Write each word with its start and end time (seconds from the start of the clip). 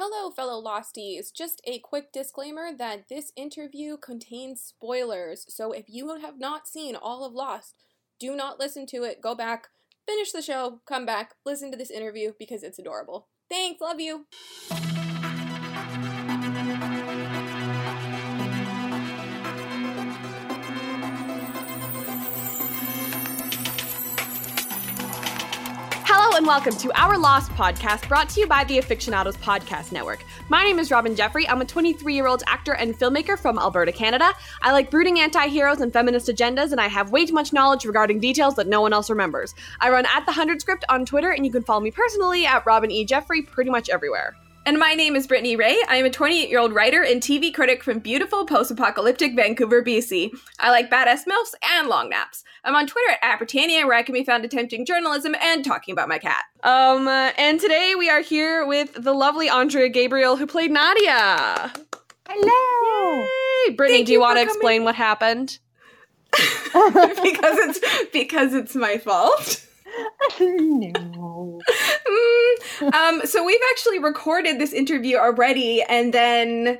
Hello, 0.00 0.30
fellow 0.30 0.62
Losties. 0.62 1.32
Just 1.34 1.60
a 1.64 1.80
quick 1.80 2.12
disclaimer 2.12 2.68
that 2.72 3.08
this 3.08 3.32
interview 3.34 3.96
contains 3.96 4.60
spoilers, 4.60 5.44
so 5.48 5.72
if 5.72 5.86
you 5.88 6.16
have 6.18 6.38
not 6.38 6.68
seen 6.68 6.94
all 6.94 7.24
of 7.24 7.32
Lost, 7.32 7.74
do 8.20 8.36
not 8.36 8.60
listen 8.60 8.86
to 8.86 9.02
it. 9.02 9.20
Go 9.20 9.34
back, 9.34 9.66
finish 10.06 10.30
the 10.30 10.40
show, 10.40 10.82
come 10.86 11.04
back, 11.04 11.34
listen 11.44 11.72
to 11.72 11.76
this 11.76 11.90
interview 11.90 12.30
because 12.38 12.62
it's 12.62 12.78
adorable. 12.78 13.26
Thanks, 13.50 13.80
love 13.80 13.98
you. 13.98 14.26
And 26.38 26.46
welcome 26.46 26.76
to 26.76 26.96
our 26.96 27.18
Lost 27.18 27.50
podcast 27.54 28.06
brought 28.06 28.28
to 28.28 28.40
you 28.40 28.46
by 28.46 28.62
the 28.62 28.78
Afictionados 28.78 29.36
Podcast 29.38 29.90
Network. 29.90 30.24
My 30.48 30.62
name 30.62 30.78
is 30.78 30.88
Robyn 30.88 31.16
Jeffrey. 31.16 31.48
I'm 31.48 31.60
a 31.60 31.64
23 31.64 32.14
year 32.14 32.28
old 32.28 32.44
actor 32.46 32.74
and 32.74 32.96
filmmaker 32.96 33.36
from 33.36 33.58
Alberta, 33.58 33.90
Canada. 33.90 34.32
I 34.62 34.70
like 34.70 34.88
brooding 34.88 35.18
anti 35.18 35.48
heroes 35.48 35.80
and 35.80 35.92
feminist 35.92 36.28
agendas, 36.28 36.70
and 36.70 36.80
I 36.80 36.86
have 36.86 37.10
way 37.10 37.26
too 37.26 37.34
much 37.34 37.52
knowledge 37.52 37.84
regarding 37.84 38.20
details 38.20 38.54
that 38.54 38.68
no 38.68 38.80
one 38.80 38.92
else 38.92 39.10
remembers. 39.10 39.52
I 39.80 39.90
run 39.90 40.06
at 40.06 40.26
the 40.26 40.30
100 40.30 40.60
Script 40.60 40.84
on 40.88 41.04
Twitter, 41.04 41.32
and 41.32 41.44
you 41.44 41.50
can 41.50 41.64
follow 41.64 41.80
me 41.80 41.90
personally 41.90 42.46
at 42.46 42.64
Robyn 42.64 42.92
E. 42.92 43.04
Jeffrey 43.04 43.42
pretty 43.42 43.72
much 43.72 43.88
everywhere. 43.88 44.36
And 44.68 44.78
my 44.78 44.92
name 44.92 45.16
is 45.16 45.26
Brittany 45.26 45.56
Rae. 45.56 45.82
I 45.88 45.96
am 45.96 46.04
a 46.04 46.10
28 46.10 46.50
year 46.50 46.58
old 46.58 46.74
writer 46.74 47.02
and 47.02 47.22
TV 47.22 47.54
critic 47.54 47.82
from 47.82 48.00
beautiful 48.00 48.44
post 48.44 48.70
apocalyptic 48.70 49.34
Vancouver, 49.34 49.82
BC. 49.82 50.30
I 50.60 50.68
like 50.68 50.90
badass 50.90 51.24
MILFs 51.24 51.54
and 51.72 51.88
long 51.88 52.10
naps. 52.10 52.44
I'm 52.64 52.76
on 52.76 52.86
Twitter 52.86 53.16
at 53.22 53.38
Brittania, 53.38 53.86
where 53.86 53.94
I 53.94 54.02
can 54.02 54.12
be 54.12 54.24
found 54.24 54.44
attempting 54.44 54.84
journalism 54.84 55.34
and 55.40 55.64
talking 55.64 55.94
about 55.94 56.10
my 56.10 56.18
cat. 56.18 56.44
Um, 56.64 57.08
uh, 57.08 57.32
and 57.38 57.58
today 57.58 57.94
we 57.96 58.10
are 58.10 58.20
here 58.20 58.66
with 58.66 58.92
the 58.92 59.14
lovely 59.14 59.48
Andrea 59.48 59.88
Gabriel, 59.88 60.36
who 60.36 60.46
played 60.46 60.70
Nadia. 60.70 61.72
Hello. 62.28 63.26
Hey, 63.64 63.72
Brittany, 63.72 64.00
Thank 64.00 64.08
do 64.08 64.12
you, 64.12 64.18
you 64.18 64.20
want 64.20 64.36
to 64.36 64.42
for 64.42 64.48
coming. 64.48 64.54
explain 64.54 64.84
what 64.84 64.96
happened? 64.96 65.58
because 66.32 67.56
it's 67.56 68.10
because 68.12 68.52
it's 68.52 68.74
my 68.74 68.98
fault. 68.98 69.64
no. 70.40 71.60
Mm, 72.80 72.94
um, 72.94 73.26
so 73.26 73.44
we've 73.44 73.60
actually 73.70 73.98
recorded 73.98 74.58
this 74.58 74.72
interview 74.72 75.16
already, 75.16 75.82
and 75.82 76.12
then 76.12 76.78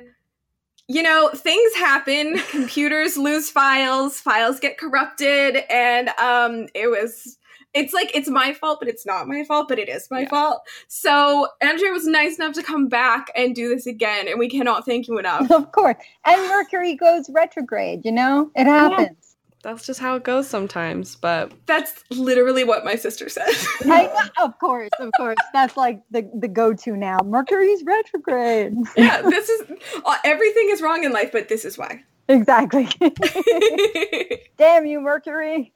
you 0.87 1.03
know 1.03 1.29
things 1.35 1.73
happen. 1.75 2.39
Computers 2.49 3.17
lose 3.17 3.49
files, 3.49 4.19
files 4.19 4.59
get 4.59 4.77
corrupted, 4.77 5.57
and 5.69 6.09
um, 6.19 6.67
it 6.73 6.87
was. 6.87 7.37
It's 7.75 7.93
like 7.93 8.09
it's 8.15 8.27
my 8.27 8.51
fault, 8.53 8.79
but 8.81 8.89
it's 8.89 9.05
not 9.05 9.27
my 9.27 9.43
fault, 9.43 9.67
but 9.67 9.77
it 9.77 9.87
is 9.89 10.09
my 10.09 10.21
Yeah. 10.21 10.29
fault. 10.29 10.61
So 10.87 11.49
Andrea 11.61 11.91
was 11.91 12.07
nice 12.07 12.37
enough 12.37 12.53
to 12.55 12.63
come 12.63 12.87
back 12.87 13.29
and 13.35 13.53
do 13.53 13.69
this 13.69 13.85
again, 13.85 14.27
and 14.27 14.39
we 14.39 14.49
cannot 14.49 14.85
thank 14.85 15.07
you 15.07 15.19
enough. 15.19 15.51
Of 15.51 15.71
course. 15.71 15.95
And 16.25 16.41
Mercury 16.47 16.95
goes 16.95 17.29
retrograde, 17.29 18.03
you 18.05 18.11
know? 18.11 18.49
It 18.55 18.65
happens. 18.65 19.28
That's 19.61 19.85
just 19.85 19.99
how 19.99 20.15
it 20.15 20.23
goes 20.23 20.47
sometimes, 20.47 21.17
but 21.17 21.51
That's 21.65 22.03
literally 22.11 22.63
what 22.63 22.85
my 22.85 22.95
sister 22.95 23.27
said. 23.27 23.49
I, 23.85 24.09
of 24.41 24.57
course, 24.57 24.91
of 24.99 25.11
course. 25.17 25.37
That's 25.51 25.75
like 25.75 26.01
the, 26.11 26.29
the 26.33 26.47
go 26.47 26.73
to 26.73 26.95
now. 26.95 27.19
Mercury's 27.25 27.83
retrograde. 27.83 28.73
yeah, 28.95 29.21
this 29.21 29.49
is 29.49 29.69
uh, 30.05 30.15
everything 30.23 30.69
is 30.69 30.81
wrong 30.81 31.03
in 31.03 31.11
life, 31.11 31.31
but 31.33 31.49
this 31.49 31.65
is 31.65 31.77
why. 31.77 32.03
Exactly. 32.29 32.87
Damn 34.57 34.85
you, 34.85 35.01
Mercury. 35.01 35.73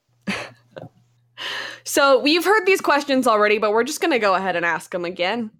so 1.84 2.20
we've 2.20 2.46
heard 2.46 2.66
these 2.66 2.80
questions 2.80 3.28
already, 3.28 3.58
but 3.58 3.72
we're 3.72 3.84
just 3.84 4.00
gonna 4.00 4.20
go 4.20 4.36
ahead 4.36 4.56
and 4.56 4.66
ask 4.66 4.92
them 4.92 5.04
again. 5.04 5.52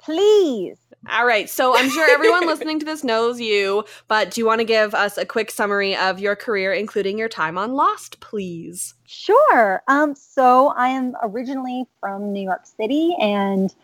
Please. 0.00 0.78
All 1.08 1.24
right. 1.24 1.48
So 1.48 1.74
I'm 1.74 1.88
sure 1.88 2.08
everyone 2.10 2.46
listening 2.46 2.78
to 2.80 2.84
this 2.84 3.02
knows 3.02 3.40
you, 3.40 3.84
but 4.06 4.30
do 4.30 4.40
you 4.40 4.46
want 4.46 4.60
to 4.60 4.66
give 4.66 4.94
us 4.94 5.16
a 5.16 5.24
quick 5.24 5.50
summary 5.50 5.96
of 5.96 6.20
your 6.20 6.36
career, 6.36 6.74
including 6.74 7.16
your 7.18 7.28
time 7.28 7.56
on 7.56 7.72
Lost, 7.72 8.20
please? 8.20 8.94
Sure. 9.06 9.82
Um, 9.88 10.14
so 10.14 10.68
I 10.76 10.88
am 10.88 11.14
originally 11.22 11.86
from 12.00 12.32
New 12.32 12.42
York 12.42 12.66
City 12.66 13.16
and 13.18 13.74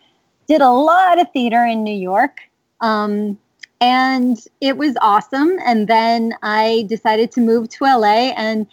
did 0.47 0.61
a 0.61 0.69
lot 0.69 1.19
of 1.19 1.31
theater 1.33 1.65
in 1.65 1.83
New 1.83 1.95
York. 1.95 2.39
Um, 2.81 3.39
and 3.81 4.37
it 4.61 4.77
was 4.77 4.95
awesome. 5.01 5.57
And 5.65 5.87
then 5.87 6.33
I 6.43 6.85
decided 6.87 7.31
to 7.31 7.41
move 7.41 7.69
to 7.69 7.85
LA 7.85 8.31
and 8.37 8.67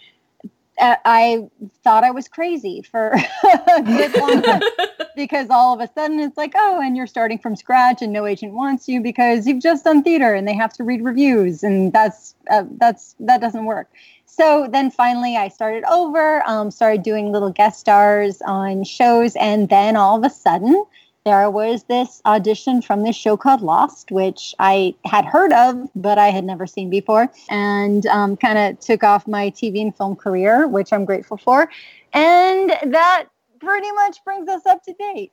uh, 0.79 0.95
I 1.05 1.47
thought 1.83 2.03
I 2.03 2.11
was 2.11 2.27
crazy 2.27 2.81
for 2.81 3.11
a 3.77 3.81
good 3.81 4.15
long 4.17 4.41
time 4.41 4.61
because 5.15 5.49
all 5.49 5.73
of 5.73 5.79
a 5.79 5.91
sudden 5.93 6.19
it's 6.19 6.37
like, 6.37 6.53
oh, 6.55 6.81
and 6.81 6.97
you're 6.97 7.07
starting 7.07 7.37
from 7.37 7.55
scratch 7.55 8.01
and 8.01 8.11
no 8.11 8.25
agent 8.25 8.53
wants 8.53 8.87
you 8.87 9.01
because 9.01 9.47
you've 9.47 9.61
just 9.61 9.85
done 9.85 10.03
theater 10.03 10.33
and 10.33 10.47
they 10.47 10.55
have 10.55 10.73
to 10.73 10.83
read 10.83 11.03
reviews 11.03 11.63
and 11.63 11.93
that's 11.93 12.35
uh, 12.51 12.63
that's 12.77 13.15
that 13.19 13.41
doesn't 13.41 13.65
work. 13.65 13.89
So 14.25 14.67
then 14.69 14.91
finally 14.91 15.37
I 15.37 15.47
started 15.47 15.85
over, 15.85 16.43
um, 16.45 16.69
started 16.69 17.03
doing 17.03 17.31
little 17.31 17.51
guest 17.51 17.79
stars 17.79 18.41
on 18.45 18.83
shows, 18.83 19.33
and 19.37 19.69
then 19.69 19.95
all 19.95 20.17
of 20.17 20.25
a 20.25 20.29
sudden 20.29 20.83
there 21.25 21.49
was 21.49 21.83
this 21.85 22.21
audition 22.25 22.81
from 22.83 23.03
this 23.03 23.15
show 23.15 23.35
called 23.35 23.61
Lost, 23.61 24.11
which 24.11 24.53
I 24.59 24.93
had 25.05 25.25
heard 25.25 25.51
of, 25.51 25.89
but 25.95 26.19
I 26.19 26.27
had 26.29 26.45
never 26.45 26.67
seen 26.67 26.89
before, 26.91 27.29
and 27.49 28.05
um, 28.05 28.37
kind 28.37 28.57
of 28.59 28.79
took 28.79 29.03
off 29.03 29.27
my 29.27 29.49
TV 29.49 29.81
and 29.81 29.95
film 29.97 30.15
career, 30.15 30.67
which 30.67 30.93
I'm 30.93 31.03
grateful 31.03 31.37
for. 31.37 31.67
And 32.13 32.69
that 32.93 33.25
pretty 33.59 33.91
much 33.93 34.23
brings 34.23 34.47
us 34.47 34.65
up 34.67 34.83
to 34.83 34.93
date. 34.93 35.31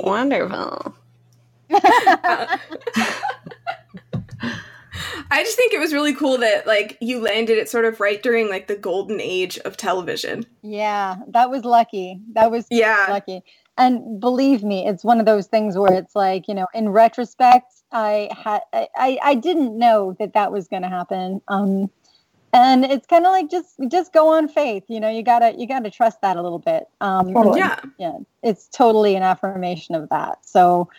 Wonderful. 0.04 0.94
I 5.30 5.42
just 5.44 5.56
think 5.56 5.72
it 5.72 5.80
was 5.80 5.92
really 5.94 6.14
cool 6.14 6.36
that 6.38 6.66
like 6.66 6.98
you 7.00 7.18
landed 7.20 7.56
it 7.56 7.68
sort 7.68 7.86
of 7.86 7.98
right 8.00 8.22
during 8.22 8.50
like 8.50 8.66
the 8.68 8.76
golden 8.76 9.20
age 9.20 9.58
of 9.60 9.76
television. 9.76 10.44
yeah, 10.62 11.16
that 11.28 11.50
was 11.50 11.64
lucky. 11.64 12.20
That 12.34 12.50
was 12.50 12.66
Yeah. 12.70 13.06
lucky. 13.08 13.42
And 13.78 14.20
believe 14.20 14.62
me, 14.62 14.86
it's 14.86 15.02
one 15.02 15.18
of 15.18 15.26
those 15.26 15.46
things 15.46 15.78
where 15.78 15.94
it's 15.94 16.14
like, 16.14 16.46
you 16.46 16.54
know, 16.54 16.66
in 16.74 16.90
retrospect, 16.90 17.72
I 17.90 18.28
had 18.32 18.60
I, 18.72 18.88
I, 18.96 19.18
I 19.22 19.34
didn't 19.34 19.78
know 19.78 20.14
that 20.18 20.34
that 20.34 20.52
was 20.52 20.68
going 20.68 20.82
to 20.82 20.88
happen. 20.88 21.40
Um, 21.48 21.90
and 22.52 22.84
it's 22.84 23.06
kind 23.06 23.24
of 23.24 23.32
like 23.32 23.50
just 23.50 23.76
just 23.88 24.12
go 24.12 24.28
on 24.28 24.46
faith. 24.46 24.84
You 24.88 25.00
know, 25.00 25.08
you 25.08 25.22
gotta 25.22 25.54
you 25.56 25.66
gotta 25.66 25.90
trust 25.90 26.20
that 26.20 26.36
a 26.36 26.42
little 26.42 26.58
bit. 26.58 26.84
Um, 27.00 27.32
Totally. 27.32 27.60
Yeah. 27.60 27.76
yeah, 27.98 28.18
it's 28.42 28.68
totally 28.68 29.16
an 29.16 29.22
affirmation 29.22 29.94
of 29.94 30.08
that. 30.10 30.44
So, 30.44 30.90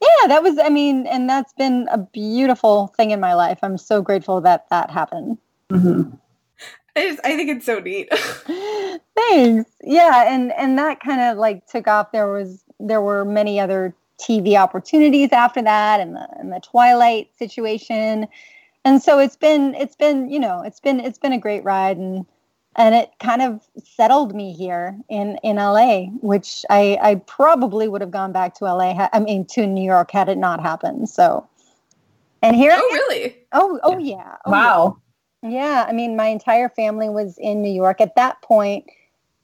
yeah, 0.00 0.28
that 0.28 0.42
was. 0.42 0.56
I 0.58 0.68
mean, 0.68 1.08
and 1.08 1.28
that's 1.28 1.52
been 1.54 1.88
a 1.90 1.98
beautiful 1.98 2.88
thing 2.96 3.10
in 3.10 3.18
my 3.18 3.34
life. 3.34 3.58
I'm 3.62 3.76
so 3.76 4.02
grateful 4.02 4.40
that 4.42 4.70
that 4.70 4.90
happened. 4.90 5.38
Mhm. 5.70 6.16
I 6.96 7.08
just 7.08 7.20
I 7.24 7.36
think 7.36 7.50
it's 7.50 7.66
so 7.66 7.78
neat. 7.78 8.08
Thanks. 9.16 9.70
Yeah, 9.82 10.32
and 10.32 10.52
and 10.52 10.78
that 10.78 11.00
kind 11.00 11.20
of 11.20 11.38
like 11.38 11.66
took 11.66 11.86
off. 11.86 12.12
There 12.12 12.30
was 12.32 12.64
there 12.78 13.00
were 13.00 13.24
many 13.24 13.60
other 13.60 13.94
TV 14.20 14.56
opportunities 14.56 15.30
after 15.32 15.62
that, 15.62 16.00
and 16.00 16.16
the 16.16 16.28
and 16.38 16.52
the 16.52 16.60
Twilight 16.60 17.30
situation, 17.38 18.26
and 18.84 19.02
so 19.02 19.18
it's 19.18 19.36
been 19.36 19.74
it's 19.74 19.96
been 19.96 20.30
you 20.30 20.38
know 20.38 20.62
it's 20.62 20.80
been 20.80 21.00
it's 21.00 21.18
been 21.18 21.32
a 21.32 21.38
great 21.38 21.64
ride, 21.64 21.96
and 21.96 22.26
and 22.76 22.94
it 22.94 23.10
kind 23.20 23.42
of 23.42 23.60
settled 23.84 24.34
me 24.34 24.52
here 24.52 24.96
in 25.08 25.38
in 25.42 25.56
LA, 25.56 26.06
which 26.22 26.64
I 26.70 26.98
I 27.00 27.14
probably 27.16 27.88
would 27.88 28.00
have 28.00 28.10
gone 28.10 28.32
back 28.32 28.54
to 28.56 28.64
LA. 28.64 28.94
Ha- 28.94 29.10
I 29.12 29.20
mean 29.20 29.44
to 29.46 29.66
New 29.66 29.84
York 29.84 30.10
had 30.10 30.28
it 30.28 30.38
not 30.38 30.60
happened. 30.60 31.08
So, 31.08 31.48
and 32.42 32.56
here. 32.56 32.72
Oh 32.74 32.88
am. 32.88 32.92
really? 32.92 33.36
Oh 33.52 33.80
oh 33.82 33.98
yeah. 33.98 34.36
Oh. 34.44 34.50
Wow. 34.50 34.96
Yeah, 34.96 35.09
I 35.88 35.92
mean, 35.92 36.16
my 36.16 36.26
entire 36.26 36.68
family 36.68 37.08
was 37.08 37.36
in 37.38 37.62
New 37.62 37.72
York. 37.72 38.00
At 38.00 38.14
that 38.16 38.42
point, 38.42 38.84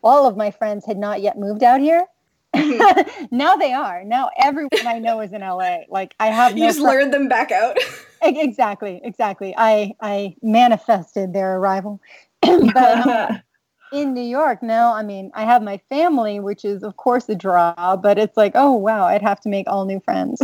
all 0.03 0.27
of 0.27 0.37
my 0.37 0.51
friends 0.51 0.85
had 0.87 0.99
not 0.99 1.21
yet 1.21 1.39
moved 1.39 1.63
out 1.63 1.81
here. 1.81 2.07
now 3.31 3.57
they 3.57 3.73
are. 3.73 4.05
Now 4.05 4.31
everyone 4.39 4.87
I 4.87 4.99
know 4.99 5.21
is 5.21 5.33
in 5.33 5.41
LA. 5.41 5.79
Like 5.89 6.15
I 6.21 6.29
have 6.29 6.57
You 6.57 6.67
just 6.67 6.79
lured 6.79 7.13
them 7.13 7.29
back 7.29 7.51
out. 7.51 7.77
Exactly, 8.23 9.01
exactly. 9.05 9.55
I 9.57 9.95
I 10.01 10.37
manifested 10.43 11.33
their 11.33 11.57
arrival. 11.57 12.01
but 12.41 13.07
um, 13.07 13.43
in 13.93 14.15
New 14.15 14.23
York 14.23 14.63
now, 14.63 14.95
I 14.95 15.03
mean, 15.03 15.31
I 15.35 15.45
have 15.45 15.63
my 15.63 15.79
family, 15.89 16.41
which 16.41 16.65
is 16.65 16.83
of 16.83 16.97
course 16.97 17.29
a 17.29 17.35
draw, 17.35 17.97
but 17.97 18.19
it's 18.19 18.37
like, 18.37 18.53
oh 18.55 18.73
wow, 18.73 19.05
I'd 19.05 19.23
have 19.23 19.41
to 19.43 19.49
make 19.49 19.69
all 19.69 19.85
new 19.85 20.01
friends. 20.01 20.41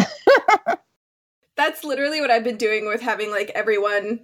That's 1.56 1.82
literally 1.82 2.20
what 2.20 2.30
I've 2.30 2.44
been 2.44 2.56
doing 2.56 2.86
with 2.86 3.00
having 3.00 3.30
like 3.30 3.50
everyone 3.54 4.20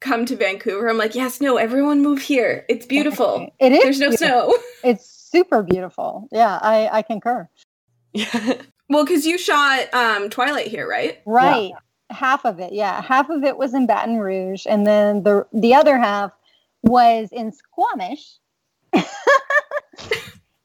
come 0.00 0.26
to 0.26 0.36
Vancouver. 0.36 0.88
I'm 0.88 0.98
like, 0.98 1.14
yes, 1.14 1.40
no, 1.40 1.56
everyone 1.56 2.02
move 2.02 2.20
here. 2.20 2.64
It's 2.68 2.86
beautiful. 2.86 3.52
It 3.58 3.72
is. 3.72 3.82
There's 3.82 4.00
no 4.00 4.08
beautiful. 4.10 4.26
snow. 4.28 4.54
It's 4.90 5.06
super 5.06 5.62
beautiful. 5.62 6.28
Yeah, 6.30 6.58
I 6.62 6.88
I 6.92 7.02
concur. 7.02 7.48
Yeah. 8.12 8.54
well, 8.88 9.04
because 9.04 9.26
you 9.26 9.38
shot 9.38 9.92
um 9.94 10.30
Twilight 10.30 10.68
here, 10.68 10.88
right? 10.88 11.20
Right. 11.26 11.72
Half 12.10 12.44
of 12.44 12.60
it, 12.60 12.72
yeah. 12.72 13.02
Half 13.02 13.30
of 13.30 13.42
it 13.42 13.56
was 13.56 13.74
in 13.74 13.86
Baton 13.86 14.18
Rouge, 14.18 14.64
and 14.68 14.86
then 14.86 15.24
the 15.24 15.46
the 15.52 15.74
other 15.74 15.98
half 15.98 16.32
was 16.82 17.30
in 17.32 17.50
Squamish. 17.52 18.36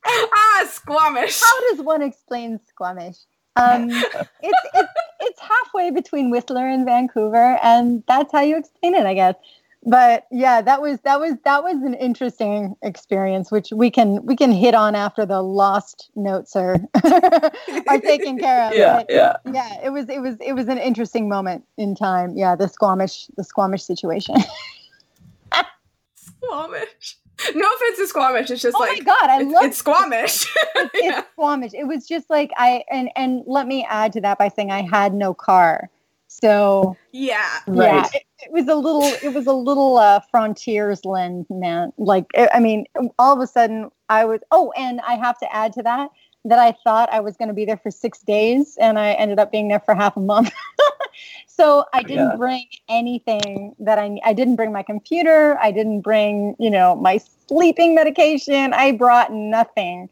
ah, 0.06 0.68
Squamish. 0.69 1.42
How 1.42 1.69
does 1.69 1.81
one 1.81 2.04
explain 2.04 2.60
Squamish? 2.68 3.18
Um, 3.56 3.89
it's, 3.89 4.59
it's 4.74 4.94
it's 5.19 5.39
halfway 5.39 5.92
between 5.92 6.31
Whistler 6.31 6.68
and 6.68 6.86
Vancouver, 6.86 7.59
and 7.62 8.03
that's 8.07 8.31
how 8.31 8.42
you 8.42 8.57
explain 8.57 8.95
it, 8.95 9.06
I 9.06 9.13
guess. 9.13 9.36
But 9.83 10.27
yeah, 10.31 10.62
that 10.62 10.81
was 10.81 11.00
that 11.01 11.19
was 11.19 11.33
that 11.44 11.63
was 11.63 11.75
an 11.81 11.95
interesting 11.95 12.75
experience, 12.83 13.51
which 13.51 13.71
we 13.71 13.89
can 13.89 14.24
we 14.25 14.36
can 14.36 14.51
hit 14.51 14.75
on 14.75 14.94
after 14.94 15.25
the 15.25 15.42
lost 15.42 16.12
notes 16.15 16.56
are 16.56 16.77
are 17.88 18.00
taken 18.00 18.38
care 18.38 18.68
of. 18.68 18.74
Yeah, 18.77 18.98
But 18.98 19.06
yeah. 19.09 19.38
yeah, 19.51 19.83
it 19.83 19.89
was 19.89 20.07
it 20.07 20.19
was 20.21 20.36
it 20.39 20.54
was 20.54 20.68
an 20.68 20.77
interesting 20.77 21.27
moment 21.27 21.65
in 21.77 21.95
time. 21.95 22.38
Yeah, 22.38 22.56
the 22.56 22.68
Squamish 22.68 23.27
the 23.38 23.44
Squamish 23.44 23.83
situation. 23.83 24.36
Squamish. 26.15 27.18
No 27.55 27.67
offense 27.75 27.97
to 27.97 28.07
Squamish. 28.07 28.49
It's 28.51 28.61
just 28.61 28.75
oh 28.75 28.79
like 28.79 28.99
my 28.99 29.05
god, 29.05 29.29
I 29.29 29.41
it's, 29.41 29.51
love 29.51 29.63
it's 29.65 29.77
Squamish. 29.77 30.47
it's 30.75 30.91
yeah. 31.03 31.23
Squamish. 31.33 31.73
It 31.73 31.85
was 31.88 32.07
just 32.07 32.29
like 32.29 32.51
I 32.57 32.83
and 32.91 33.09
and 33.15 33.43
let 33.47 33.67
me 33.67 33.85
add 33.89 34.13
to 34.13 34.21
that 34.21 34.38
by 34.38 34.47
saying 34.49 34.71
I 34.71 34.81
had 34.81 35.13
no 35.13 35.33
car, 35.33 35.89
so 36.27 36.95
yeah. 37.11 37.43
yeah, 37.67 37.73
Right. 37.73 38.15
it, 38.15 38.23
it 38.43 38.51
was 38.51 38.67
a 38.67 38.75
little 38.75 39.03
it 39.03 39.33
was 39.33 39.47
a 39.47 39.53
little 39.53 39.97
uh, 39.97 40.19
frontiersland 40.33 41.45
man. 41.49 41.91
Like 41.97 42.25
I 42.35 42.49
I 42.55 42.59
mean, 42.59 42.85
all 43.19 43.33
of 43.33 43.39
a 43.39 43.47
sudden 43.47 43.89
I 44.09 44.25
was 44.25 44.41
oh, 44.51 44.71
and 44.77 45.01
I 45.01 45.15
have 45.15 45.37
to 45.39 45.53
add 45.55 45.73
to 45.73 45.83
that 45.83 46.09
that 46.45 46.59
I 46.59 46.75
thought 46.83 47.11
I 47.11 47.19
was 47.19 47.38
going 47.38 47.49
to 47.49 47.53
be 47.53 47.65
there 47.65 47.77
for 47.77 47.91
six 47.91 48.19
days, 48.21 48.77
and 48.81 48.97
I 48.97 49.11
ended 49.13 49.39
up 49.39 49.51
being 49.51 49.67
there 49.67 49.79
for 49.79 49.93
half 49.95 50.17
a 50.17 50.19
month. 50.21 50.51
so 51.47 51.85
I 51.93 52.01
didn't 52.03 52.31
Yeah. 52.31 52.35
bring 52.38 52.65
anything 52.89 53.75
that 53.79 53.99
I 53.99 54.19
I 54.25 54.33
didn't 54.33 54.55
bring 54.55 54.71
my 54.71 54.83
computer. 54.83 55.57
I 55.61 55.71
didn't 55.71 56.01
bring 56.01 56.55
you 56.59 56.69
know 56.69 56.95
my 56.95 57.19
sleeping 57.47 57.93
medication. 57.95 58.73
I 58.73 58.91
brought 58.93 59.31
nothing, 59.31 60.09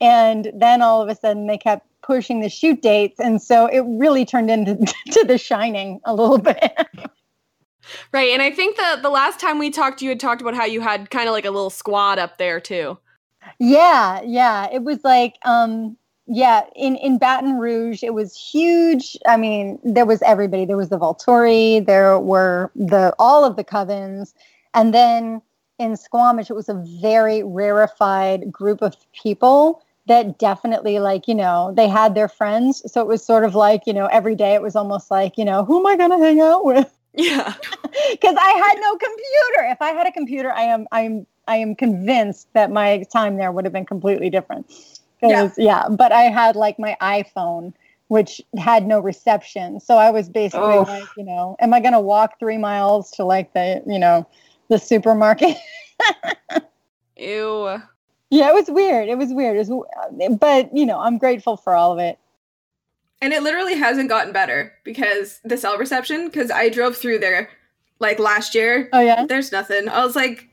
and 0.00 0.50
then 0.54 0.82
all 0.82 1.02
of 1.02 1.08
a 1.08 1.14
sudden 1.14 1.46
they 1.46 1.58
kept 1.58 1.86
pushing 2.02 2.40
the 2.40 2.48
shoot 2.48 2.80
dates, 2.82 3.18
and 3.20 3.42
so 3.42 3.66
it 3.66 3.80
really 3.86 4.24
turned 4.24 4.50
into 4.50 4.76
to 5.12 5.24
The 5.24 5.38
Shining 5.38 6.00
a 6.04 6.14
little 6.14 6.38
bit. 6.38 6.72
Right, 8.12 8.30
and 8.30 8.42
I 8.42 8.50
think 8.50 8.76
the 8.76 8.98
the 9.02 9.10
last 9.10 9.38
time 9.40 9.58
we 9.58 9.70
talked, 9.70 10.02
you 10.02 10.08
had 10.08 10.20
talked 10.20 10.40
about 10.40 10.54
how 10.54 10.64
you 10.64 10.80
had 10.80 11.10
kind 11.10 11.28
of 11.28 11.32
like 11.32 11.44
a 11.44 11.50
little 11.50 11.70
squad 11.70 12.18
up 12.18 12.38
there 12.38 12.60
too. 12.60 12.98
Yeah, 13.58 14.20
yeah. 14.22 14.68
It 14.72 14.82
was 14.82 15.02
like, 15.04 15.36
um, 15.44 15.96
yeah, 16.26 16.64
in, 16.74 16.96
in 16.96 17.18
Baton 17.18 17.56
Rouge, 17.58 18.02
it 18.02 18.12
was 18.12 18.36
huge. 18.36 19.16
I 19.26 19.36
mean, 19.36 19.78
there 19.84 20.06
was 20.06 20.20
everybody. 20.22 20.64
There 20.64 20.76
was 20.76 20.88
the 20.88 20.98
Volturi, 20.98 21.84
there 21.84 22.18
were 22.18 22.70
the 22.74 23.14
all 23.18 23.44
of 23.44 23.56
the 23.56 23.64
covens. 23.64 24.34
And 24.74 24.92
then 24.92 25.40
in 25.78 25.96
Squamish, 25.96 26.50
it 26.50 26.54
was 26.54 26.68
a 26.68 26.84
very 27.00 27.42
rarefied 27.42 28.50
group 28.50 28.82
of 28.82 28.96
people 29.12 29.82
that 30.06 30.38
definitely 30.38 30.98
like, 30.98 31.26
you 31.28 31.34
know, 31.34 31.72
they 31.76 31.88
had 31.88 32.14
their 32.14 32.28
friends. 32.28 32.82
So 32.92 33.00
it 33.00 33.06
was 33.06 33.24
sort 33.24 33.44
of 33.44 33.54
like, 33.54 33.82
you 33.86 33.92
know, 33.92 34.06
every 34.06 34.34
day 34.34 34.54
it 34.54 34.62
was 34.62 34.76
almost 34.76 35.10
like, 35.10 35.36
you 35.38 35.44
know, 35.44 35.64
who 35.64 35.80
am 35.80 35.86
I 35.86 35.96
gonna 35.96 36.18
hang 36.18 36.40
out 36.40 36.64
with? 36.64 36.92
Yeah, 37.14 37.54
because 38.10 38.36
I 38.38 38.50
had 38.50 38.78
no 38.80 38.92
computer. 38.96 39.70
If 39.70 39.80
I 39.80 39.90
had 39.90 40.06
a 40.06 40.12
computer, 40.12 40.52
I 40.52 40.62
am 40.62 40.86
I'm 40.92 41.26
I 41.48 41.56
am 41.56 41.74
convinced 41.74 42.48
that 42.54 42.70
my 42.70 43.04
time 43.12 43.36
there 43.36 43.52
would 43.52 43.64
have 43.64 43.72
been 43.72 43.86
completely 43.86 44.30
different. 44.30 44.66
'Cause, 45.20 45.52
yeah. 45.56 45.88
but 45.88 46.12
I 46.12 46.22
had 46.24 46.56
like 46.56 46.78
my 46.78 46.96
iPhone, 47.00 47.72
which 48.08 48.40
had 48.58 48.86
no 48.86 49.00
reception. 49.00 49.80
So 49.80 49.96
I 49.96 50.10
was 50.10 50.28
basically 50.28 50.74
Oh. 50.76 50.82
like, 50.82 51.04
you 51.16 51.24
know, 51.24 51.56
am 51.60 51.72
I 51.72 51.80
going 51.80 51.94
to 51.94 52.00
walk 52.00 52.38
three 52.38 52.58
miles 52.58 53.10
to 53.12 53.24
like 53.24 53.52
the 53.54 53.82
you 53.86 53.98
know 53.98 54.26
the 54.68 54.78
supermarket? 54.78 55.56
ew. 57.16 57.80
yeah, 58.30 58.48
it 58.50 58.54
was 58.54 58.68
weird. 58.70 59.08
It 59.08 59.16
was 59.18 59.32
weird. 59.32 59.56
It 59.56 59.66
was, 59.68 60.36
but 60.38 60.76
you 60.76 60.84
know, 60.86 60.98
I'm 61.00 61.18
grateful 61.18 61.56
for 61.56 61.74
all 61.74 61.92
of 61.92 61.98
it. 61.98 62.18
And 63.22 63.32
it 63.32 63.42
literally 63.42 63.74
hasn't 63.74 64.10
gotten 64.10 64.32
better 64.32 64.74
because 64.84 65.40
the 65.44 65.56
cell 65.56 65.78
reception, 65.78 66.26
because 66.26 66.50
I 66.50 66.68
drove 66.68 66.96
through 66.96 67.20
there 67.20 67.48
like 67.98 68.18
last 68.18 68.54
year. 68.54 68.90
Oh 68.92 69.00
yeah. 69.00 69.24
There's 69.26 69.50
nothing. 69.52 69.88
I 69.88 70.04
was 70.04 70.14
like, 70.14 70.48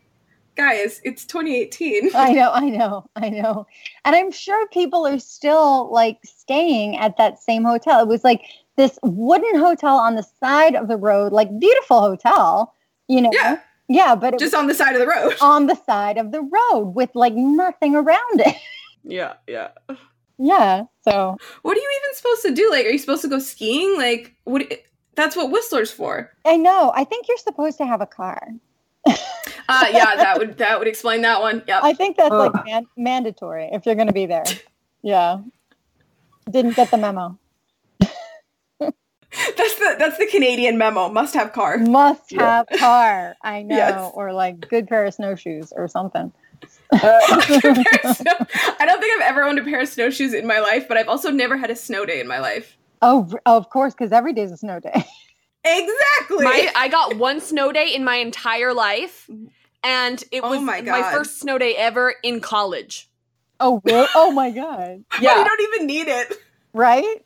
guys, 0.55 1.01
it's 1.03 1.25
2018. 1.25 2.11
I 2.15 2.33
know, 2.33 2.51
I 2.51 2.69
know, 2.69 3.05
I 3.15 3.29
know. 3.29 3.67
And 4.05 4.15
I'm 4.15 4.31
sure 4.31 4.67
people 4.67 5.05
are 5.05 5.19
still 5.19 5.91
like 5.91 6.19
staying 6.23 6.97
at 6.97 7.17
that 7.17 7.41
same 7.41 7.63
hotel. 7.63 8.01
It 8.01 8.07
was 8.07 8.23
like 8.23 8.41
this 8.75 8.97
wooden 9.03 9.59
hotel 9.59 9.97
on 9.97 10.15
the 10.15 10.23
side 10.39 10.75
of 10.75 10.87
the 10.87 10.97
road, 10.97 11.31
like 11.33 11.59
beautiful 11.59 12.01
hotel, 12.01 12.73
you 13.07 13.21
know. 13.21 13.31
Yeah. 13.33 13.59
Yeah, 13.89 14.15
but 14.15 14.33
it 14.33 14.39
Just 14.39 14.53
was 14.53 14.59
on 14.59 14.67
the 14.67 14.73
side 14.73 14.95
of 14.95 15.01
the 15.01 15.07
road. 15.07 15.35
on 15.41 15.67
the 15.67 15.75
side 15.85 16.17
of 16.17 16.31
the 16.31 16.41
road 16.41 16.95
with 16.95 17.09
like 17.15 17.33
nothing 17.33 17.95
around 17.95 18.41
it. 18.41 18.55
Yeah, 19.05 19.33
yeah. 19.49 19.71
yeah. 20.37 20.83
So 21.01 21.35
What 21.63 21.77
are 21.77 21.81
you 21.81 22.01
even 22.01 22.15
supposed 22.15 22.41
to 22.43 22.53
do? 22.53 22.71
Like, 22.71 22.85
are 22.85 22.89
you 22.89 22.97
supposed 22.97 23.21
to 23.23 23.27
go 23.27 23.37
skiing? 23.37 23.97
Like, 23.97 24.33
what? 24.45 24.63
That's 25.15 25.35
what 25.35 25.51
Whistler's 25.51 25.91
for. 25.91 26.31
I 26.45 26.55
know. 26.55 26.93
I 26.95 27.03
think 27.03 27.27
you're 27.27 27.37
supposed 27.37 27.77
to 27.79 27.85
have 27.85 27.99
a 27.99 28.05
car. 28.05 28.47
Uh, 29.69 29.85
yeah, 29.91 30.15
that 30.15 30.37
would 30.37 30.57
that 30.57 30.77
would 30.79 30.87
explain 30.87 31.21
that 31.21 31.41
one. 31.41 31.63
Yep. 31.67 31.81
I 31.83 31.93
think 31.93 32.17
that's 32.17 32.29
like 32.31 32.65
man- 32.65 32.87
mandatory 32.97 33.69
if 33.71 33.85
you're 33.85 33.95
going 33.95 34.07
to 34.07 34.13
be 34.13 34.25
there. 34.25 34.43
Yeah. 35.01 35.39
Didn't 36.49 36.75
get 36.75 36.91
the 36.91 36.97
memo. 36.97 37.37
That's 39.57 39.75
the 39.79 39.95
that's 39.97 40.17
the 40.19 40.27
Canadian 40.27 40.77
memo. 40.77 41.09
Must 41.09 41.33
have 41.33 41.53
car. 41.53 41.77
Must 41.79 42.31
Yeah. 42.31 42.63
have 42.69 42.79
car. 42.79 43.35
I 43.41 43.63
know. 43.63 43.75
Yes. 43.75 44.11
Or 44.13 44.31
like 44.31 44.69
good 44.69 44.87
pair 44.87 45.05
of 45.05 45.13
snowshoes 45.13 45.71
or 45.75 45.87
something. 45.87 46.31
Uh, 46.93 46.99
I 47.01 48.85
don't 48.85 48.99
think 49.01 49.15
I've 49.21 49.27
ever 49.27 49.43
owned 49.43 49.57
a 49.57 49.63
pair 49.63 49.81
of 49.81 49.87
snowshoes 49.89 50.33
in 50.35 50.45
my 50.45 50.59
life, 50.59 50.87
but 50.87 50.95
I've 50.95 51.07
also 51.09 51.31
never 51.31 51.57
had 51.57 51.71
a 51.71 51.75
snow 51.75 52.05
day 52.05 52.19
in 52.19 52.27
my 52.27 52.37
life. 52.39 52.77
Oh, 53.01 53.27
of 53.47 53.71
course, 53.71 53.95
because 53.95 54.11
every 54.11 54.31
day 54.31 54.43
is 54.43 54.51
a 54.51 54.57
snow 54.57 54.79
day. 54.79 55.03
Exactly. 55.63 56.45
My 56.45 56.71
I 56.75 56.87
got 56.89 57.17
one 57.17 57.39
snow 57.39 57.71
day 57.71 57.93
in 57.93 58.03
my 58.03 58.17
entire 58.17 58.73
life, 58.73 59.29
and 59.83 60.23
it 60.31 60.41
Oh 60.43 60.49
was 60.49 60.61
my 60.61 60.81
my, 60.81 61.11
first 61.11 61.39
snow 61.39 61.57
day 61.57 61.75
ever 61.75 62.15
in 62.23 62.41
college. 62.41 63.09
Oh, 63.59 63.81
really? 63.85 64.07
Oh 64.15 64.31
my 64.31 64.51
God! 64.51 65.05
yeah, 65.21 65.31
you 65.31 65.37
yeah. 65.39 65.43
don't 65.43 65.61
even 65.61 65.87
need 65.87 66.07
it. 66.07 66.33
Right? 66.73 67.25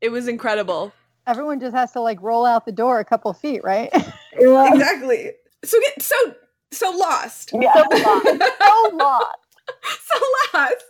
It 0.00 0.10
was 0.10 0.28
incredible. 0.28 0.92
Everyone 1.26 1.58
just 1.58 1.74
has 1.74 1.92
to 1.92 2.00
like 2.00 2.20
roll 2.20 2.44
out 2.44 2.66
the 2.66 2.72
door 2.72 3.00
a 3.00 3.04
couple 3.04 3.32
feet, 3.32 3.64
right? 3.64 3.90
Exactly. 4.36 5.30
So 5.64 5.80
get 5.80 6.02
so 6.02 6.16
so 6.70 6.90
lost. 6.90 7.50
so 7.50 7.58
lost. 7.58 7.72
So 8.60 8.96
lost. 8.96 9.38
so 9.82 10.20
last 10.52 10.84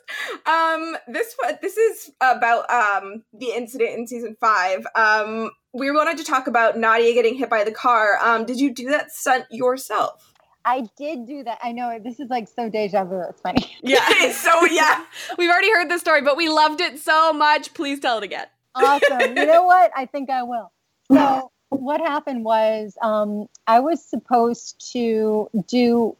um 0.46 0.96
this 1.08 1.34
this 1.60 1.76
is 1.76 2.10
about 2.20 2.68
um 2.70 3.22
the 3.32 3.50
incident 3.54 3.90
in 3.98 4.06
season 4.06 4.36
five 4.40 4.86
um 4.94 5.50
we 5.72 5.90
wanted 5.90 6.18
to 6.18 6.24
talk 6.24 6.46
about 6.46 6.78
nadia 6.78 7.12
getting 7.14 7.34
hit 7.34 7.48
by 7.48 7.64
the 7.64 7.72
car 7.72 8.18
um 8.22 8.44
did 8.44 8.58
you 8.58 8.72
do 8.72 8.88
that 8.88 9.12
stunt 9.12 9.44
yourself 9.50 10.30
I 10.66 10.88
did 10.96 11.26
do 11.26 11.44
that. 11.44 11.58
I 11.62 11.72
know 11.72 11.98
this 12.02 12.18
is 12.18 12.30
like 12.30 12.48
so 12.48 12.70
deja 12.70 13.04
vu. 13.04 13.20
It's 13.28 13.40
funny. 13.40 13.76
Yeah. 13.82 14.32
so 14.32 14.64
yeah 14.64 15.04
We've 15.38 15.50
already 15.50 15.70
heard 15.70 15.90
this 15.90 16.00
story, 16.00 16.22
but 16.22 16.38
we 16.38 16.48
loved 16.48 16.80
it 16.80 16.98
so 16.98 17.34
much. 17.34 17.74
Please 17.74 18.00
tell 18.00 18.16
it 18.16 18.24
again. 18.24 18.46
Awesome. 18.74 19.36
you 19.36 19.46
know 19.46 19.64
what? 19.64 19.90
I 19.94 20.06
think 20.06 20.30
I 20.30 20.42
will. 20.42 20.72
So 21.12 21.50
what 21.68 22.00
happened 22.00 22.44
was 22.44 22.96
um, 23.02 23.46
I 23.66 23.80
was 23.80 24.04
supposed 24.04 24.90
to 24.92 25.48
do 25.66 26.16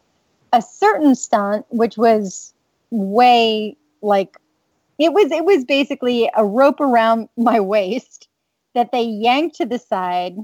a 0.55 0.63
certain 0.63 1.17
stunt, 1.17 1.67
which 1.69 1.99
was 1.99 2.55
way 2.91 3.77
like 4.03 4.37
it 4.99 5.13
was. 5.13 5.31
It 5.33 5.45
was 5.45 5.65
basically 5.65 6.31
a 6.35 6.45
rope 6.45 6.81
around 6.81 7.29
my 7.37 7.61
waist 7.75 8.29
that 8.75 8.93
they 8.93 9.03
yanked 9.03 9.57
to 9.57 9.67
the 9.67 9.79
side 9.79 10.37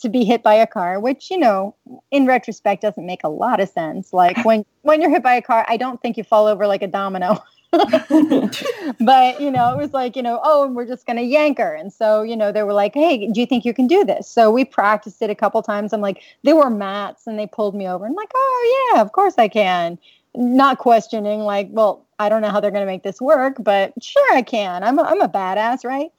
to 0.00 0.08
be 0.08 0.24
hit 0.24 0.42
by 0.42 0.54
a 0.54 0.66
car, 0.66 0.98
which 0.98 1.30
you 1.30 1.38
know, 1.38 1.74
in 2.10 2.26
retrospect, 2.26 2.82
doesn't 2.82 3.06
make 3.06 3.22
a 3.22 3.28
lot 3.28 3.60
of 3.60 3.68
sense. 3.68 4.12
Like 4.12 4.36
when 4.44 4.66
when 4.82 5.00
you're 5.00 5.10
hit 5.10 5.22
by 5.22 5.34
a 5.34 5.42
car, 5.42 5.64
I 5.68 5.76
don't 5.76 6.02
think 6.02 6.16
you 6.16 6.24
fall 6.24 6.46
over 6.46 6.66
like 6.66 6.82
a 6.82 6.88
domino. 6.88 7.38
but 9.00 9.40
you 9.40 9.50
know, 9.50 9.72
it 9.72 9.78
was 9.78 9.92
like, 9.92 10.16
you 10.16 10.22
know, 10.22 10.40
oh, 10.42 10.64
and 10.64 10.74
we're 10.74 10.86
just 10.86 11.06
gonna 11.06 11.22
yank 11.22 11.58
her. 11.58 11.74
And 11.74 11.92
so, 11.92 12.22
you 12.22 12.36
know, 12.36 12.52
they 12.52 12.62
were 12.62 12.72
like, 12.72 12.94
Hey, 12.94 13.30
do 13.30 13.40
you 13.40 13.46
think 13.46 13.64
you 13.64 13.74
can 13.74 13.86
do 13.86 14.04
this? 14.04 14.28
So 14.28 14.50
we 14.50 14.64
practiced 14.64 15.20
it 15.22 15.30
a 15.30 15.34
couple 15.34 15.62
times. 15.62 15.92
I'm 15.92 16.00
like, 16.00 16.22
there 16.42 16.56
were 16.56 16.70
mats 16.70 17.26
and 17.26 17.38
they 17.38 17.46
pulled 17.46 17.74
me 17.74 17.88
over. 17.88 18.06
I'm 18.06 18.14
like, 18.14 18.30
oh 18.34 18.90
yeah, 18.94 19.00
of 19.00 19.12
course 19.12 19.34
I 19.38 19.48
can. 19.48 19.98
Not 20.36 20.78
questioning, 20.78 21.40
like, 21.40 21.68
well, 21.70 22.04
I 22.18 22.28
don't 22.28 22.42
know 22.42 22.50
how 22.50 22.60
they're 22.60 22.70
gonna 22.70 22.86
make 22.86 23.02
this 23.02 23.20
work, 23.20 23.56
but 23.60 23.92
sure 24.02 24.34
I 24.34 24.42
can. 24.42 24.82
I'm 24.82 24.98
a, 24.98 25.02
I'm 25.02 25.20
a 25.20 25.28
badass, 25.28 25.84
right? 25.84 26.10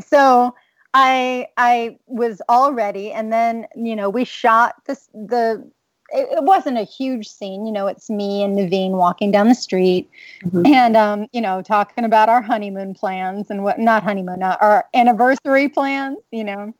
So 0.00 0.54
I 0.92 1.48
I 1.56 1.98
was 2.06 2.40
all 2.48 2.72
ready, 2.72 3.12
and 3.12 3.32
then 3.32 3.66
you 3.74 3.96
know 3.96 4.08
we 4.08 4.24
shot 4.24 4.76
this 4.86 5.08
the 5.12 5.68
it, 6.14 6.28
it 6.38 6.44
wasn't 6.44 6.78
a 6.78 6.84
huge 6.84 7.28
scene. 7.28 7.66
You 7.66 7.72
know, 7.72 7.86
it's 7.86 8.08
me 8.08 8.42
and 8.42 8.56
Naveen 8.56 8.92
walking 8.92 9.30
down 9.30 9.48
the 9.48 9.54
street 9.54 10.08
Mhm. 10.44 10.66
and, 10.66 10.96
um, 10.96 11.26
you 11.32 11.40
know, 11.40 11.60
talking 11.60 12.04
about 12.04 12.28
our 12.28 12.40
honeymoon 12.40 12.94
plans 12.94 13.50
and 13.50 13.64
what, 13.64 13.78
not 13.78 14.02
honeymoon, 14.02 14.42
uh, 14.42 14.56
our 14.60 14.86
anniversary 14.94 15.68
plans, 15.68 16.18
you 16.30 16.44
know. 16.44 16.72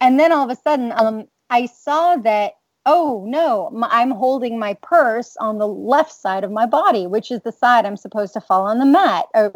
And 0.00 0.18
then 0.18 0.32
all 0.32 0.44
of 0.44 0.50
a 0.50 0.60
sudden, 0.60 0.92
um, 0.96 1.28
I 1.50 1.66
saw 1.66 2.16
that, 2.16 2.54
oh 2.86 3.24
no, 3.28 3.70
I'm 3.90 4.10
holding 4.10 4.58
my 4.58 4.74
purse 4.74 5.36
on 5.38 5.58
the 5.58 5.68
left 5.68 6.12
side 6.12 6.42
of 6.42 6.50
my 6.50 6.64
body, 6.64 7.06
which 7.06 7.30
is 7.30 7.42
the 7.42 7.52
side 7.52 7.84
I'm 7.84 7.96
supposed 7.98 8.32
to 8.32 8.40
fall 8.40 8.66
on 8.66 8.78
the 8.78 8.86
mat, 8.86 9.26
uh, 9.34 9.50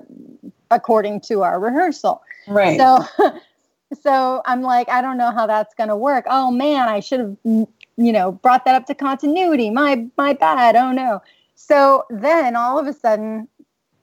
according 0.70 1.22
to 1.22 1.42
our 1.42 1.58
rehearsal. 1.58 2.22
Right. 2.46 2.78
So, 2.78 3.04
so 4.02 4.42
I'm 4.44 4.60
like, 4.60 4.90
I 4.90 5.00
don't 5.00 5.16
know 5.16 5.30
how 5.30 5.46
that's 5.46 5.74
going 5.74 5.88
to 5.88 5.96
work. 5.96 6.26
Oh 6.28 6.50
man, 6.50 6.88
I 6.88 7.00
should 7.00 7.20
have, 7.20 7.66
you 7.96 8.12
know, 8.12 8.32
brought 8.32 8.64
that 8.64 8.74
up 8.74 8.86
to 8.86 8.94
continuity. 8.94 9.70
My 9.70 10.06
my 10.16 10.32
bad. 10.32 10.76
Oh 10.76 10.92
no. 10.92 11.22
So 11.54 12.04
then 12.10 12.56
all 12.56 12.78
of 12.78 12.86
a 12.86 12.92
sudden, 12.92 13.48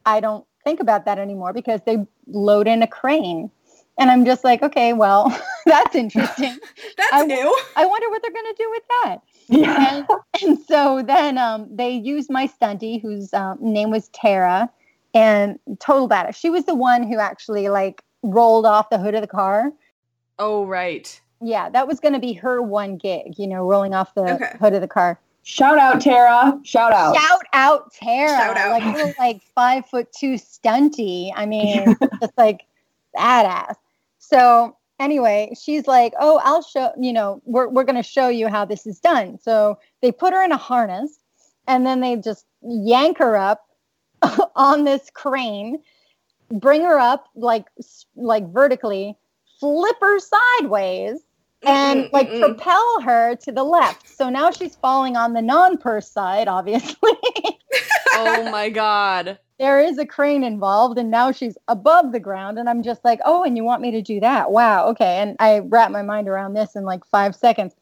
I 0.06 0.20
don't 0.20 0.46
think 0.64 0.80
about 0.80 1.06
that 1.06 1.20
anymore 1.20 1.54
because 1.54 1.82
they 1.86 2.06
load 2.28 2.68
in 2.68 2.82
a 2.82 2.88
crane. 2.88 3.52
And 4.00 4.10
I'm 4.10 4.26
just 4.26 4.44
like, 4.44 4.64
okay, 4.64 4.94
well, 4.94 5.38
that's 5.66 5.96
interesting. 5.96 6.58
That's 6.98 7.14
I- 7.14 7.26
new. 7.26 7.58
I 7.76 7.86
wonder 7.86 8.10
what 8.10 8.22
they're 8.22 8.32
going 8.32 8.56
to 8.56 8.64
do 8.64 8.70
with 8.72 8.84
that. 8.90 9.18
Yeah. 9.48 9.96
And, 9.96 10.08
and 10.42 10.60
so 10.66 11.04
then 11.06 11.38
um, 11.38 11.68
they 11.70 11.92
used 11.92 12.30
my 12.30 12.48
stuntie, 12.48 13.02
whose 13.02 13.34
um, 13.34 13.58
name 13.62 13.92
was 13.92 14.08
Tara, 14.10 14.70
and 15.14 15.60
total 15.80 16.08
badass. 16.08 16.36
She 16.36 16.50
was 16.50 16.66
the 16.66 16.74
one 16.74 17.04
who 17.04 17.20
actually 17.20 17.70
like 17.70 18.02
rolled 18.24 18.66
off 18.66 18.90
the 18.90 18.98
hood 18.98 19.14
of 19.14 19.22
the 19.22 19.28
car. 19.28 19.72
Oh, 20.40 20.66
right. 20.66 21.20
Yeah, 21.42 21.70
that 21.70 21.88
was 21.88 22.00
going 22.00 22.14
to 22.14 22.20
be 22.20 22.34
her 22.34 22.62
one 22.62 22.98
gig, 22.98 23.34
you 23.38 23.48
know, 23.48 23.64
rolling 23.64 23.94
off 23.94 24.14
the 24.14 24.22
Okay. 24.36 24.58
hood 24.60 24.74
of 24.74 24.82
the 24.82 24.88
car. 24.88 25.20
Shout 25.44 25.80
out, 25.80 26.00
Tara. 26.02 26.60
Shout 26.64 26.94
out. 26.94 27.16
Shout 27.16 27.42
out 27.54 27.92
Tara, 27.94 28.38
Shout 28.38 28.58
out. 28.58 28.72
like 28.72 28.84
little 28.84 29.14
like 29.18 29.42
five 29.56 29.88
foot 29.88 30.12
two 30.12 30.34
stunty. 30.36 31.32
I 31.36 31.48
mean, 31.48 31.96
just 32.22 32.34
like 32.38 32.62
badass. 33.18 33.74
So 34.20 34.78
anyway, 35.00 35.54
she's 35.60 35.88
like, 35.88 36.14
"Oh, 36.20 36.40
I'll 36.44 36.62
show 36.62 36.92
you 37.00 37.12
know, 37.12 37.42
we're 37.46 37.68
we're 37.70 37.86
gonna 37.86 38.04
show 38.04 38.30
you 38.30 38.50
how 38.50 38.66
this 38.66 38.86
is 38.86 39.00
done." 39.00 39.40
So 39.42 39.80
they 40.04 40.12
put 40.12 40.32
her 40.32 40.44
in 40.44 40.52
a 40.52 40.58
harness, 40.58 41.18
and 41.68 41.88
then 41.88 42.02
they 42.02 42.18
just 42.18 42.46
yank 42.62 43.18
her 43.18 43.36
up 43.36 43.66
on 44.56 44.84
this 44.84 45.10
crane, 45.12 45.80
bring 46.52 46.84
her 46.84 47.00
up 47.00 47.30
like 47.34 47.66
like 48.16 48.48
vertically, 48.54 49.18
flip 49.60 49.96
her 50.02 50.20
sideways, 50.20 51.20
and 51.64 52.10
like 52.12 52.30
mm-mm. 52.30 52.40
propel 52.40 53.02
her 53.02 53.36
to 53.38 53.52
the 53.52 53.64
left. 53.64 54.10
So 54.10 54.30
now 54.30 54.52
she's 54.52 54.76
falling 54.76 55.16
on 55.16 55.34
the 55.34 55.42
non-purse 55.42 56.10
side, 56.10 56.48
obviously. 56.48 56.96
Oh 58.14 58.52
my 58.52 58.70
god. 58.70 59.40
there 59.58 59.80
is 59.80 59.98
a 59.98 60.06
crane 60.06 60.44
involved 60.44 60.98
and 60.98 61.10
now 61.10 61.32
she's 61.32 61.58
above 61.68 62.12
the 62.12 62.20
ground 62.20 62.60
and 62.60 62.68
i'm 62.68 62.84
just 62.84 63.04
like 63.06 63.20
oh 63.26 63.44
and 63.44 63.56
you 63.56 63.64
want 63.64 63.82
me 63.82 63.92
to 63.92 64.02
do 64.02 64.20
that 64.20 64.52
wow 64.52 64.88
okay 64.88 65.18
and 65.18 65.36
i 65.40 65.60
wrap 65.60 65.92
my 65.92 66.02
mind 66.02 66.28
around 66.28 66.54
this 66.54 66.76
in 66.76 66.84
like 66.84 67.06
five 67.06 67.36
seconds 67.36 67.76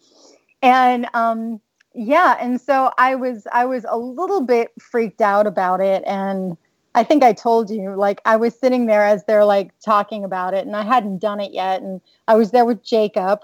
and 0.62 1.08
um 1.14 1.60
yeah 1.96 2.38
and 2.40 2.60
so 2.62 2.92
i 2.98 3.16
was 3.16 3.48
i 3.52 3.66
was 3.66 3.86
a 3.90 3.98
little 3.98 4.42
bit 4.42 4.72
freaked 4.80 5.22
out 5.22 5.48
about 5.48 5.80
it 5.82 6.04
and 6.06 6.56
i 6.96 7.04
think 7.04 7.24
i 7.24 7.34
told 7.34 7.70
you 7.70 7.96
like 7.96 8.22
i 8.26 8.36
was 8.36 8.58
sitting 8.58 8.86
there 8.86 9.04
as 9.04 9.24
they're 9.26 9.46
like 9.46 9.72
talking 9.80 10.24
about 10.24 10.54
it 10.54 10.66
and 10.68 10.76
i 10.76 10.84
hadn't 10.84 11.20
done 11.20 11.40
it 11.40 11.54
yet 11.54 11.82
and 11.82 12.02
i 12.28 12.36
was 12.36 12.52
there 12.52 12.66
with 12.66 12.84
jacob 12.84 13.42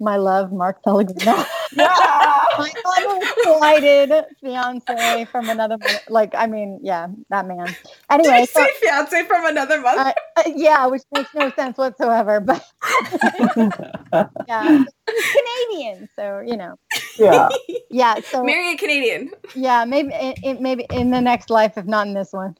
my 0.00 0.16
love 0.16 0.52
mark 0.52 0.82
pellegrino 0.82 1.44
my 1.76 2.70
little 2.98 3.20
delighted 3.44 4.12
fiance 4.40 5.24
from 5.26 5.48
another 5.48 5.76
like 6.08 6.34
i 6.36 6.46
mean 6.46 6.78
yeah 6.82 7.06
that 7.30 7.46
man 7.46 7.66
Did 7.66 7.76
anyway 8.10 8.40
you 8.40 8.46
so, 8.46 8.64
say 8.64 8.70
fiance 8.80 9.22
from 9.24 9.46
another 9.46 9.80
month? 9.80 9.98
uh, 10.00 10.12
uh, 10.36 10.42
yeah 10.56 10.86
which 10.86 11.02
makes 11.12 11.32
no 11.34 11.50
sense 11.52 11.78
whatsoever 11.78 12.40
but 12.40 12.64
yeah 14.48 14.84
he's 15.08 15.30
canadian 15.30 16.08
so 16.16 16.42
you 16.46 16.56
know 16.56 16.76
yeah. 17.18 17.48
yeah 17.90 18.20
so 18.20 18.42
Marry 18.42 18.74
a 18.74 18.76
Canadian. 18.76 19.30
yeah 19.54 19.84
maybe 19.84 20.12
it, 20.14 20.38
it, 20.42 20.60
maybe 20.60 20.86
in 20.90 21.10
the 21.10 21.20
next 21.20 21.50
life 21.50 21.76
if 21.76 21.84
not 21.86 22.06
in 22.06 22.14
this 22.14 22.32
one 22.32 22.56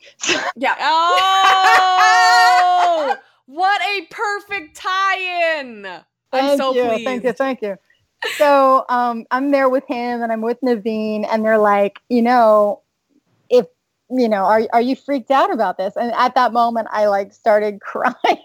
Yeah. 0.56 0.74
Oh! 0.80 2.06
what 3.46 3.80
a 3.82 4.06
perfect 4.10 4.76
tie-in. 4.76 5.86
I'm 6.32 6.46
Thank 6.46 6.60
so 6.60 6.74
you, 6.74 6.82
pleased. 6.82 7.04
Thank 7.04 7.24
you, 7.24 7.32
thank 7.32 7.62
you. 7.62 7.76
So 8.36 8.84
um, 8.88 9.26
I'm 9.30 9.50
there 9.50 9.68
with 9.68 9.84
him 9.88 10.22
and 10.22 10.30
I'm 10.30 10.42
with 10.42 10.60
Naveen, 10.60 11.26
and 11.30 11.44
they're 11.44 11.58
like, 11.58 12.00
you 12.08 12.22
know, 12.22 12.82
if 13.48 13.66
you 14.10 14.28
know, 14.28 14.44
are 14.44 14.62
are 14.72 14.80
you 14.80 14.96
freaked 14.96 15.30
out 15.30 15.52
about 15.52 15.78
this? 15.78 15.96
And 15.96 16.12
at 16.12 16.34
that 16.34 16.52
moment, 16.52 16.88
I 16.90 17.06
like 17.06 17.32
started 17.32 17.80
crying, 17.82 18.14
and 18.24 18.36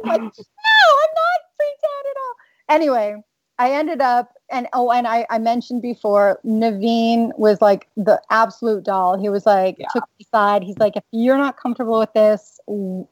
I'm 0.00 0.06
like, 0.06 0.20
no, 0.20 0.22
I'm 0.22 1.14
not 1.14 1.40
freaked 1.56 1.84
out 1.84 2.06
at 2.10 2.16
all. 2.20 2.34
Anyway, 2.68 3.22
I 3.58 3.72
ended 3.72 4.00
up, 4.00 4.32
and 4.50 4.68
oh, 4.72 4.90
and 4.90 5.06
I 5.06 5.26
I 5.30 5.38
mentioned 5.38 5.82
before, 5.82 6.40
Naveen 6.44 7.36
was 7.38 7.60
like 7.60 7.88
the 7.96 8.20
absolute 8.30 8.84
doll. 8.84 9.18
He 9.18 9.28
was 9.28 9.46
like, 9.46 9.76
Yeah. 9.78 9.88
took 9.92 10.04
me 10.18 10.26
aside. 10.26 10.62
He's 10.62 10.78
like, 10.78 10.96
if 10.96 11.04
you're 11.12 11.38
not 11.38 11.58
comfortable 11.58 11.98
with 11.98 12.12
this, 12.12 12.60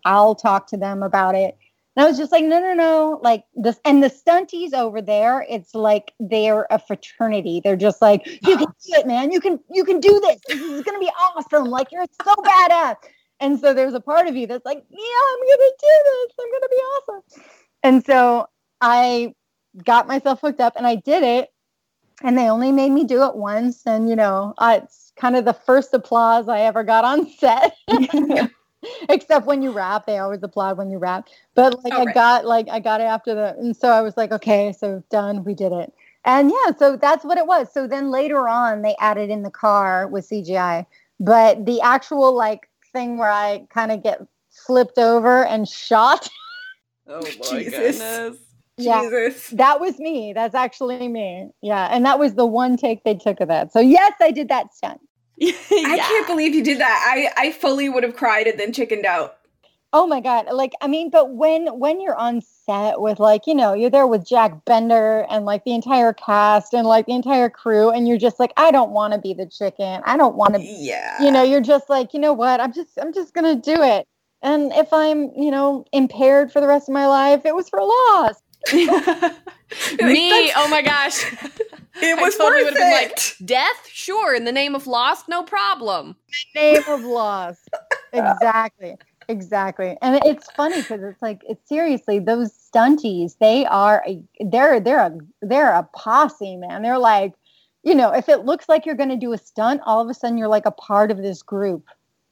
I'll 0.05 0.35
talk 0.35 0.67
to 0.69 0.77
them 0.77 1.03
about 1.03 1.35
it. 1.35 1.57
And 1.97 2.05
I 2.05 2.09
was 2.09 2.19
just 2.19 2.33
like, 2.33 2.45
no, 2.45 2.59
no, 2.59 2.75
no. 2.75 3.21
Like 3.23 3.45
this, 3.55 3.79
and 3.85 4.03
the 4.03 4.11
stunties 4.11 4.73
over 4.73 5.01
there, 5.01 5.47
it's 5.49 5.75
like 5.75 6.13
they're 6.19 6.67
a 6.71 6.79
fraternity. 6.79 7.61
They're 7.63 7.77
just 7.77 8.03
like, 8.03 8.27
you 8.27 8.57
can 8.57 8.67
do 8.67 8.95
it, 8.95 9.07
man. 9.07 9.31
You 9.31 9.41
can, 9.41 9.61
you 9.71 9.85
can 9.85 10.01
do 10.01 10.21
this. 10.21 10.41
This 10.49 10.61
is 10.61 10.83
gonna 10.83 10.99
be 10.99 11.11
awesome. 11.21 11.67
Like 11.67 11.93
you're 11.93 12.07
so 12.25 12.35
badass. 12.35 12.97
And 13.41 13.61
so 13.61 13.75
there's 13.75 13.95
a 13.95 14.01
part 14.01 14.27
of 14.27 14.35
you 14.35 14.47
that's 14.47 14.65
like, 14.65 14.85
yeah, 14.91 14.99
I'm 14.99 15.39
gonna 15.39 15.71
do 15.81 16.03
this. 16.05 16.33
I'm 16.41 16.53
gonna 16.53 16.69
be 16.69 16.77
awesome. 16.77 17.23
And 17.83 18.05
so 18.05 18.49
I 18.81 19.35
got 19.85 20.09
myself 20.09 20.41
hooked 20.41 20.61
up 20.61 20.75
and 20.77 20.87
I 20.87 20.97
did 20.97 21.23
it. 21.23 21.51
And 22.23 22.39
they 22.39 22.49
only 22.49 22.73
made 22.73 22.91
me 22.91 23.05
do 23.05 23.25
it 23.25 23.37
once. 23.37 23.83
And 23.87 24.09
you 24.09 24.17
know, 24.17 24.55
I, 24.59 24.77
it's 24.77 25.13
kind 25.17 25.37
of 25.37 25.45
the 25.45 25.53
first 25.53 25.95
applause 25.95 26.49
I 26.49 26.61
ever 26.61 26.83
got 26.83 27.05
on 27.05 27.29
set. 27.31 27.77
Except 29.09 29.47
when 29.47 29.63
you 29.63 29.71
rap, 29.71 30.07
they 30.07 30.19
always 30.19 30.43
applaud 30.43 30.79
when 30.79 30.91
you 30.91 30.99
rap. 30.99 31.29
But 31.55 31.83
like 31.85 31.93
Oh, 31.93 32.03
I 32.03 32.05
right. 32.07 32.15
got 32.15 32.45
like 32.45 32.69
I 32.69 32.81
got 32.81 33.01
it 33.01 33.05
after 33.05 33.35
the 33.35 33.57
and 33.59 33.77
so 33.77 33.89
I 33.91 34.01
was 34.01 34.17
like, 34.17 34.33
okay, 34.33 34.73
so 34.73 35.03
done, 35.11 35.45
we 35.45 35.55
did 35.55 35.73
it. 35.73 35.93
And 36.25 36.51
yeah, 36.51 36.73
so 36.79 36.97
that's 36.97 37.25
what 37.25 37.39
it 37.39 37.47
was. 37.47 37.73
So 37.73 37.87
then 37.87 38.11
later 38.11 38.49
on 38.49 38.83
they 38.83 38.97
added 39.01 39.31
in 39.31 39.43
the 39.43 39.51
car 39.51 40.09
with 40.09 40.29
CGI. 40.29 40.87
But 41.21 41.67
the 41.67 41.81
actual 41.81 42.35
like 42.35 42.69
thing 42.93 43.19
where 43.19 43.31
I 43.31 43.67
kind 43.71 43.93
of 43.93 44.03
get 44.03 44.21
flipped 44.51 44.99
over 44.99 45.45
and 45.45 45.69
shot, 45.69 46.29
Oh 47.07 47.21
my 47.21 47.29
Jesus. 47.51 47.99
goodness. 47.99 48.37
yeah. 48.79 49.03
Jesus. 49.03 49.51
That 49.51 49.81
was 49.81 49.99
me. 49.99 50.33
That's 50.33 50.55
actually 50.55 51.07
me. 51.09 51.51
Yeah. 51.63 51.89
And 51.91 52.05
that 52.07 52.19
was 52.19 52.35
the 52.35 52.47
one 52.47 52.77
take 52.77 53.05
they 53.05 53.15
took 53.15 53.41
of 53.41 53.49
that. 53.49 53.73
So 53.73 53.81
yes, 53.81 54.15
I 54.21 54.31
did 54.31 54.49
that 54.49 54.75
stunt. 54.75 55.01
I 55.43 55.99
can't 55.99 56.27
believe 56.27 56.55
you 56.55 56.63
did 56.63 56.79
that. 56.79 57.13
I, 57.37 57.49
I 57.49 57.53
fully 57.53 57.89
would 57.89 58.03
have 58.03 58.17
cried 58.17 58.47
and 58.47 58.59
then 58.59 58.73
chickened 58.73 59.05
out. 59.05 59.39
Oh 59.97 60.09
my 60.09 60.21
god! 60.21 60.47
Like 60.51 60.73
I 60.81 60.89
mean, 60.89 61.09
but 61.09 61.35
when 61.35 61.67
when 61.79 62.01
you're 62.01 62.17
on 62.17 62.41
set 62.41 63.01
with 63.01 63.21
like 63.21 63.47
you 63.47 63.55
know 63.55 63.75
you're 63.75 63.91
there 63.91 64.09
with 64.09 64.27
Jack 64.27 64.65
Bender 64.65 65.25
and 65.31 65.45
like 65.45 65.63
the 65.63 65.73
entire 65.73 66.13
cast 66.13 66.75
and 66.75 66.85
like 66.85 67.07
the 67.07 67.15
entire 67.15 67.49
crew, 67.49 67.91
and 67.91 68.09
you're 68.09 68.19
just 68.19 68.41
like 68.41 68.53
I 68.57 68.73
don't 68.73 68.91
want 68.91 69.15
to 69.15 69.21
be 69.21 69.35
the 69.35 69.47
chicken. 69.47 70.03
I 70.05 70.17
don't 70.17 70.35
want 70.35 70.55
to. 70.55 70.61
Yeah. 70.61 71.23
You 71.23 71.31
know, 71.31 71.45
you're 71.45 71.61
just 71.61 71.89
like 71.89 72.13
you 72.13 72.19
know 72.19 72.33
what? 72.33 72.61
I'm 72.61 72.73
just 72.73 72.99
I'm 73.01 73.13
just 73.13 73.35
gonna 73.35 73.55
do 73.55 73.83
it. 73.83 74.09
And 74.43 74.73
if 74.73 74.93
I'm 74.93 75.31
you 75.37 75.53
know 75.53 75.85
impaired 75.93 76.51
for 76.51 76.61
the 76.61 76.67
rest 76.67 76.89
of 76.89 76.93
my 76.93 77.07
life, 77.07 77.43
it 77.45 77.55
was 77.55 77.69
for 77.69 77.79
a 77.79 77.85
loss. 77.85 78.43
Me, 78.73 78.87
That's- 79.97 80.53
oh 80.57 80.69
my 80.71 80.83
gosh. 80.83 81.25
It 81.97 82.19
I 82.19 82.23
was 82.23 82.37
totally 82.37 82.65
worth 82.65 82.73
would've 82.73 82.79
been 82.79 82.89
it. 82.89 83.11
like, 83.11 83.37
death? 83.45 83.89
Sure. 83.89 84.35
In 84.35 84.45
the 84.45 84.53
name 84.53 84.75
of 84.75 84.87
lost, 84.87 85.29
no 85.29 85.43
problem. 85.43 86.17
Name 86.55 86.83
of 86.89 87.03
loss. 87.03 87.59
Exactly. 88.13 88.97
Exactly. 89.29 89.97
And 90.03 90.21
it's 90.25 90.51
funny 90.53 90.83
because 90.83 91.03
it's 91.03 91.23
like 91.23 91.43
it's 91.49 91.67
seriously 91.69 92.19
those 92.19 92.53
stunties, 92.53 93.39
they 93.39 93.65
are 93.67 94.05
a 94.07 94.23
they're 94.41 94.81
they're 94.81 95.01
a 95.01 95.19
they're 95.41 95.73
a 95.73 95.89
posse, 95.95 96.57
man. 96.57 96.83
They're 96.83 96.99
like, 96.99 97.35
you 97.83 97.95
know, 97.95 98.13
if 98.13 98.29
it 98.29 98.45
looks 98.45 98.69
like 98.69 98.85
you're 98.85 98.95
gonna 98.95 99.17
do 99.17 99.33
a 99.33 99.39
stunt, 99.39 99.81
all 99.87 100.01
of 100.01 100.09
a 100.09 100.15
sudden 100.15 100.37
you're 100.37 100.49
like 100.49 100.67
a 100.67 100.71
part 100.71 101.11
of 101.11 101.19
this 101.19 101.43
group 101.43 101.87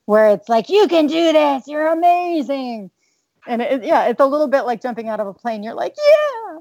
where 0.07 0.28
it's 0.31 0.49
like, 0.49 0.69
you 0.69 0.88
can 0.88 1.07
do 1.07 1.33
this, 1.33 1.66
you're 1.66 1.87
amazing. 1.87 2.90
And 3.47 3.62
it, 3.62 3.85
yeah, 3.85 4.07
it's 4.07 4.21
a 4.21 4.26
little 4.26 4.49
bit 4.49 4.62
like 4.62 4.83
jumping 4.83 5.09
out 5.09 5.21
of 5.21 5.26
a 5.26 5.35
plane. 5.35 5.62
You're 5.62 5.75
like, 5.75 5.95
yeah, 5.97 6.51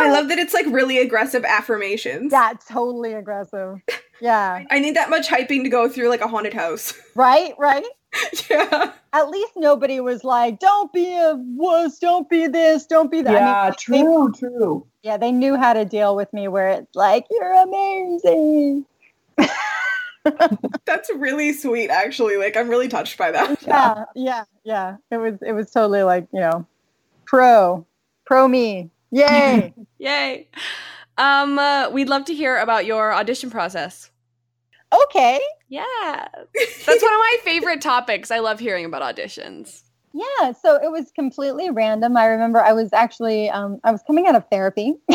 I 0.00 0.10
love 0.10 0.28
that 0.28 0.38
it's 0.38 0.54
like 0.54 0.66
really 0.66 0.98
aggressive 0.98 1.44
affirmations. 1.44 2.32
yeah, 2.32 2.52
totally 2.68 3.14
aggressive. 3.14 3.80
Yeah, 4.20 4.64
I 4.70 4.78
need 4.78 4.96
that 4.96 5.10
much 5.10 5.28
hyping 5.28 5.62
to 5.64 5.68
go 5.68 5.88
through 5.88 6.08
like 6.08 6.20
a 6.20 6.28
haunted 6.28 6.54
house. 6.54 6.94
right, 7.14 7.54
right. 7.58 7.84
yeah. 8.50 8.92
At 9.12 9.28
least 9.28 9.52
nobody 9.56 10.00
was 10.00 10.24
like, 10.24 10.60
don't 10.60 10.92
be 10.92 11.14
a 11.16 11.34
wuss, 11.36 11.98
don't 11.98 12.28
be 12.28 12.46
this, 12.46 12.86
don't 12.86 13.10
be 13.10 13.22
that. 13.22 13.30
I 13.30 13.34
mean, 13.34 13.42
yeah, 13.42 13.70
they- 13.70 14.02
true, 14.02 14.32
true. 14.38 14.86
yeah, 15.02 15.16
they 15.16 15.32
knew 15.32 15.56
how 15.56 15.72
to 15.72 15.84
deal 15.84 16.14
with 16.16 16.32
me 16.32 16.48
where 16.48 16.68
it's 16.70 16.94
like, 16.94 17.26
you're 17.30 17.52
amazing. 17.54 18.86
That's 20.84 21.10
really 21.14 21.52
sweet, 21.52 21.90
actually. 21.90 22.36
Like, 22.36 22.56
I'm 22.56 22.68
really 22.68 22.88
touched 22.88 23.16
by 23.18 23.30
that. 23.30 23.62
Yeah, 23.66 24.04
yeah, 24.14 24.44
yeah. 24.64 24.96
It 25.10 25.16
was 25.18 25.38
it 25.46 25.52
was 25.52 25.70
totally 25.70 26.02
like, 26.02 26.26
you 26.32 26.40
know, 26.40 26.66
pro, 27.24 27.86
pro 28.26 28.46
me. 28.48 28.90
Yay. 29.10 29.74
Yay. 29.98 30.48
Um, 31.16 31.58
uh, 31.58 31.90
we'd 31.90 32.08
love 32.08 32.24
to 32.26 32.34
hear 32.34 32.58
about 32.58 32.86
your 32.86 33.12
audition 33.12 33.50
process. 33.50 34.10
okay. 35.04 35.40
Yeah. 35.68 35.82
That's 36.86 37.02
one 37.02 37.12
of 37.12 37.18
my 37.18 37.36
favorite 37.44 37.80
topics. 37.80 38.30
I 38.30 38.38
love 38.38 38.60
hearing 38.60 38.84
about 38.84 39.02
auditions. 39.02 39.82
Yeah, 40.14 40.52
so 40.52 40.76
it 40.76 40.90
was 40.90 41.12
completely 41.14 41.70
random. 41.70 42.16
I 42.16 42.26
remember 42.26 42.60
I 42.60 42.72
was 42.72 42.92
actually 42.92 43.50
um, 43.50 43.78
I 43.84 43.92
was 43.92 44.02
coming 44.06 44.26
out 44.26 44.34
of 44.34 44.44
therapy, 44.50 44.94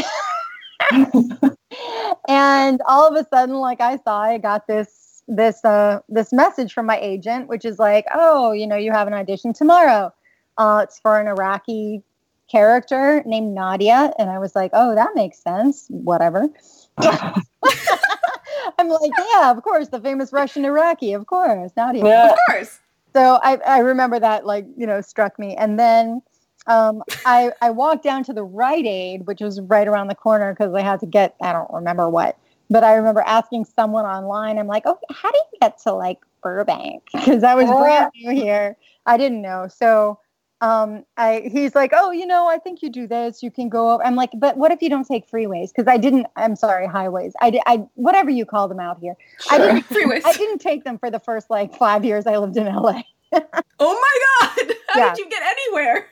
and 2.28 2.82
all 2.88 3.08
of 3.08 3.16
a 3.16 3.28
sudden, 3.34 3.56
like 3.56 3.82
I 3.82 3.98
saw, 3.98 4.22
I 4.22 4.38
got 4.38 4.68
this 4.68 5.24
this 5.28 5.66
uh, 5.66 6.00
this 6.10 6.32
message 6.32 6.74
from 6.74 6.86
my 6.86 7.00
agent, 7.00 7.48
which 7.48 7.66
is 7.66 7.80
like, 7.80 8.06
oh, 8.14 8.52
you 8.52 8.68
know, 8.68 8.76
you 8.76 8.92
have 8.92 9.08
an 9.08 9.14
audition 9.14 9.52
tomorrow. 9.52 10.14
Uh, 10.58 10.82
it's 10.84 11.00
for 11.00 11.20
an 11.20 11.28
Iraqi 11.28 12.04
character 12.50 13.24
named 13.26 13.54
Nadia, 13.54 14.14
and 14.20 14.30
I 14.30 14.40
was 14.40 14.56
like, 14.56 14.72
oh, 14.74 14.96
that 14.96 15.12
makes 15.16 15.40
sense. 15.40 15.88
Whatever. 15.90 16.48
I'm 16.98 18.88
like, 18.88 19.12
yeah, 19.32 19.52
of 19.52 19.62
course, 19.64 19.90
the 19.90 20.00
famous 20.00 20.32
Russian 20.32 20.66
Iraqi, 20.66 21.14
of 21.14 21.28
course, 21.28 21.72
Nadia. 21.76 22.06
Yeah. 22.06 22.32
Of 22.32 22.38
course. 22.48 22.80
So 23.14 23.40
I, 23.44 23.58
I 23.58 23.80
remember 23.80 24.20
that 24.20 24.46
like, 24.46 24.66
you 24.76 24.88
know, 24.88 25.02
struck 25.02 25.38
me. 25.38 25.56
And 25.56 25.80
then 25.80 26.22
um, 26.68 27.04
I, 27.26 27.52
I 27.62 27.70
walked 27.70 28.04
down 28.04 28.24
to 28.26 28.34
the 28.34 28.44
Rite 28.44 28.86
Aid, 28.86 29.28
which 29.28 29.42
was 29.42 29.62
right 29.62 29.88
around 29.88 30.08
the 30.08 30.16
corner 30.16 30.54
because 30.54 30.74
I 30.74 30.82
had 30.82 31.00
to 31.02 31.06
get, 31.06 31.36
I 31.42 31.54
don't 31.54 31.72
remember 31.72 32.10
what, 32.10 32.38
but 32.70 32.84
I 32.84 32.96
remember 32.96 33.22
asking 33.22 33.66
someone 33.66 34.06
online, 34.06 34.58
I'm 34.58 34.68
like, 34.68 34.84
oh, 34.86 34.98
how 35.12 35.32
do 35.32 35.38
you 35.38 35.60
get 35.62 35.78
to 35.84 35.94
like 35.94 36.20
Burbank? 36.42 37.04
Because 37.14 37.44
I 37.44 37.56
was 37.56 37.68
brand 37.68 38.12
new 38.16 38.32
here. 38.32 38.78
I 39.06 39.18
didn't 39.18 39.42
know. 39.42 39.68
So 39.68 40.20
um, 40.63 41.03
I, 41.17 41.50
he's 41.51 41.75
like, 41.75 41.91
oh, 41.93 42.12
you 42.12 42.25
know, 42.25 42.48
I 42.48 42.58
think 42.58 42.82
you 42.82 42.89
do 42.89 43.05
this. 43.05 43.43
You 43.43 43.51
can 43.51 43.67
go 43.67 43.91
over. 43.91 44.05
I'm 44.05 44.15
like, 44.15 44.29
but 44.38 44.55
what 44.55 44.72
if 44.72 44.82
you 44.82 44.89
don't 44.89 45.05
take 45.05 45.29
freeways? 45.29 45.72
Because 45.75 45.89
I 45.89 45.98
didn't. 45.98 46.25
I'm 46.38 46.55
sorry, 46.55 46.88
highways. 46.88 47.34
I, 47.41 47.50
did, 47.50 47.62
I 47.65 47.86
whatever 47.96 48.29
you 48.29 48.46
call 48.46 48.70
them 48.70 48.79
out 48.79 48.98
here. 49.00 49.15
I 49.50 49.58
didn't. 49.58 49.84
Freeways. 49.89 50.22
I 50.24 50.32
didn't 50.32 50.60
take 50.60 50.86
them 50.86 50.98
for 50.98 51.12
the 51.12 51.20
first 51.20 51.50
like 51.50 51.75
five 51.75 52.05
years 52.05 52.25
I 52.25 52.38
lived 52.38 52.55
in 52.55 52.65
LA. 52.65 53.01
Oh 53.79 53.93
my 54.00 54.55
god! 54.65 54.75
How 54.89 55.00
Yeah. 55.00 55.10
did 55.10 55.17
you 55.17 55.29
get 55.29 55.41
anywhere? 55.43 56.08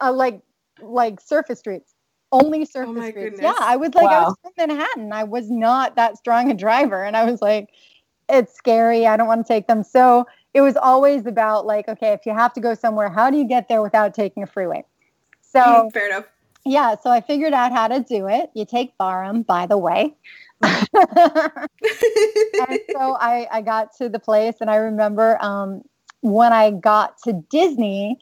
Uh, 0.00 0.10
like 0.12 0.40
like 0.82 1.20
surface 1.20 1.58
streets. 1.60 1.94
Only 2.32 2.64
surface 2.64 2.88
Oh 2.90 2.92
my 2.94 3.10
streets. 3.10 3.38
goodness. 3.38 3.54
Yeah, 3.60 3.64
I 3.66 3.76
was 3.76 3.94
like, 3.94 4.08
I 4.10 4.24
was 4.24 4.36
from 4.42 4.52
Manhattan. 4.56 5.12
I 5.12 5.24
was 5.24 5.50
not 5.50 5.96
that 5.96 6.16
strong 6.16 6.50
a 6.50 6.54
driver, 6.54 7.04
and 7.04 7.16
I 7.16 7.30
was 7.30 7.42
like, 7.42 7.68
it's 8.30 8.54
scary. 8.54 9.06
I 9.06 9.16
don't 9.16 9.26
want 9.28 9.46
to 9.46 9.52
take 9.52 9.66
them. 9.66 9.84
So 9.84 10.26
it 10.54 10.60
was 10.60 10.76
always 10.76 11.26
about 11.26 11.66
like, 11.66 11.88
okay, 11.88 12.12
if 12.12 12.26
you 12.26 12.32
have 12.32 12.52
to 12.54 12.60
go 12.60 12.74
somewhere, 12.74 13.08
how 13.08 13.30
do 13.30 13.36
you 13.36 13.44
get 13.46 13.68
there 13.68 13.82
without 13.82 14.14
taking 14.14 14.42
a 14.42 14.46
freeway? 14.46 14.84
So 15.42 15.60
Mm, 15.60 15.92
Fair 15.92 16.06
enough. 16.06 16.26
yeah, 16.64 16.94
so 17.00 17.10
I 17.10 17.20
figured 17.20 17.52
out 17.52 17.72
how 17.72 17.88
to 17.88 18.00
do 18.00 18.28
it. 18.28 18.50
You 18.54 18.64
take 18.64 18.96
Barham, 18.98 19.42
by 19.42 19.66
the 19.66 19.78
way. 19.78 20.14
and 20.62 20.70
so 22.92 23.16
I, 23.20 23.48
I 23.50 23.62
got 23.62 23.96
to 23.96 24.08
the 24.08 24.18
place, 24.18 24.56
and 24.60 24.70
I 24.70 24.76
remember 24.76 25.42
um, 25.42 25.82
when 26.20 26.52
I 26.52 26.70
got 26.70 27.16
to 27.22 27.32
Disney, 27.50 28.18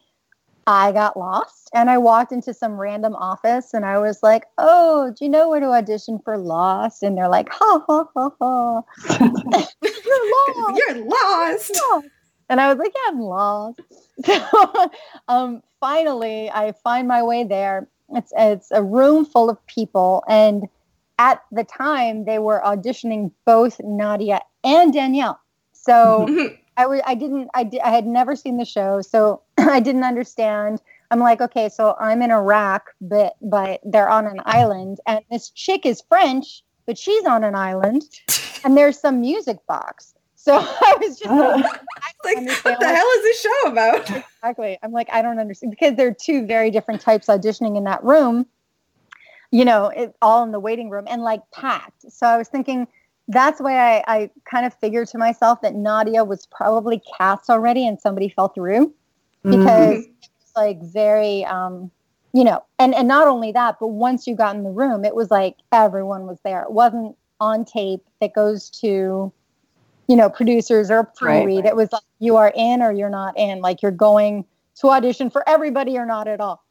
I 0.66 0.92
got 0.92 1.16
lost, 1.18 1.70
and 1.74 1.88
I 1.90 1.98
walked 1.98 2.30
into 2.30 2.52
some 2.52 2.74
random 2.74 3.14
office, 3.16 3.72
and 3.72 3.84
I 3.86 3.98
was 3.98 4.22
like, 4.22 4.44
"Oh, 4.58 5.12
do 5.18 5.24
you 5.24 5.30
know 5.30 5.48
where 5.48 5.60
to 5.60 5.66
audition 5.66 6.18
for 6.24 6.36
Lost?" 6.36 7.02
And 7.02 7.16
they're 7.16 7.28
like, 7.28 7.48
"Ha 7.50 7.84
ha 7.86 8.04
ha 8.14 8.30
ha, 8.38 8.82
you're 9.82 10.30
lost." 10.30 10.82
You're 10.86 11.04
lost. 11.06 11.80
lost. 11.90 12.06
And 12.48 12.60
I 12.60 12.68
was 12.68 12.78
like, 12.78 12.92
yeah, 12.94 13.10
I'm 13.10 13.20
lost. 13.20 13.80
So 14.24 14.90
um, 15.28 15.62
finally, 15.80 16.50
I 16.50 16.72
find 16.72 17.06
my 17.06 17.22
way 17.22 17.44
there. 17.44 17.86
It's 18.14 18.32
it's 18.36 18.70
a 18.72 18.82
room 18.82 19.24
full 19.24 19.48
of 19.48 19.64
people, 19.66 20.24
and 20.28 20.66
at 21.18 21.42
the 21.52 21.62
time, 21.62 22.24
they 22.24 22.38
were 22.40 22.60
auditioning 22.64 23.30
both 23.44 23.80
Nadia 23.84 24.40
and 24.64 24.92
Danielle. 24.92 25.38
So 25.72 26.26
I 26.76 26.82
w- 26.82 27.02
I 27.06 27.14
didn't 27.14 27.48
I, 27.54 27.64
di- 27.64 27.80
I 27.80 27.90
had 27.90 28.06
never 28.06 28.34
seen 28.34 28.56
the 28.56 28.64
show, 28.64 29.02
so 29.02 29.42
I 29.58 29.80
didn't 29.80 30.04
understand. 30.04 30.80
I'm 31.10 31.20
like, 31.20 31.40
okay, 31.40 31.68
so 31.68 31.96
I'm 32.00 32.22
in 32.22 32.30
Iraq, 32.30 32.90
but 33.00 33.34
but 33.40 33.80
they're 33.84 34.08
on 34.10 34.26
an 34.26 34.40
island, 34.46 34.98
and 35.06 35.20
this 35.30 35.50
chick 35.50 35.86
is 35.86 36.02
French, 36.08 36.62
but 36.86 36.98
she's 36.98 37.24
on 37.24 37.44
an 37.44 37.54
island, 37.54 38.02
and 38.64 38.76
there's 38.76 38.98
some 38.98 39.20
music 39.20 39.58
box. 39.68 40.14
So 40.48 40.54
I 40.58 40.96
was 40.98 41.18
just 41.18 41.30
like, 41.30 41.62
like, 42.24 42.64
what 42.64 42.80
the 42.80 42.86
hell 42.86 43.06
is 43.18 43.22
this 43.22 43.40
show 43.42 43.62
about? 43.66 44.10
exactly. 44.36 44.78
I'm 44.82 44.92
like, 44.92 45.10
I 45.12 45.20
don't 45.20 45.38
understand 45.38 45.70
because 45.70 45.94
there 45.96 46.08
are 46.08 46.16
two 46.18 46.46
very 46.46 46.70
different 46.70 47.02
types 47.02 47.26
auditioning 47.26 47.76
in 47.76 47.84
that 47.84 48.02
room. 48.02 48.46
You 49.50 49.66
know, 49.66 49.88
it 49.88 50.14
all 50.22 50.42
in 50.44 50.52
the 50.52 50.60
waiting 50.60 50.88
room 50.88 51.04
and 51.06 51.22
like 51.22 51.42
packed. 51.50 52.10
So 52.10 52.26
I 52.26 52.38
was 52.38 52.48
thinking 52.48 52.88
that's 53.28 53.60
why 53.60 53.98
I, 53.98 54.04
I 54.06 54.30
kind 54.50 54.64
of 54.64 54.72
figured 54.72 55.08
to 55.08 55.18
myself 55.18 55.60
that 55.60 55.74
Nadia 55.74 56.24
was 56.24 56.46
probably 56.46 57.02
cast 57.18 57.50
already 57.50 57.86
and 57.86 58.00
somebody 58.00 58.30
fell 58.30 58.48
through 58.48 58.94
because 59.44 60.04
it 60.04 60.28
was 60.40 60.52
like 60.56 60.82
very 60.82 61.44
um 61.44 61.90
you 62.32 62.42
know 62.42 62.62
and 62.78 62.94
and 62.94 63.06
not 63.06 63.28
only 63.28 63.52
that 63.52 63.76
but 63.78 63.88
once 63.88 64.26
you 64.26 64.34
got 64.34 64.56
in 64.56 64.62
the 64.62 64.70
room 64.70 65.04
it 65.04 65.14
was 65.14 65.30
like 65.30 65.56
everyone 65.72 66.26
was 66.26 66.38
there 66.42 66.62
it 66.62 66.72
wasn't 66.72 67.16
on 67.40 67.64
tape 67.64 68.00
that 68.20 68.34
goes 68.34 68.68
to 68.68 69.32
you 70.08 70.16
know 70.16 70.30
producers 70.30 70.90
or 70.90 71.04
Right, 71.20 71.50
pre-read 71.50 71.64
right. 71.64 71.66
it 71.66 71.76
was 71.76 71.92
like 71.92 72.02
you 72.20 72.36
are 72.36 72.52
in 72.56 72.82
or 72.82 72.92
you're 72.92 73.10
not 73.10 73.38
in 73.38 73.60
like 73.60 73.82
you're 73.82 73.92
going 73.92 74.44
to 74.80 74.90
audition 74.90 75.30
for 75.30 75.48
everybody 75.48 75.98
or 75.98 76.06
not 76.06 76.28
at 76.28 76.40
all 76.40 76.64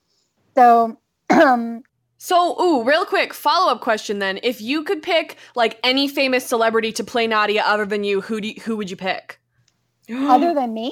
so 0.56 0.98
um 1.32 1.84
So, 2.18 2.60
ooh, 2.62 2.84
real 2.84 3.06
quick 3.06 3.34
follow 3.34 3.72
up 3.72 3.82
question 3.82 4.20
then. 4.20 4.40
If 4.44 4.62
you 4.62 4.84
could 4.84 5.04
pick 5.04 5.38
like 5.56 5.80
any 5.84 6.08
famous 6.08 6.46
celebrity 6.46 6.92
to 6.94 7.04
play 7.04 7.28
Nadia 7.28 7.64
other 7.66 7.86
than 7.86 8.04
you, 8.04 8.22
who 8.22 8.42
do 8.42 8.50
you, 8.50 8.62
who 8.64 8.78
would 8.78 8.90
you 8.90 8.98
pick? 8.98 9.40
other 10.28 10.54
than 10.54 10.74
me 10.74 10.92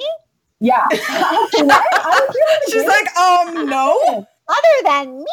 Yeah. 0.60 0.86
Actually, 0.92 1.70
I, 1.70 1.82
I 2.04 2.20
was 2.20 2.34
really 2.34 2.62
She's 2.70 2.86
like, 2.86 3.16
um, 3.16 3.68
no. 3.68 4.26
other 4.48 4.82
than 4.84 5.18
me 5.18 5.26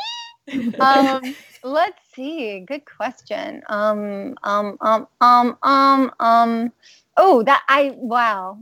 um 0.79 1.35
let's 1.63 1.99
see 2.15 2.61
good 2.67 2.83
question 2.85 3.61
um 3.69 4.35
um 4.43 4.77
um 4.81 5.07
um 5.21 5.57
um 5.63 6.11
um 6.19 6.73
oh 7.17 7.43
that 7.43 7.63
i 7.67 7.93
wow. 7.97 8.57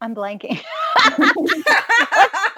I'm 0.00 0.14
blanking. 0.14 0.60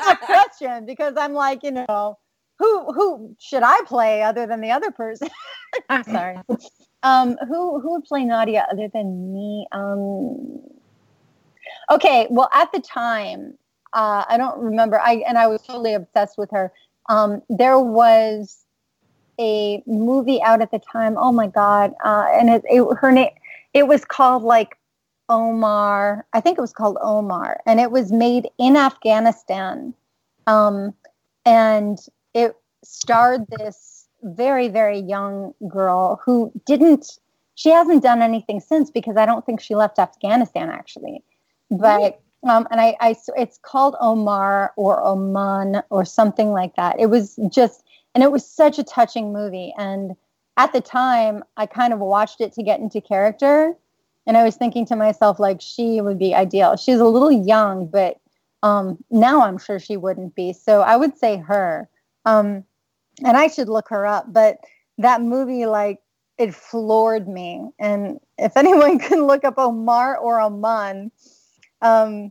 A 0.08 0.16
question 0.16 0.84
because 0.86 1.14
i'm 1.16 1.32
like 1.32 1.62
you 1.62 1.70
know 1.70 2.18
who 2.58 2.92
who 2.92 3.34
should 3.38 3.62
i 3.62 3.80
play 3.86 4.22
other 4.22 4.46
than 4.46 4.60
the 4.60 4.70
other 4.70 4.90
person? 4.90 5.28
I'm 5.88 6.04
sorry. 6.04 6.36
Um 7.02 7.36
who 7.48 7.80
who 7.80 7.92
would 7.92 8.04
play 8.04 8.24
nadia 8.24 8.66
other 8.70 8.88
than 8.92 9.32
me? 9.32 9.66
Um 9.72 10.60
okay 11.90 12.26
well 12.30 12.50
at 12.52 12.70
the 12.72 12.80
time 12.80 13.56
uh 13.94 14.24
i 14.28 14.36
don't 14.36 14.58
remember. 14.60 15.00
I 15.00 15.24
and 15.26 15.38
i 15.38 15.46
was 15.46 15.62
totally 15.62 15.94
obsessed 15.94 16.36
with 16.36 16.50
her. 16.50 16.72
Um 17.08 17.42
there 17.48 17.78
was 17.78 18.64
a 19.40 19.82
movie 19.86 20.42
out 20.42 20.60
at 20.60 20.70
the 20.70 20.80
time. 20.92 21.16
Oh 21.16 21.32
my 21.32 21.46
god 21.46 21.94
uh 22.04 22.26
and 22.32 22.50
it, 22.50 22.62
it 22.68 22.86
her 22.98 23.10
name 23.10 23.30
it 23.72 23.86
was 23.86 24.04
called 24.04 24.42
like 24.42 24.76
Omar. 25.30 26.26
I 26.32 26.40
think 26.40 26.58
it 26.58 26.60
was 26.60 26.72
called 26.72 26.98
Omar, 27.00 27.60
and 27.64 27.80
it 27.80 27.90
was 27.90 28.12
made 28.12 28.48
in 28.58 28.76
Afghanistan. 28.76 29.94
Um, 30.46 30.92
and 31.46 31.98
it 32.34 32.56
starred 32.82 33.46
this 33.58 34.08
very, 34.22 34.68
very 34.68 34.98
young 34.98 35.54
girl 35.68 36.20
who 36.24 36.52
didn't, 36.66 37.18
she 37.54 37.70
hasn't 37.70 38.02
done 38.02 38.22
anything 38.22 38.60
since 38.60 38.90
because 38.90 39.16
I 39.16 39.26
don't 39.26 39.46
think 39.46 39.60
she 39.60 39.74
left 39.74 39.98
Afghanistan 39.98 40.68
actually. 40.68 41.22
But, 41.70 42.20
um, 42.42 42.66
and 42.70 42.80
I, 42.80 42.96
I, 43.00 43.16
it's 43.36 43.58
called 43.62 43.96
Omar 44.00 44.72
or 44.76 45.02
Oman 45.02 45.82
or 45.90 46.04
something 46.04 46.50
like 46.50 46.74
that. 46.76 46.98
It 46.98 47.06
was 47.06 47.38
just, 47.48 47.84
and 48.14 48.24
it 48.24 48.32
was 48.32 48.46
such 48.46 48.78
a 48.78 48.84
touching 48.84 49.32
movie. 49.32 49.72
And 49.78 50.16
at 50.56 50.72
the 50.72 50.80
time, 50.80 51.44
I 51.56 51.66
kind 51.66 51.92
of 51.92 52.00
watched 52.00 52.40
it 52.40 52.52
to 52.54 52.62
get 52.62 52.80
into 52.80 53.00
character 53.00 53.76
and 54.30 54.36
I 54.36 54.44
was 54.44 54.54
thinking 54.54 54.86
to 54.86 54.94
myself, 54.94 55.40
like, 55.40 55.60
she 55.60 56.00
would 56.00 56.16
be 56.16 56.36
ideal. 56.36 56.76
She's 56.76 57.00
a 57.00 57.04
little 57.04 57.32
young, 57.32 57.88
but 57.88 58.20
um, 58.62 59.02
now 59.10 59.42
I'm 59.42 59.58
sure 59.58 59.80
she 59.80 59.96
wouldn't 59.96 60.36
be. 60.36 60.52
So 60.52 60.82
I 60.82 60.94
would 60.94 61.18
say 61.18 61.38
her. 61.38 61.88
Um, 62.24 62.62
and 63.24 63.36
I 63.36 63.48
should 63.48 63.68
look 63.68 63.88
her 63.88 64.06
up. 64.06 64.32
But 64.32 64.58
that 64.98 65.20
movie, 65.20 65.66
like, 65.66 65.98
it 66.38 66.54
floored 66.54 67.26
me. 67.26 67.70
And 67.80 68.20
if 68.38 68.52
anyone 68.56 69.00
can 69.00 69.26
look 69.26 69.42
up 69.42 69.54
Omar 69.58 70.16
or 70.16 70.40
Oman, 70.40 71.10
um, 71.82 72.30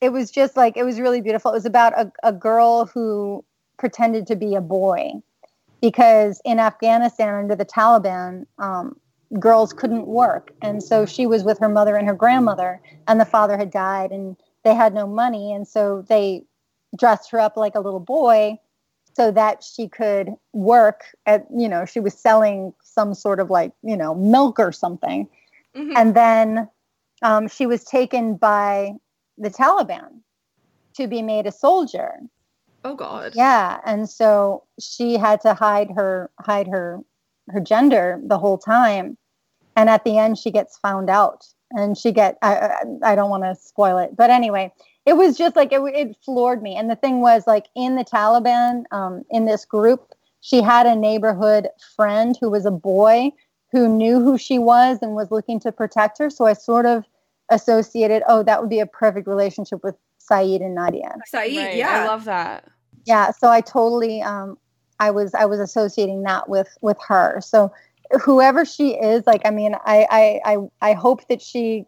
it 0.00 0.12
was 0.14 0.30
just 0.30 0.56
like, 0.56 0.78
it 0.78 0.84
was 0.84 0.98
really 0.98 1.20
beautiful. 1.20 1.50
It 1.50 1.56
was 1.56 1.66
about 1.66 1.92
a, 1.92 2.10
a 2.22 2.32
girl 2.32 2.86
who 2.86 3.44
pretended 3.76 4.26
to 4.28 4.34
be 4.34 4.54
a 4.54 4.62
boy 4.62 5.12
because 5.82 6.40
in 6.46 6.58
Afghanistan 6.58 7.34
under 7.34 7.54
the 7.54 7.66
Taliban, 7.66 8.46
um, 8.56 8.96
girls 9.38 9.72
couldn't 9.72 10.06
work. 10.06 10.52
And 10.62 10.82
so 10.82 11.06
she 11.06 11.26
was 11.26 11.42
with 11.44 11.58
her 11.58 11.68
mother 11.68 11.96
and 11.96 12.06
her 12.06 12.14
grandmother, 12.14 12.80
and 13.08 13.20
the 13.20 13.24
father 13.24 13.56
had 13.56 13.70
died, 13.70 14.10
and 14.12 14.36
they 14.62 14.74
had 14.74 14.94
no 14.94 15.06
money. 15.06 15.52
And 15.52 15.66
so 15.66 16.04
they 16.08 16.44
dressed 16.96 17.30
her 17.30 17.40
up 17.40 17.56
like 17.56 17.74
a 17.74 17.80
little 17.80 18.00
boy 18.00 18.58
so 19.16 19.30
that 19.30 19.62
she 19.62 19.88
could 19.88 20.30
work 20.52 21.04
at, 21.26 21.46
you 21.56 21.68
know, 21.68 21.84
she 21.84 22.00
was 22.00 22.14
selling 22.14 22.72
some 22.82 23.14
sort 23.14 23.40
of 23.40 23.50
like, 23.50 23.72
you 23.82 23.96
know, 23.96 24.14
milk 24.14 24.58
or 24.58 24.72
something. 24.72 25.28
Mhm. 25.76 25.92
And 25.96 26.14
then 26.14 26.68
um, 27.22 27.48
she 27.48 27.66
was 27.66 27.84
taken 27.84 28.36
by 28.36 28.92
the 29.38 29.50
Taliban. 29.50 30.20
to 30.94 31.08
be 31.08 31.22
made 31.22 31.46
a 31.46 31.52
soldier. 31.52 32.20
Oh 32.84 32.94
God. 32.94 33.32
Yeah, 33.34 33.80
and 33.84 34.08
so 34.08 34.62
she 34.78 35.16
had 35.16 35.40
to 35.40 35.54
hide 35.54 35.90
her 35.96 36.30
hide 36.38 36.68
her 36.68 37.00
her 37.50 37.60
gender 37.60 38.20
the 38.24 38.38
whole 38.38 38.58
time, 38.58 39.16
and 39.76 39.88
at 39.88 40.04
the 40.04 40.18
end 40.18 40.38
she 40.38 40.50
gets 40.50 40.78
found 40.78 41.10
out, 41.10 41.46
and 41.70 41.96
she 41.96 42.12
get 42.12 42.38
I 42.42 42.56
I, 42.56 43.12
I 43.12 43.14
don't 43.14 43.30
want 43.30 43.44
to 43.44 43.54
spoil 43.54 43.98
it, 43.98 44.16
but 44.16 44.30
anyway, 44.30 44.72
it 45.06 45.14
was 45.14 45.36
just 45.36 45.56
like 45.56 45.72
it 45.72 45.80
it 45.80 46.16
floored 46.24 46.62
me. 46.62 46.76
And 46.76 46.90
the 46.90 46.96
thing 46.96 47.20
was 47.20 47.46
like 47.46 47.66
in 47.74 47.96
the 47.96 48.04
Taliban, 48.04 48.84
um, 48.90 49.24
in 49.30 49.44
this 49.44 49.64
group, 49.64 50.14
she 50.40 50.62
had 50.62 50.86
a 50.86 50.96
neighborhood 50.96 51.68
friend 51.96 52.36
who 52.40 52.50
was 52.50 52.66
a 52.66 52.70
boy 52.70 53.32
who 53.72 53.88
knew 53.88 54.20
who 54.20 54.38
she 54.38 54.58
was 54.58 54.98
and 55.02 55.14
was 55.14 55.30
looking 55.32 55.58
to 55.58 55.72
protect 55.72 56.18
her. 56.18 56.30
So 56.30 56.46
I 56.46 56.52
sort 56.52 56.86
of 56.86 57.04
associated, 57.50 58.22
oh, 58.28 58.44
that 58.44 58.60
would 58.60 58.70
be 58.70 58.78
a 58.78 58.86
perfect 58.86 59.26
relationship 59.26 59.82
with 59.82 59.96
Sayid 60.30 60.64
and 60.64 60.76
Nadia. 60.76 61.16
Sayid, 61.32 61.56
Right, 61.56 61.76
yeah. 61.76 62.04
I 62.04 62.06
love 62.06 62.24
that. 62.24 62.64
Yeah, 63.04 63.32
so 63.32 63.48
I 63.48 63.60
totally 63.60 64.22
um 64.22 64.56
I 65.00 65.10
was 65.10 65.34
I 65.34 65.44
was 65.44 65.60
associating 65.60 66.22
that 66.22 66.48
with 66.48 66.68
with 66.80 66.96
her. 67.06 67.40
So 67.40 67.72
whoever 68.22 68.64
she 68.64 68.90
is, 68.94 69.26
like 69.26 69.42
I 69.44 69.50
mean, 69.50 69.74
I 69.84 70.06
I 70.10 70.40
I, 70.44 70.56
I 70.90 70.92
hope 70.94 71.26
that 71.28 71.40
she 71.42 71.86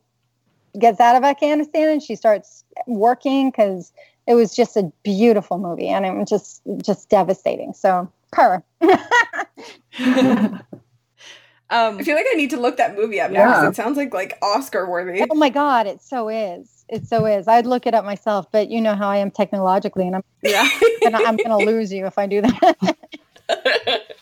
gets 0.78 1.00
out 1.00 1.16
of 1.16 1.24
Afghanistan 1.24 1.88
and 1.88 2.02
she 2.02 2.14
starts 2.16 2.64
working 2.86 3.50
because 3.50 3.92
it 4.26 4.34
was 4.34 4.54
just 4.54 4.76
a 4.76 4.90
beautiful 5.02 5.58
movie 5.58 5.88
and 5.88 6.04
it 6.04 6.12
was 6.14 6.28
just 6.28 6.62
just 6.82 7.08
devastating. 7.08 7.72
So 7.72 8.10
her. 8.32 8.62
Um, 11.68 11.98
I 11.98 12.04
feel 12.04 12.14
like 12.14 12.26
I 12.32 12.34
need 12.36 12.50
to 12.50 12.60
look 12.60 12.76
that 12.76 12.94
movie 12.94 13.20
up 13.20 13.32
now 13.32 13.40
Yeah. 13.40 13.46
because 13.60 13.70
it 13.72 13.74
sounds 13.76 13.96
like 13.96 14.14
like 14.14 14.38
Oscar 14.40 14.88
worthy. 14.88 15.24
oh 15.28 15.34
my 15.34 15.48
god, 15.48 15.88
it 15.88 16.00
so 16.00 16.28
is. 16.28 16.84
It 16.88 17.08
so 17.08 17.26
is. 17.26 17.48
I'd 17.48 17.66
look 17.66 17.88
it 17.88 17.94
up 17.94 18.04
myself, 18.04 18.46
but 18.52 18.70
you 18.70 18.80
know 18.80 18.94
how 18.94 19.08
I 19.08 19.16
am 19.16 19.32
technologically 19.32 20.06
and 20.06 20.14
I'm 20.14 20.22
yeah. 20.42 20.68
gonna, 21.02 21.18
I'm 21.18 21.36
gonna 21.36 21.58
lose 21.58 21.92
you 21.92 22.06
if 22.06 22.18
I 22.18 22.28
do 22.28 22.42
that. 22.42 22.96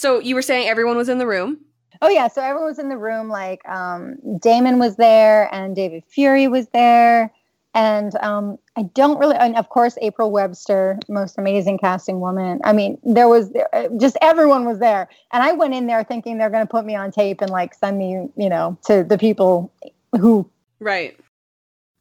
so 0.00 0.18
you 0.18 0.34
were 0.34 0.42
saying 0.42 0.66
everyone 0.66 0.96
was 0.96 1.08
in 1.10 1.18
the 1.18 1.26
room. 1.26 1.58
Oh 2.02 2.08
yeah, 2.08 2.28
so 2.28 2.40
everyone 2.40 2.68
was 2.68 2.78
in 2.78 2.88
the 2.88 2.96
room. 2.96 3.28
Like 3.28 3.66
um, 3.68 4.16
Damon 4.40 4.78
was 4.78 4.96
there, 4.96 5.52
and 5.54 5.76
David 5.76 6.02
Fury 6.08 6.48
was 6.48 6.66
there, 6.68 7.30
and 7.74 8.14
um, 8.16 8.58
I 8.76 8.84
don't 8.94 9.18
really, 9.18 9.36
and 9.36 9.54
of 9.56 9.68
course 9.68 9.98
April 10.00 10.30
Webster, 10.30 10.98
most 11.08 11.36
amazing 11.38 11.76
casting 11.78 12.20
woman. 12.20 12.60
I 12.64 12.72
mean, 12.72 12.96
there 13.02 13.28
was 13.28 13.52
uh, 13.74 13.88
just 13.98 14.16
everyone 14.22 14.64
was 14.64 14.78
there, 14.78 15.10
and 15.32 15.42
I 15.42 15.52
went 15.52 15.74
in 15.74 15.86
there 15.86 16.02
thinking 16.02 16.38
they're 16.38 16.48
going 16.48 16.66
to 16.66 16.70
put 16.70 16.86
me 16.86 16.96
on 16.96 17.10
tape 17.10 17.42
and 17.42 17.50
like 17.50 17.74
send 17.74 17.98
me, 17.98 18.28
you 18.36 18.48
know, 18.48 18.78
to 18.86 19.04
the 19.04 19.18
people 19.18 19.70
who, 20.18 20.48
Right. 20.80 21.18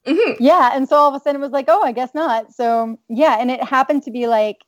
Mhm. 0.05 0.37
yeah. 0.39 0.71
And 0.73 0.87
so 0.87 0.95
all 0.95 1.13
of 1.13 1.15
a 1.15 1.21
sudden 1.21 1.41
it 1.41 1.43
was 1.43 1.51
like, 1.51 1.65
oh, 1.67 1.83
I 1.83 1.91
guess 1.91 2.15
not. 2.15 2.53
So 2.53 2.97
yeah, 3.09 3.37
and 3.41 3.51
it 3.51 3.61
happened 3.61 4.03
to 4.03 4.11
be 4.11 4.27
like, 4.27 4.63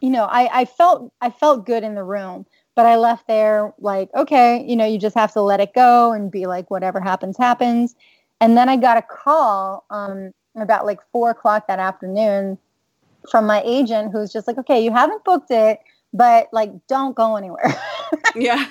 you 0.00 0.10
know, 0.10 0.24
I 0.24 0.60
I 0.60 0.64
felt 0.64 1.12
I 1.20 1.30
felt 1.30 1.66
good 1.66 1.82
in 1.82 1.94
the 1.94 2.04
room 2.04 2.46
but 2.76 2.84
I 2.84 2.96
left 2.96 3.26
there 3.26 3.72
like, 3.80 4.10
okay, 4.14 4.62
you 4.68 4.76
know, 4.76 4.84
you 4.84 4.98
just 4.98 5.16
have 5.16 5.32
to 5.32 5.40
let 5.40 5.60
it 5.60 5.74
go 5.74 6.12
and 6.12 6.30
be 6.30 6.46
like, 6.46 6.70
whatever 6.70 7.00
happens, 7.00 7.36
happens. 7.38 7.96
And 8.40 8.56
then 8.56 8.68
I 8.68 8.76
got 8.76 8.98
a 8.98 9.02
call 9.02 9.86
um, 9.90 10.32
about 10.54 10.84
like 10.84 11.00
four 11.10 11.30
o'clock 11.30 11.66
that 11.68 11.78
afternoon 11.78 12.58
from 13.30 13.46
my 13.46 13.62
agent 13.64 14.12
who's 14.12 14.30
just 14.30 14.46
like, 14.46 14.58
okay, 14.58 14.84
you 14.84 14.92
haven't 14.92 15.24
booked 15.24 15.50
it, 15.50 15.80
but 16.12 16.48
like, 16.52 16.70
don't 16.86 17.16
go 17.16 17.36
anywhere. 17.36 17.74
Yeah. 18.36 18.64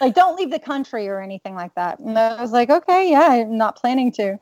like, 0.00 0.14
don't 0.14 0.36
leave 0.36 0.50
the 0.50 0.60
country 0.60 1.08
or 1.08 1.20
anything 1.20 1.54
like 1.54 1.74
that. 1.74 1.98
And 1.98 2.16
I 2.16 2.40
was 2.40 2.52
like, 2.52 2.70
okay, 2.70 3.10
yeah, 3.10 3.28
I'm 3.30 3.56
not 3.56 3.74
planning 3.76 4.12
to. 4.12 4.38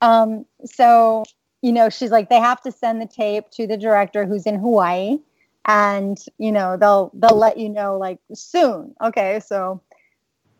Um, 0.00 0.44
so, 0.64 1.24
you 1.62 1.72
know, 1.72 1.88
she's 1.88 2.10
like, 2.10 2.28
they 2.28 2.38
have 2.38 2.60
to 2.62 2.70
send 2.70 3.00
the 3.00 3.06
tape 3.06 3.50
to 3.52 3.66
the 3.66 3.76
director 3.76 4.26
who's 4.26 4.46
in 4.46 4.56
Hawaii 4.56 5.18
and 5.66 6.18
you 6.38 6.50
know 6.52 6.76
they'll 6.76 7.10
they'll 7.14 7.36
let 7.36 7.58
you 7.58 7.68
know 7.68 7.98
like 7.98 8.18
soon. 8.34 8.94
Okay 9.02 9.40
so 9.40 9.80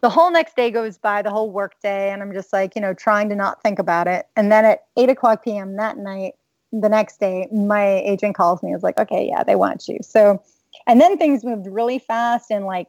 the 0.00 0.10
whole 0.10 0.30
next 0.30 0.56
day 0.56 0.70
goes 0.70 0.96
by 0.98 1.20
the 1.22 1.30
whole 1.30 1.50
work 1.50 1.78
day 1.82 2.10
and 2.10 2.22
i'm 2.22 2.32
just 2.32 2.52
like 2.52 2.74
you 2.74 2.80
know 2.80 2.94
trying 2.94 3.28
to 3.28 3.34
not 3.36 3.62
think 3.62 3.78
about 3.78 4.06
it. 4.06 4.26
And 4.36 4.50
then 4.50 4.64
at 4.64 4.84
8 4.96 5.08
o'clock 5.10 5.44
pm 5.44 5.76
that 5.76 5.96
night 5.98 6.34
the 6.72 6.88
next 6.88 7.18
day 7.20 7.48
my 7.52 7.86
agent 8.00 8.34
calls 8.36 8.62
me 8.62 8.72
it's 8.74 8.82
like 8.84 8.98
okay 8.98 9.26
yeah 9.28 9.42
they 9.42 9.56
want 9.56 9.88
you. 9.88 9.98
So 10.02 10.42
and 10.86 11.00
then 11.00 11.18
things 11.18 11.44
moved 11.44 11.66
really 11.66 11.98
fast 11.98 12.50
and 12.50 12.64
like 12.66 12.88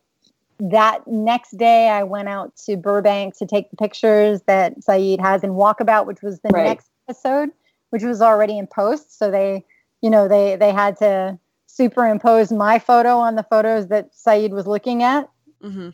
that 0.59 1.07
next 1.07 1.57
day 1.57 1.89
i 1.89 2.03
went 2.03 2.29
out 2.29 2.55
to 2.55 2.77
burbank 2.77 3.35
to 3.37 3.47
take 3.47 3.71
the 3.71 3.77
pictures 3.77 4.41
that 4.43 4.79
sayid 4.81 5.19
has 5.19 5.43
in 5.43 5.51
walkabout 5.51 6.05
which 6.05 6.21
was 6.21 6.39
the 6.41 6.49
Right. 6.53 6.65
next 6.65 6.89
episode 7.09 7.49
which 7.89 8.03
was 8.03 8.21
already 8.21 8.57
in 8.57 8.67
post. 8.67 9.17
So 9.17 9.29
they 9.29 9.63
you 10.01 10.09
know 10.09 10.27
they 10.27 10.55
they 10.55 10.71
had 10.71 10.97
to 10.97 11.37
superimpose 11.75 12.51
my 12.51 12.79
photo 12.79 13.17
on 13.17 13.35
the 13.35 13.43
photos 13.43 13.87
that 13.87 14.13
Sayid 14.13 14.51
was 14.51 14.67
looking 14.67 15.03
at. 15.03 15.29
hmm 15.61 15.89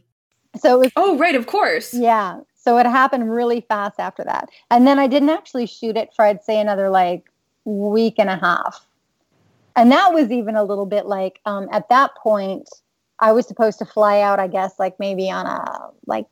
So 0.60 0.76
it 0.76 0.80
was 0.86 0.92
Oh, 0.96 1.18
right, 1.18 1.36
of 1.36 1.48
course. 1.48 1.94
yeah. 1.94 2.40
So 2.56 2.78
it 2.78 2.86
happened 2.86 3.32
really 3.32 3.62
fast 3.62 4.00
after 4.00 4.24
that. 4.26 4.50
And 4.70 4.86
then 4.86 5.00
I 5.00 5.08
didn't 5.08 5.30
actually 5.30 5.68
shoot 5.68 5.96
it 5.96 6.10
for 6.16 6.26
I'd 6.26 6.44
say 6.44 6.60
another 6.60 6.90
like 6.90 7.24
week 7.66 8.16
and 8.18 8.30
a 8.30 8.38
half. 8.38 8.86
And 9.76 9.92
that 9.92 10.14
was 10.14 10.32
even 10.32 10.56
a 10.56 10.64
little 10.64 10.86
bit 10.88 11.06
like 11.06 11.40
um, 11.46 11.70
at 11.72 11.88
that 11.90 12.16
point 12.16 12.68
I 13.20 13.32
was 13.32 13.48
supposed 13.48 13.80
to 13.80 13.86
fly 13.86 14.22
out, 14.22 14.40
I 14.40 14.48
guess, 14.48 14.78
like 14.80 15.00
maybe 15.00 15.30
on 15.32 15.46
a 15.46 15.90
like 16.08 16.26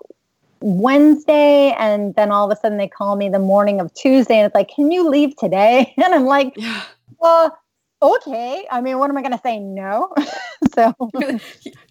Wednesday, 0.61 1.71
and 1.77 2.15
then 2.15 2.31
all 2.31 2.49
of 2.49 2.57
a 2.57 2.59
sudden 2.59 2.77
they 2.77 2.87
call 2.87 3.15
me 3.15 3.29
the 3.29 3.39
morning 3.39 3.79
of 3.79 3.93
Tuesday, 3.93 4.35
and 4.37 4.45
it's 4.45 4.55
like, 4.55 4.69
"Can 4.69 4.91
you 4.91 5.07
leave 5.09 5.35
today?" 5.35 5.93
And 6.03 6.13
I'm 6.13 6.25
like, 6.25 6.53
Yeah. 6.55 6.81
"Well, 7.19 7.57
okay. 8.13 8.65
I 8.71 8.81
mean, 8.81 8.99
what 8.99 9.09
am 9.09 9.17
I 9.17 9.21
going 9.21 9.33
to 9.33 9.41
say? 9.43 9.59
No." 9.59 10.13
so 10.75 10.93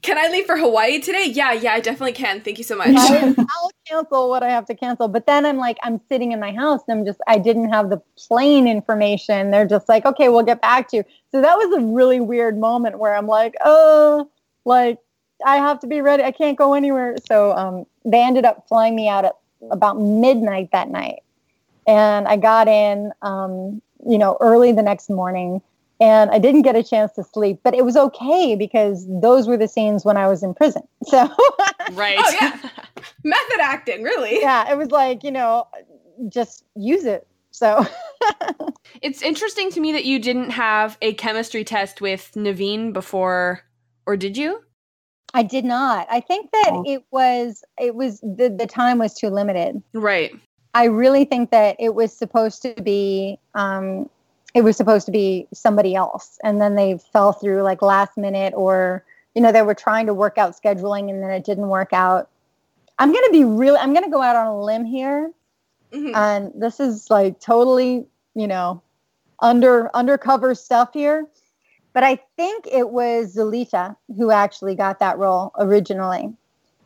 Can 0.02 0.18
I 0.18 0.28
leave 0.28 0.46
for 0.46 0.56
Hawaii 0.56 1.00
today? 1.00 1.26
Yeah, 1.26 1.52
yeah, 1.52 1.72
I 1.72 1.80
definitely 1.80 2.12
can. 2.12 2.40
Thank 2.40 2.58
you 2.58 2.64
so 2.64 2.76
much. 2.76 2.88
I, 2.90 3.34
I'll 3.38 3.70
cancel 3.88 4.28
what 4.28 4.42
I 4.42 4.50
have 4.50 4.66
to 4.66 4.74
cancel. 4.74 5.08
But 5.08 5.26
then 5.26 5.46
I'm 5.46 5.56
like, 5.56 5.78
I'm 5.82 6.00
sitting 6.10 6.32
in 6.32 6.40
my 6.40 6.52
house 6.52 6.82
and 6.86 6.98
I'm 6.98 7.04
just, 7.06 7.20
I 7.26 7.38
didn't 7.38 7.70
have 7.70 7.90
the 7.90 8.02
plane 8.16 8.66
information. 8.66 9.50
They're 9.50 9.66
just 9.66 9.88
like, 9.88 10.04
okay, 10.04 10.28
we'll 10.28 10.44
get 10.44 10.60
back 10.60 10.88
to 10.90 10.98
you. 10.98 11.04
So 11.32 11.40
that 11.40 11.56
was 11.56 11.76
a 11.76 11.80
really 11.80 12.20
weird 12.20 12.58
moment 12.58 12.98
where 12.98 13.14
I'm 13.14 13.26
like, 13.26 13.54
oh, 13.64 14.30
like 14.64 14.98
I 15.44 15.56
have 15.56 15.80
to 15.80 15.86
be 15.86 16.00
ready. 16.00 16.22
I 16.22 16.32
can't 16.32 16.56
go 16.56 16.74
anywhere. 16.74 17.16
So 17.26 17.52
um, 17.52 17.86
they 18.04 18.22
ended 18.22 18.44
up 18.44 18.68
flying 18.68 18.94
me 18.94 19.08
out 19.08 19.24
at 19.24 19.36
about 19.70 19.98
midnight 20.00 20.70
that 20.72 20.90
night. 20.90 21.22
And 21.86 22.28
I 22.28 22.36
got 22.36 22.68
in, 22.68 23.12
um, 23.22 23.80
you 24.06 24.18
know, 24.18 24.36
early 24.40 24.72
the 24.72 24.82
next 24.82 25.10
morning 25.10 25.62
and 26.00 26.30
I 26.30 26.38
didn't 26.38 26.62
get 26.62 26.76
a 26.76 26.82
chance 26.82 27.12
to 27.12 27.24
sleep, 27.24 27.60
but 27.62 27.74
it 27.74 27.84
was 27.84 27.96
okay 27.96 28.56
because 28.56 29.06
those 29.20 29.46
were 29.46 29.56
the 29.56 29.68
scenes 29.68 30.04
when 30.04 30.16
I 30.16 30.26
was 30.26 30.42
in 30.42 30.54
prison. 30.54 30.82
So 31.06 31.28
Right. 31.92 32.16
Oh, 32.18 32.32
yeah. 32.40 32.58
Method 33.24 33.60
acting, 33.60 34.02
really. 34.02 34.40
yeah, 34.40 34.70
it 34.70 34.76
was 34.78 34.90
like, 34.90 35.22
you 35.22 35.30
know, 35.30 35.66
just 36.28 36.64
use 36.76 37.04
it. 37.04 37.26
So 37.50 37.84
It's 39.02 39.22
interesting 39.22 39.70
to 39.72 39.80
me 39.80 39.92
that 39.92 40.04
you 40.04 40.18
didn't 40.18 40.50
have 40.50 40.96
a 41.02 41.14
chemistry 41.14 41.62
test 41.64 42.00
with 42.00 42.32
Naveen 42.34 42.92
before, 42.92 43.60
or 44.06 44.16
did 44.16 44.36
you? 44.36 44.62
I 45.34 45.42
did 45.42 45.64
not. 45.64 46.06
I 46.10 46.20
think 46.20 46.50
that 46.52 46.70
Oh. 46.72 46.84
it 46.86 47.02
was 47.10 47.62
it 47.78 47.94
was 47.94 48.20
the, 48.20 48.54
the 48.56 48.66
time 48.66 48.98
was 48.98 49.14
too 49.14 49.28
limited. 49.28 49.82
Right. 49.92 50.32
I 50.74 50.84
really 50.86 51.24
think 51.24 51.50
that 51.50 51.76
it 51.78 51.94
was 51.94 52.16
supposed 52.16 52.62
to 52.62 52.74
be 52.82 53.38
um 53.54 54.08
it 54.54 54.62
was 54.62 54.76
supposed 54.76 55.04
to 55.06 55.12
be 55.12 55.48
somebody 55.52 55.94
else. 55.94 56.38
And 56.44 56.60
then 56.60 56.76
they 56.76 56.98
fell 57.12 57.32
through 57.32 57.62
like 57.62 57.82
last 57.82 58.16
minute 58.16 58.54
or 58.56 59.04
you 59.34 59.42
know 59.42 59.50
they 59.52 59.62
were 59.62 59.74
trying 59.74 60.06
to 60.06 60.14
work 60.14 60.38
out 60.38 60.54
scheduling 60.56 61.10
and 61.10 61.22
then 61.22 61.30
it 61.30 61.44
didn't 61.44 61.68
work 61.68 61.92
out. 61.92 62.30
I'm 62.98 63.12
going 63.12 63.24
to 63.24 63.32
be 63.32 63.44
really 63.44 63.78
I'm 63.78 63.92
going 63.92 64.04
to 64.04 64.10
go 64.10 64.22
out 64.22 64.36
on 64.36 64.46
a 64.46 64.60
limb 64.62 64.84
here. 64.84 65.32
Mhm. 65.92 66.16
and 66.16 66.52
this 66.56 66.80
is 66.80 67.08
like 67.08 67.38
totally 67.38 68.04
you 68.34 68.46
know 68.48 68.82
under 69.40 69.90
undercover 69.94 70.54
stuff 70.54 70.92
here. 70.92 71.26
But 71.92 72.02
i 72.02 72.18
think 72.36 72.66
it 72.66 72.90
was 72.90 73.36
Zuleikha 73.36 73.96
who 74.16 74.30
actually 74.32 74.74
got 74.74 74.98
that 75.00 75.18
role 75.18 75.52
originally. 75.58 76.32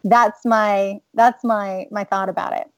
That's 0.04 0.44
my 0.44 1.00
that's 1.14 1.44
my 1.44 1.86
my 1.90 2.04
thought 2.04 2.28
about 2.28 2.54
it 2.54 2.70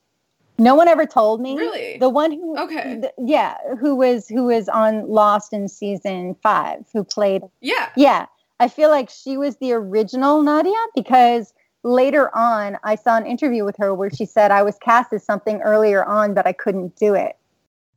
no 0.61 0.75
one 0.77 0.87
ever 0.88 1.07
told 1.07 1.40
me 1.40 1.57
Really? 1.57 1.99
the 1.99 2.09
one 2.09 2.31
who 2.33 2.57
Okay. 2.59 3.03
yeah 3.18 3.57
who 3.81 3.94
was 3.96 4.29
who 4.29 4.44
was 4.44 4.68
on 4.68 5.09
lost 5.09 5.53
in 5.53 5.66
season 5.68 6.37
five 6.42 6.85
who 6.92 7.03
played 7.03 7.42
Yeah. 7.61 7.88
yeah, 7.96 8.27
I 8.61 8.68
feel 8.68 8.90
like 8.90 9.11
she 9.11 9.37
was 9.37 9.57
the 9.57 9.73
original 9.73 10.42
Nadia 10.42 10.77
because 10.94 11.53
later 11.83 12.31
on 12.37 12.77
I 12.85 12.94
saw 12.94 13.16
an 13.16 13.27
interview 13.27 13.64
with 13.64 13.77
her 13.79 13.94
where 13.94 14.11
she 14.11 14.27
said 14.27 14.51
I 14.51 14.62
was 14.62 14.77
cast 14.79 15.12
as 15.14 15.25
something 15.25 15.61
earlier 15.62 16.05
on, 16.05 16.35
but 16.35 16.46
I 16.46 16.53
couldn't 16.53 16.94
do 16.96 17.14
it. 17.14 17.37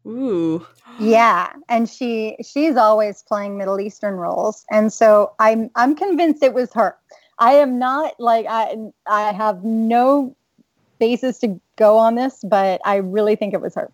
Ooh. 0.08 0.66
Yeah, 1.00 1.52
and 1.70 1.90
she 1.90 2.38
she's 2.44 2.78
always 2.78 3.24
playing 3.24 3.58
Middle 3.58 3.80
Eastern 3.80 4.16
roles, 4.16 4.66
and 4.72 4.92
so 4.94 5.34
I'm 5.40 5.70
I'm 5.76 5.96
convinced 5.96 6.44
it 6.44 6.54
was 6.54 6.72
her. 6.74 6.96
I 7.40 7.54
am 7.56 7.80
not 7.80 8.14
like 8.20 8.46
I 8.48 8.76
I 9.08 9.34
have 9.34 9.64
no 9.64 10.36
basis 11.04 11.38
to 11.40 11.60
go 11.76 11.98
on 11.98 12.16
this, 12.16 12.40
but 12.48 12.80
I 12.86 12.96
really 12.96 13.36
think 13.36 13.54
it 13.54 13.60
was 13.60 13.76
her. 13.76 13.92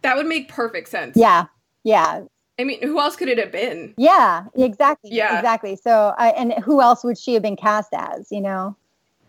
That 0.00 0.16
would 0.16 0.26
make 0.26 0.48
perfect 0.48 0.88
sense. 0.88 1.14
Yeah, 1.14 1.44
yeah. 1.84 2.22
I 2.58 2.64
mean, 2.64 2.80
who 2.80 2.98
else 2.98 3.16
could 3.16 3.28
it 3.28 3.36
have 3.36 3.52
been? 3.52 3.92
Yeah, 3.98 4.44
exactly. 4.54 5.10
Yeah. 5.12 5.36
exactly. 5.36 5.76
So, 5.76 6.14
I, 6.16 6.30
and 6.30 6.54
who 6.64 6.80
else 6.80 7.04
would 7.04 7.18
she 7.18 7.34
have 7.34 7.42
been 7.42 7.56
cast 7.56 7.90
as? 7.92 8.28
You 8.30 8.40
know. 8.40 8.76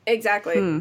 Exactly. 0.05 0.55
Hmm. 0.55 0.79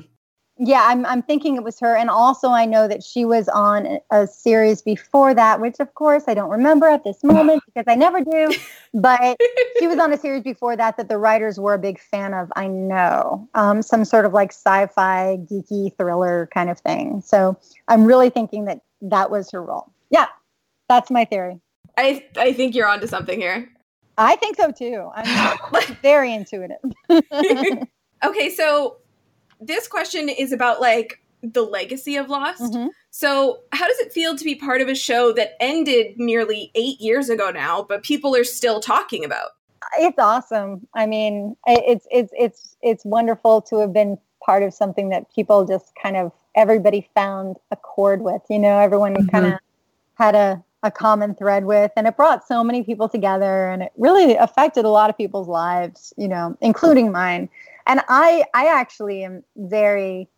Yeah, 0.58 0.84
I'm 0.86 1.04
I'm 1.04 1.22
thinking 1.22 1.56
it 1.56 1.62
was 1.62 1.78
her, 1.80 1.94
and 1.94 2.08
also 2.08 2.48
I 2.48 2.64
know 2.64 2.88
that 2.88 3.02
she 3.02 3.26
was 3.26 3.46
on 3.48 3.98
a- 4.10 4.26
series 4.26 4.80
before 4.80 5.34
that, 5.34 5.60
which 5.60 5.76
of 5.80 5.94
course 5.94 6.24
I 6.26 6.34
don't 6.34 6.48
remember 6.48 6.86
at 6.86 7.04
this 7.04 7.22
moment 7.22 7.62
because 7.74 7.84
I 7.86 7.94
never 7.94 8.22
do. 8.22 8.54
But 8.94 9.36
she 9.78 9.86
was 9.86 9.98
on 9.98 10.12
a 10.12 10.18
series 10.18 10.42
before 10.52 10.74
that 10.76 10.96
that 10.96 11.10
the 11.10 11.18
writers 11.18 11.60
were 11.60 11.74
a 11.74 11.78
big 11.78 12.00
fan 12.00 12.32
of. 12.32 12.50
I 12.56 12.68
know 12.68 13.46
um, 13.54 13.82
some 13.82 14.06
sort 14.06 14.24
of 14.24 14.32
like 14.32 14.50
sci-fi 14.50 15.38
geeky 15.50 15.94
thriller 15.98 16.48
kind 16.54 16.70
of 16.70 16.78
thing. 16.80 17.20
So 17.20 17.58
I'm 17.88 18.04
really 18.04 18.30
thinking 18.30 18.64
that 18.64 18.80
that 19.02 19.30
was 19.30 19.50
her 19.50 19.62
role. 19.62 19.92
Yeah, 20.08 20.26
that's 20.88 21.10
my 21.10 21.26
theory. 21.26 21.60
I 21.98 22.24
I 22.38 22.54
think 22.54 22.74
you're 22.74 22.88
onto 22.88 23.06
something 23.06 23.38
here. 23.38 23.70
I 24.16 24.36
think 24.36 24.56
so 24.56 24.72
too. 24.72 25.10
I'm 25.14 25.58
very 26.02 26.32
intuitive. 26.32 26.78
Okay, 28.24 28.48
so 28.50 28.96
this 29.60 29.88
question 29.88 30.28
is 30.28 30.52
about 30.52 30.80
like 30.80 31.20
the 31.42 31.62
legacy 31.62 32.16
of 32.16 32.28
Lost. 32.28 32.60
Mhm. 32.62 32.88
So, 33.10 33.60
how 33.72 33.86
does 33.86 33.98
it 34.00 34.12
feel 34.12 34.36
to 34.36 34.44
be 34.44 34.54
part 34.54 34.80
of 34.80 34.88
a 34.88 34.94
show 34.94 35.32
that 35.32 35.56
ended 35.60 36.18
nearly 36.18 36.70
eight 36.74 37.00
years 37.00 37.28
ago 37.30 37.50
now, 37.50 37.82
but 37.88 38.02
people 38.02 38.34
are 38.36 38.44
still 38.44 38.80
talking 38.80 39.24
about? 39.24 39.50
it's 40.00 40.18
awesome. 40.18 40.84
I 40.94 41.06
mean, 41.06 41.56
it's 41.66 42.06
it's 42.10 42.32
it's 42.36 42.76
it's 42.82 43.04
wonderful 43.04 43.62
to 43.62 43.78
have 43.78 43.92
been 43.92 44.18
part 44.44 44.62
of 44.64 44.74
something 44.74 45.08
that 45.10 45.32
people 45.32 45.64
just 45.64 45.92
kind 46.02 46.16
of 46.16 46.32
everybody 46.56 47.08
found 47.14 47.56
a 47.70 47.76
chord 47.76 48.20
with. 48.22 48.42
You 48.50 48.58
know, 48.58 48.78
everyone 48.78 49.14
Mhm. 49.14 49.30
kind 49.30 49.46
of 49.46 49.52
had 50.14 50.34
a 50.34 50.62
a 50.82 50.90
common 50.90 51.34
thread 51.34 51.64
with, 51.64 51.90
and 51.96 52.06
it 52.06 52.16
brought 52.16 52.46
so 52.46 52.62
many 52.62 52.82
people 52.82 53.08
together, 53.08 53.68
and 53.68 53.82
it 53.84 53.92
really 53.96 54.36
affected 54.36 54.84
a 54.84 54.88
lot 54.90 55.08
of 55.08 55.16
people's 55.16 55.48
lives. 55.48 56.12
You 56.16 56.28
know, 56.28 56.56
including 56.60 57.12
mine. 57.12 57.48
And 57.86 58.00
I 58.08 58.44
I 58.54 58.66
actually 58.66 59.24
am 59.24 59.44
very 59.56 60.28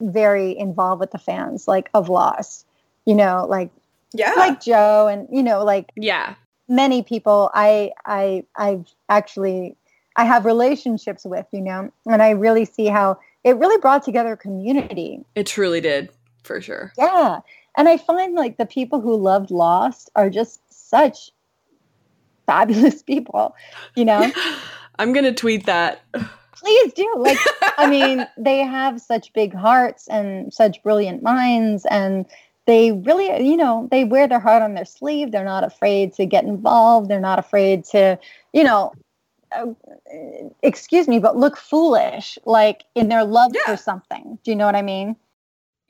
very 0.00 0.56
involved 0.58 1.00
with 1.00 1.12
the 1.12 1.18
fans 1.18 1.68
like 1.68 1.88
of 1.94 2.08
Lost. 2.08 2.66
You 3.06 3.14
know, 3.14 3.46
like 3.48 3.70
Yeah. 4.12 4.32
like 4.36 4.60
Joe, 4.60 5.08
and 5.08 5.28
you 5.30 5.42
know, 5.42 5.64
like 5.64 5.90
Yeah. 5.96 6.34
many 6.68 7.02
people 7.02 7.50
I 7.54 7.92
I 8.06 8.44
I've 8.56 8.86
actually 9.08 9.76
I 10.16 10.24
have 10.24 10.44
relationships 10.44 11.24
with, 11.24 11.46
you 11.52 11.62
know, 11.62 11.90
and 12.06 12.22
I 12.22 12.30
really 12.30 12.64
see 12.66 12.86
how 12.86 13.18
it 13.44 13.56
really 13.56 13.80
brought 13.80 14.02
together 14.04 14.32
a 14.32 14.36
community. 14.36 15.24
It 15.34 15.46
truly 15.46 15.80
did, 15.80 16.10
for 16.44 16.60
sure. 16.60 16.92
Yeah. 16.98 17.40
And 17.78 17.88
I 17.88 17.96
find 17.96 18.34
like 18.34 18.58
the 18.58 18.66
people 18.66 19.00
who 19.00 19.16
loved 19.16 19.50
Lost 19.50 20.10
are 20.14 20.28
just 20.28 20.60
such 20.70 21.30
fabulous 22.46 23.02
people, 23.12 23.54
you 23.96 24.04
know. 24.04 24.30
I'm 24.98 25.12
gonna 25.12 25.32
tweet 25.32 25.64
that. 25.66 26.02
Please 26.62 26.92
do. 26.92 27.12
Like 27.16 27.38
I 27.78 27.88
mean, 27.88 28.26
they 28.36 28.58
have 28.58 29.00
such 29.00 29.32
big 29.32 29.54
hearts 29.54 30.08
and 30.08 30.52
such 30.52 30.82
brilliant 30.82 31.22
minds 31.22 31.84
and 31.90 32.26
they 32.66 32.92
really, 32.92 33.44
you 33.44 33.56
know, 33.56 33.88
they 33.90 34.04
wear 34.04 34.28
their 34.28 34.38
heart 34.38 34.62
on 34.62 34.74
their 34.74 34.84
sleeve. 34.84 35.32
They're 35.32 35.44
not 35.44 35.64
afraid 35.64 36.12
to 36.14 36.26
get 36.26 36.44
involved. 36.44 37.10
They're 37.10 37.18
not 37.18 37.40
afraid 37.40 37.84
to, 37.86 38.18
you 38.52 38.62
know, 38.62 38.92
uh, 39.50 39.66
excuse 40.62 41.08
me, 41.08 41.18
but 41.18 41.36
look 41.36 41.56
foolish, 41.56 42.38
like 42.44 42.84
in 42.94 43.08
their 43.08 43.24
love 43.24 43.50
Yeah. 43.52 43.62
for 43.66 43.76
something. 43.76 44.38
Do 44.44 44.50
you 44.52 44.56
know 44.56 44.66
what 44.66 44.76
I 44.76 44.82
mean? 44.82 45.16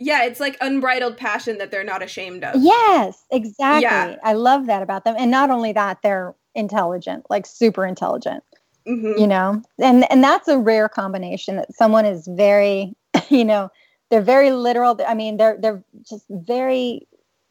yeah, 0.04 0.24
it's 0.24 0.40
like 0.40 0.56
unbridled 0.60 1.16
passion 1.16 1.58
that 1.58 1.70
they're 1.70 1.84
not 1.84 2.02
ashamed 2.02 2.42
of. 2.42 2.60
Yes, 2.60 3.24
exactly. 3.30 3.82
Yeah. 3.82 4.16
I 4.24 4.32
love 4.32 4.66
that 4.66 4.82
about 4.82 5.04
them. 5.04 5.14
And 5.16 5.30
not 5.30 5.48
only 5.50 5.72
that, 5.72 5.98
they're 6.02 6.34
intelligent, 6.56 7.24
like 7.30 7.46
super 7.46 7.86
intelligent. 7.86 8.42
Mhm. 8.86 9.18
you 9.18 9.26
know 9.26 9.62
and 9.78 10.10
and 10.10 10.24
that's 10.24 10.48
a 10.48 10.58
rare 10.58 10.88
combination 10.88 11.56
that 11.56 11.72
someone 11.74 12.04
is 12.04 12.26
very 12.26 12.94
you 13.28 13.44
know 13.44 13.70
they're 14.10 14.20
very 14.22 14.50
literal 14.50 14.98
i 15.06 15.14
mean 15.14 15.36
they're 15.36 15.56
they're 15.60 15.82
just 16.08 16.24
very 16.28 17.06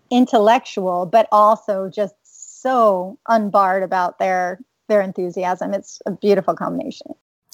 intellectual 0.10 1.06
but 1.06 1.28
also 1.32 1.90
just 1.90 2.16
so 2.62 3.18
unbarred 3.30 3.82
about 3.84 4.20
their 4.20 4.60
their 4.90 5.02
enthusiasm 5.02 5.74
it's 5.74 6.02
a 6.06 6.12
beautiful 6.12 6.54
combination 6.54 7.08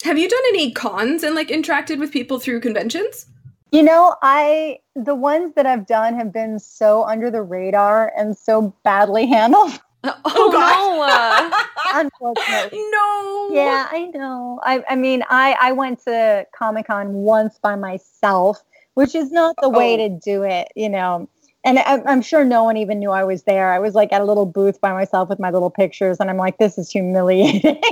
Have 0.04 0.18
you 0.18 0.28
done 0.28 0.42
any 0.50 0.72
cons 0.72 1.24
and 1.24 1.36
like 1.36 1.50
interacted 1.50 2.00
with 2.00 2.12
people 2.12 2.40
through 2.40 2.62
conventions? 2.62 3.28
you 3.72 3.84
know 3.84 4.16
i 4.22 4.80
the 4.96 5.14
ones 5.14 5.54
that 5.56 5.66
i've 5.66 5.86
done 5.86 6.16
have 6.16 6.32
been 6.34 6.58
so 6.58 7.04
under 7.04 7.30
the 7.30 7.42
radar 7.42 8.12
and 8.18 8.38
so 8.38 8.74
badly 8.84 9.26
handled 9.38 9.80
Oh, 10.26 10.52
gosh. 10.52 11.52
no. 11.94 12.02
unfortunately 12.02 12.80
no. 12.92 13.50
Yeah, 13.52 13.88
I 13.90 14.12
know. 14.14 14.60
I, 14.64 14.84
I 14.90 14.96
mean, 14.96 15.24
I, 15.30 15.56
I 15.60 15.72
went 15.72 16.04
to 16.06 16.46
Comic 16.56 16.88
Con 16.88 17.14
once 17.14 17.58
by 17.60 17.76
myself, 17.76 18.62
which 18.94 19.16
is 19.16 19.32
not 19.32 19.56
the 19.62 19.70
way 19.70 19.96
Oh. 19.96 19.98
to 19.98 20.20
do 20.24 20.44
it, 20.44 20.68
you 20.76 20.90
know. 20.90 21.28
And 21.66 21.80
I, 21.80 22.02
I'm 22.06 22.22
sure 22.22 22.46
no 22.46 22.64
one 22.64 22.78
even 22.78 23.00
knew 23.00 23.12
I 23.12 23.24
was 23.24 23.44
there. 23.44 23.74
I 23.74 23.80
was 23.80 23.96
like 23.96 24.14
at 24.14 24.22
a 24.22 24.26
little 24.26 24.46
booth 24.46 24.80
by 24.80 24.94
myself 24.94 25.28
with 25.30 25.40
my 25.40 25.50
little 25.50 25.70
pictures, 25.72 26.18
and 26.20 26.30
I'm 26.30 26.38
like, 26.38 26.58
this 26.58 26.78
is 26.78 26.90
humiliating. 26.92 27.82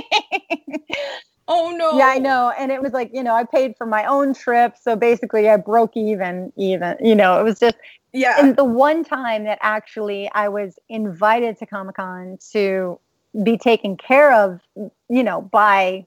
Oh 1.48 1.70
no. 1.76 1.96
yeah, 1.96 2.08
I 2.08 2.18
know. 2.18 2.52
And 2.58 2.72
it 2.72 2.82
was 2.82 2.90
like, 2.92 3.08
you 3.14 3.22
know, 3.22 3.32
I 3.32 3.44
paid 3.44 3.76
for 3.78 3.86
my 3.86 4.04
own 4.04 4.34
trip, 4.34 4.74
so 4.80 4.96
basically, 4.96 5.48
I 5.48 5.56
broke 5.56 5.96
even. 5.96 6.52
Even, 6.56 6.96
you 7.00 7.14
know, 7.14 7.38
it 7.40 7.44
was 7.44 7.60
just 7.60 7.76
Yeah. 8.16 8.36
and 8.38 8.56
the 8.56 8.64
one 8.64 9.04
time 9.04 9.44
that 9.44 9.58
actually 9.60 10.30
I 10.34 10.48
was 10.48 10.78
invited 10.88 11.58
to 11.58 11.66
Comic 11.66 11.96
Con 11.96 12.38
to 12.52 12.98
be 13.42 13.58
taken 13.58 13.96
care 13.96 14.32
of, 14.32 14.60
you 15.08 15.22
know, 15.22 15.42
by 15.42 16.06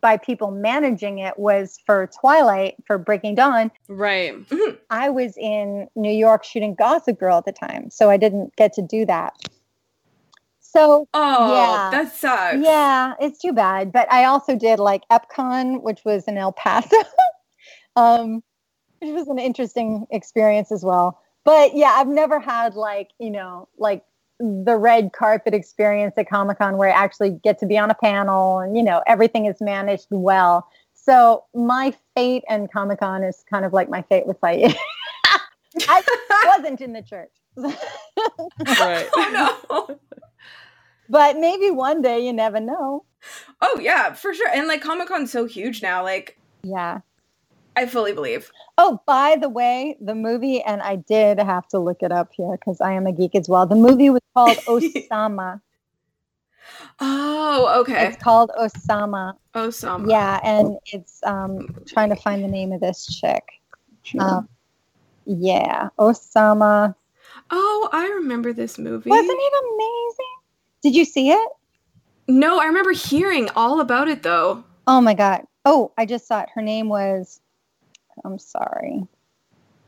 by 0.00 0.18
people 0.18 0.50
managing 0.50 1.18
it 1.18 1.38
was 1.38 1.78
for 1.86 2.10
Twilight 2.20 2.74
for 2.86 2.98
Breaking 2.98 3.34
Dawn. 3.34 3.70
Right. 3.88 4.34
I 4.90 5.08
was 5.08 5.34
in 5.38 5.88
New 5.96 6.12
York 6.12 6.44
shooting 6.44 6.74
Gossip 6.74 7.18
Girl 7.18 7.38
at 7.38 7.46
the 7.46 7.52
time, 7.52 7.90
so 7.90 8.10
I 8.10 8.18
didn't 8.18 8.54
get 8.56 8.74
to 8.74 8.82
do 8.82 9.06
that. 9.06 9.32
So 10.60 11.08
oh, 11.14 11.54
yeah. 11.54 11.90
that 11.90 12.14
sucks. 12.14 12.58
yeah, 12.58 13.14
it's 13.18 13.40
too 13.40 13.52
bad. 13.52 13.92
But 13.92 14.12
I 14.12 14.24
also 14.24 14.56
did 14.56 14.78
like 14.78 15.04
EpCon, 15.10 15.82
which 15.82 16.00
was 16.04 16.24
in 16.24 16.36
El 16.36 16.52
Paso, 16.52 16.96
um, 17.96 18.42
which 18.98 19.12
was 19.12 19.28
an 19.28 19.38
interesting 19.38 20.06
experience 20.10 20.70
as 20.70 20.84
well. 20.84 21.18
But 21.44 21.76
yeah, 21.76 21.94
I've 21.96 22.08
never 22.08 22.40
had 22.40 22.74
like, 22.74 23.10
you 23.18 23.30
know, 23.30 23.68
like 23.76 24.04
the 24.40 24.76
red 24.76 25.12
carpet 25.12 25.54
experience 25.54 26.14
at 26.16 26.28
Comic 26.28 26.58
Con 26.58 26.76
where 26.76 26.88
I 26.88 26.92
actually 26.92 27.30
get 27.44 27.58
to 27.60 27.66
be 27.66 27.78
on 27.78 27.90
a 27.90 27.94
panel 27.94 28.58
and, 28.58 28.76
you 28.76 28.82
know, 28.82 29.02
everything 29.06 29.46
is 29.46 29.60
managed 29.60 30.06
well. 30.10 30.66
So 30.94 31.44
my 31.54 31.94
fate 32.14 32.44
and 32.48 32.70
Comic 32.72 33.00
Con 33.00 33.22
is 33.22 33.44
kind 33.48 33.64
of 33.64 33.72
like 33.72 33.88
my 33.90 34.02
fate 34.02 34.26
with 34.26 34.38
fight. 34.40 34.74
I 35.88 36.02
wasn't 36.56 36.80
in 36.80 36.92
the 36.92 37.02
church. 37.02 37.30
Right. 37.56 39.08
Oh 39.16 39.56
no. 39.68 39.98
but 41.08 41.36
maybe 41.36 41.70
one 41.70 42.00
day 42.00 42.24
you 42.24 42.32
never 42.32 42.58
know. 42.60 43.04
Oh 43.60 43.78
yeah, 43.80 44.14
for 44.14 44.32
sure. 44.34 44.48
And 44.48 44.66
like 44.66 44.80
Comic 44.80 45.08
Con's 45.08 45.30
so 45.30 45.44
huge 45.44 45.82
now. 45.82 46.02
Like 46.02 46.38
Yeah. 46.62 47.00
I 47.76 47.86
fully 47.86 48.12
believe. 48.12 48.50
Oh, 48.78 49.00
by 49.06 49.36
the 49.40 49.48
way, 49.48 49.96
the 50.00 50.14
movie, 50.14 50.62
and 50.62 50.82
I 50.82 50.96
did 50.96 51.38
have 51.38 51.66
to 51.68 51.78
look 51.78 52.02
it 52.02 52.12
up 52.12 52.32
here 52.32 52.52
because 52.52 52.80
I 52.80 52.92
am 52.92 53.06
a 53.06 53.12
geek 53.12 53.34
as 53.34 53.48
well. 53.48 53.66
The 53.66 53.74
movie 53.76 54.10
was 54.10 54.22
called 54.34 54.56
Osama. 54.66 55.60
Oh, 57.00 57.80
okay. 57.80 58.06
It's 58.06 58.22
called 58.22 58.50
Osama. 58.58 59.34
Osama. 59.54 60.10
Yeah, 60.10 60.40
and 60.42 60.78
it's 60.86 61.20
um 61.24 61.68
trying 61.86 62.10
to 62.10 62.16
find 62.16 62.42
the 62.42 62.48
name 62.48 62.72
of 62.72 62.80
this 62.80 63.06
chick. 63.06 63.44
Um, 64.18 64.48
yeah, 65.24 65.88
Osama. 65.98 66.94
Oh, 67.50 67.88
I 67.92 68.08
remember 68.08 68.52
this 68.52 68.78
movie. 68.78 69.10
Wasn't 69.10 69.28
it 69.30 69.64
amazing? 69.74 70.36
Did 70.82 70.94
you 70.94 71.04
see 71.04 71.30
it? 71.30 71.48
No, 72.28 72.58
I 72.58 72.66
remember 72.66 72.92
hearing 72.92 73.48
all 73.56 73.80
about 73.80 74.08
it 74.08 74.22
though. 74.22 74.64
Oh 74.86 75.00
my 75.00 75.14
god. 75.14 75.42
Oh, 75.64 75.92
I 75.96 76.06
just 76.06 76.26
saw 76.26 76.40
it. 76.42 76.48
Her 76.54 76.62
name 76.62 76.88
was 76.88 77.40
I'm 78.24 78.38
sorry. 78.38 79.02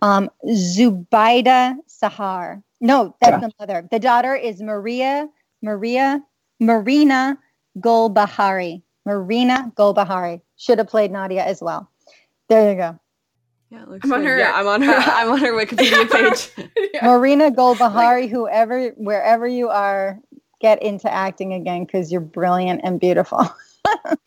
Um 0.03 0.31
Zubaida 0.47 1.77
Sahar. 1.89 2.63
No, 2.81 3.17
that's 3.21 3.41
the 3.43 3.53
mother. 3.59 3.89
The 3.91 3.99
daughter 3.99 4.35
is 4.35 4.61
Maria 4.61 5.29
Maria 5.63 6.23
Marina 6.61 7.39
Golbahari. 7.79 8.83
Marina 9.05 9.73
Golbahari. 9.77 10.41
Should 10.57 10.79
have 10.79 10.89
played 10.89 11.11
Nadia 11.13 11.45
as 11.45 11.63
well. 11.63 11.91
There 12.49 12.71
you 12.71 12.77
go. 12.77 12.99
Yeah, 13.71 13.85
looks 13.87 14.05
I'm 14.05 14.13
on 14.13 14.25
her- 14.25 14.39
Yeah, 14.39 14.53
I'm 14.55 14.67
on 14.69 14.83
her. 14.83 14.93
I'm 14.97 15.31
on 15.33 15.39
her 15.39 15.53
Wikipedia 15.53 16.11
page. 16.57 16.69
Marina 17.03 17.51
Golbahari, 17.51 18.29
whoever 18.29 18.89
wherever 18.91 19.47
you 19.47 19.69
are, 19.69 20.21
get 20.61 20.83
into 20.83 21.13
acting 21.13 21.53
again 21.55 21.85
because 21.85 22.13
you're 22.13 22.21
brilliant 22.21 22.81
and 22.85 23.01
beautiful. 23.01 23.49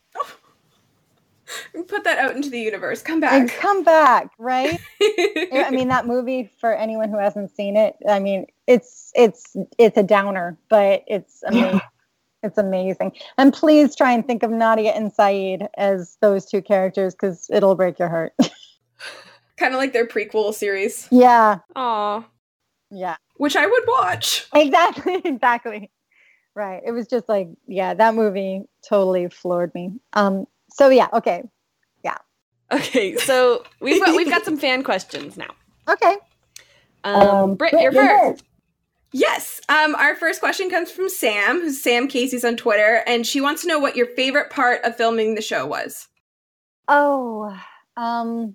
put 1.88 2.04
that 2.04 2.18
out 2.18 2.36
into 2.36 2.50
the 2.50 2.60
universe. 2.60 3.02
Come 3.02 3.22
And 3.24 3.48
back. 3.48 3.58
come 3.58 3.82
back, 3.84 4.30
right? 4.38 4.78
I 5.52 5.68
mean, 5.70 5.88
that 5.88 6.06
movie 6.06 6.50
for 6.60 6.74
anyone 6.74 7.08
who 7.10 7.18
hasn't 7.18 7.54
seen 7.54 7.76
it, 7.76 7.96
I 8.08 8.18
mean, 8.20 8.46
it's 8.66 9.12
it's 9.14 9.56
it's 9.78 9.96
a 9.96 10.02
downer, 10.02 10.56
but 10.68 11.04
it's 11.06 11.42
amazing. 11.46 11.80
It's 12.42 12.56
amazing. 12.56 13.12
And 13.36 13.52
please 13.52 13.94
try 13.94 14.12
and 14.12 14.26
think 14.26 14.42
of 14.42 14.50
Nadia 14.50 14.92
and 14.92 15.12
Sayid 15.14 15.68
as 15.76 16.16
those 16.22 16.46
two 16.46 16.62
characters 16.62 17.14
because 17.14 17.48
it'll 17.52 17.74
break 17.74 17.98
your 17.98 18.08
heart. 18.08 18.32
kind 19.58 19.74
of 19.74 19.78
like 19.78 19.92
their 19.92 20.06
prequel 20.06 20.54
series, 20.54 21.06
yeah, 21.10 21.58
Aw. 21.76 22.24
yeah, 22.90 23.16
which 23.36 23.56
I 23.56 23.66
would 23.66 23.82
watch. 23.86 24.46
exactly, 24.54 25.20
exactly. 25.24 25.90
Right. 26.54 26.82
It 26.84 26.92
was 26.92 27.06
just 27.06 27.28
like, 27.28 27.48
yeah, 27.66 27.94
that 27.94 28.14
movie 28.14 28.62
totally 28.88 29.28
floored 29.28 29.74
me. 29.74 29.92
Um. 30.14 30.46
So 30.72 30.88
yeah, 30.88 31.08
okay, 31.12 31.42
Yeah. 32.04 32.16
Okay, 32.72 33.16
so 33.16 33.64
we've 33.80 34.04
got, 34.04 34.16
we've 34.16 34.30
got 34.30 34.44
some 34.44 34.56
fan 34.64 34.82
questions 34.84 35.36
now. 35.36 35.50
okay. 35.88 36.16
Um, 37.02 37.54
Britt, 37.56 37.72
you're 37.72 37.92
you're 37.92 37.92
first. 37.92 38.44
Yes. 39.12 39.60
Um, 39.68 39.94
our 39.96 40.14
first 40.14 40.38
question 40.40 40.70
comes 40.70 40.90
from 40.90 41.08
Sam, 41.08 41.60
who's 41.62 41.82
Sam 41.82 42.06
Casey's 42.06 42.44
on 42.44 42.56
Twitter, 42.56 43.02
and 43.06 43.26
she 43.26 43.40
wants 43.40 43.62
to 43.62 43.68
know 43.68 43.78
what 43.80 43.96
your 43.96 44.06
favorite 44.06 44.50
part 44.50 44.84
of 44.84 44.96
filming 44.96 45.34
the 45.34 45.42
show 45.42 45.66
was. 45.66 46.06
Oh, 46.88 47.58
um. 47.96 48.54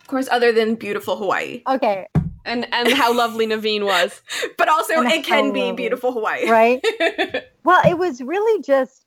Of 0.00 0.06
course, 0.06 0.28
other 0.30 0.52
than 0.52 0.74
beautiful 0.76 1.16
Hawaii, 1.16 1.62
Okay. 1.68 2.06
And 2.44 2.72
and 2.72 2.88
how 2.92 3.12
lovely 3.12 3.46
Naveen 3.46 3.84
was. 3.84 4.22
but 4.56 4.68
also 4.68 4.94
And 4.94 5.10
it 5.10 5.24
can 5.24 5.52
be 5.52 5.60
lovely. 5.60 5.72
beautiful 5.76 6.12
Hawaii. 6.12 6.48
Right. 6.48 6.80
Well, 7.64 7.82
it 7.86 7.98
was 7.98 8.22
really 8.22 8.62
just 8.62 9.04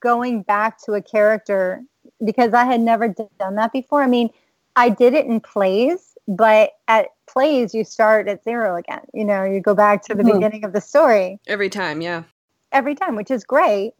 going 0.00 0.42
back 0.42 0.80
to 0.84 0.92
a 0.92 1.02
character 1.02 1.82
because 2.24 2.54
I 2.54 2.64
had 2.64 2.80
never 2.80 3.08
done 3.08 3.56
that 3.56 3.72
before. 3.72 4.02
I 4.02 4.06
mean, 4.06 4.30
I 4.76 4.88
did 4.88 5.14
it 5.14 5.26
in 5.26 5.40
plays, 5.40 6.16
but 6.28 6.72
at 6.88 7.08
plays, 7.26 7.74
you 7.74 7.84
start 7.84 8.28
at 8.28 8.44
zero 8.44 8.76
again. 8.76 9.02
You 9.12 9.24
know, 9.24 9.44
you 9.44 9.60
go 9.60 9.74
back 9.74 10.02
to 10.04 10.14
the 10.14 10.22
Mhm. 10.22 10.34
beginning 10.34 10.64
of 10.64 10.72
the 10.72 10.80
story 10.80 11.38
Every 11.46 11.68
time, 11.68 12.00
yeah. 12.00 12.22
every 12.72 12.94
time, 12.94 13.16
which 13.16 13.30
is 13.30 13.44
great. 13.44 13.94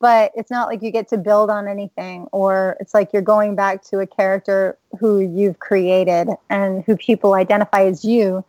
But 0.00 0.32
it's 0.34 0.50
not 0.50 0.68
like 0.68 0.82
you 0.82 0.90
get 0.90 1.08
to 1.08 1.16
build 1.16 1.48
on 1.48 1.66
anything, 1.66 2.28
or 2.30 2.76
it's 2.78 2.92
like 2.92 3.10
you're 3.14 3.22
going 3.22 3.54
back 3.54 3.82
to 3.84 4.00
a 4.00 4.06
character 4.06 4.76
who 4.98 5.20
you've 5.20 5.60
created 5.60 6.28
and 6.50 6.84
who 6.84 6.94
people 6.94 7.32
identify 7.32 7.84
as 7.84 8.04
you, 8.04 8.44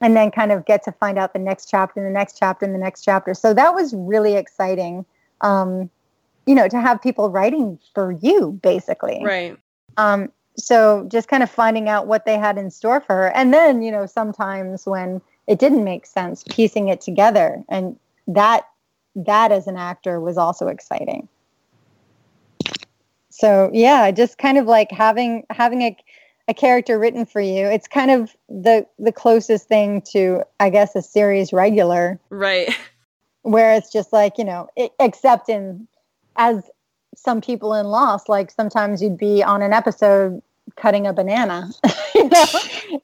and 0.00 0.16
then 0.16 0.30
kind 0.30 0.52
of 0.52 0.64
get 0.66 0.84
to 0.84 0.92
find 0.92 1.18
out 1.18 1.32
the 1.32 1.40
next 1.40 1.68
chapter, 1.68 1.98
and 1.98 2.06
the 2.06 2.16
next 2.16 2.38
chapter, 2.38 2.64
and 2.64 2.72
the 2.72 2.78
next 2.78 3.02
chapter. 3.02 3.34
So 3.34 3.52
that 3.54 3.74
was 3.74 3.92
really 3.92 4.34
exciting. 4.34 5.04
Um, 5.40 5.90
you 6.48 6.54
know, 6.54 6.66
to 6.66 6.80
have 6.80 7.02
people 7.02 7.28
writing 7.28 7.78
for 7.92 8.10
you, 8.10 8.58
basically. 8.62 9.20
Right. 9.22 9.58
Um, 9.98 10.32
so 10.56 11.06
just 11.12 11.28
kind 11.28 11.42
of 11.42 11.50
finding 11.50 11.90
out 11.90 12.06
what 12.06 12.24
they 12.24 12.38
had 12.38 12.56
in 12.56 12.70
store 12.70 13.02
for 13.02 13.14
her. 13.14 13.36
And 13.36 13.52
then, 13.52 13.82
you 13.82 13.92
know, 13.92 14.06
sometimes 14.06 14.86
when 14.86 15.20
it 15.46 15.58
didn't 15.58 15.84
make 15.84 16.06
sense, 16.06 16.42
piecing 16.48 16.88
it 16.88 17.02
together. 17.02 17.62
And 17.68 17.98
that 18.26 18.66
that 19.14 19.52
as 19.52 19.66
an 19.66 19.76
actor 19.76 20.20
was 20.20 20.38
also 20.38 20.68
exciting. 20.68 21.28
So 23.28 23.70
yeah, 23.74 24.10
just 24.10 24.38
kind 24.38 24.56
of 24.56 24.64
like 24.64 24.90
having 24.90 25.44
having 25.50 25.82
a 25.82 25.96
a 26.48 26.54
character 26.54 26.98
written 26.98 27.26
for 27.26 27.42
you. 27.42 27.66
It's 27.66 27.86
kind 27.86 28.10
of 28.10 28.34
the 28.48 28.86
the 28.98 29.12
closest 29.12 29.68
thing 29.68 30.00
to 30.12 30.44
I 30.60 30.70
guess 30.70 30.96
a 30.96 31.02
series 31.02 31.52
regular 31.52 32.18
Right. 32.30 32.74
where 33.42 33.74
it's 33.74 33.92
just 33.92 34.14
like 34.14 34.38
you 34.38 34.44
know 34.44 34.68
it, 34.76 34.92
except 34.98 35.50
in 35.50 35.86
as 36.38 36.62
some 37.16 37.40
people 37.40 37.74
in 37.74 37.84
lost 37.86 38.28
like 38.28 38.50
sometimes 38.50 39.02
you'd 39.02 39.18
be 39.18 39.42
on 39.42 39.60
an 39.60 39.72
episode 39.72 40.40
cutting 40.76 41.06
a 41.06 41.12
banana 41.12 41.68
you 42.14 42.28
know 42.28 42.44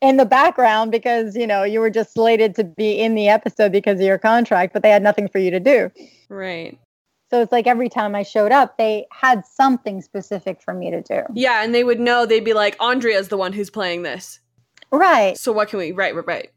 in 0.00 0.16
the 0.18 0.24
background 0.24 0.92
because 0.92 1.34
you 1.34 1.46
know 1.46 1.62
you 1.64 1.80
were 1.80 1.90
just 1.90 2.12
slated 2.14 2.54
to 2.54 2.62
be 2.62 2.92
in 3.00 3.14
the 3.14 3.28
episode 3.28 3.72
because 3.72 3.98
of 3.98 4.06
your 4.06 4.18
contract 4.18 4.72
but 4.72 4.82
they 4.82 4.90
had 4.90 5.02
nothing 5.02 5.26
for 5.28 5.38
you 5.38 5.50
to 5.50 5.58
do 5.60 5.90
Right. 6.28 6.78
so 7.30 7.40
it's 7.42 7.50
like 7.50 7.66
every 7.66 7.88
time 7.88 8.14
i 8.14 8.22
showed 8.22 8.52
up 8.52 8.76
they 8.78 9.06
had 9.10 9.44
something 9.46 10.00
specific 10.02 10.60
for 10.62 10.72
me 10.74 10.90
to 10.90 11.00
do 11.02 11.22
Yeah, 11.32 11.64
and 11.64 11.74
they 11.74 11.84
would 11.84 11.98
know 12.00 12.24
they'd 12.26 12.44
be 12.44 12.54
like, 12.54 12.76
Andrea's 12.80 13.28
the 13.28 13.36
one 13.36 13.52
who's 13.52 13.70
playing 13.70 14.02
this. 14.02 14.38
right 14.92 15.36
So 15.36 15.50
what 15.52 15.68
can 15.68 15.78
we 15.80 15.90
right, 15.92 16.14
right, 16.14 16.26
right. 16.26 16.50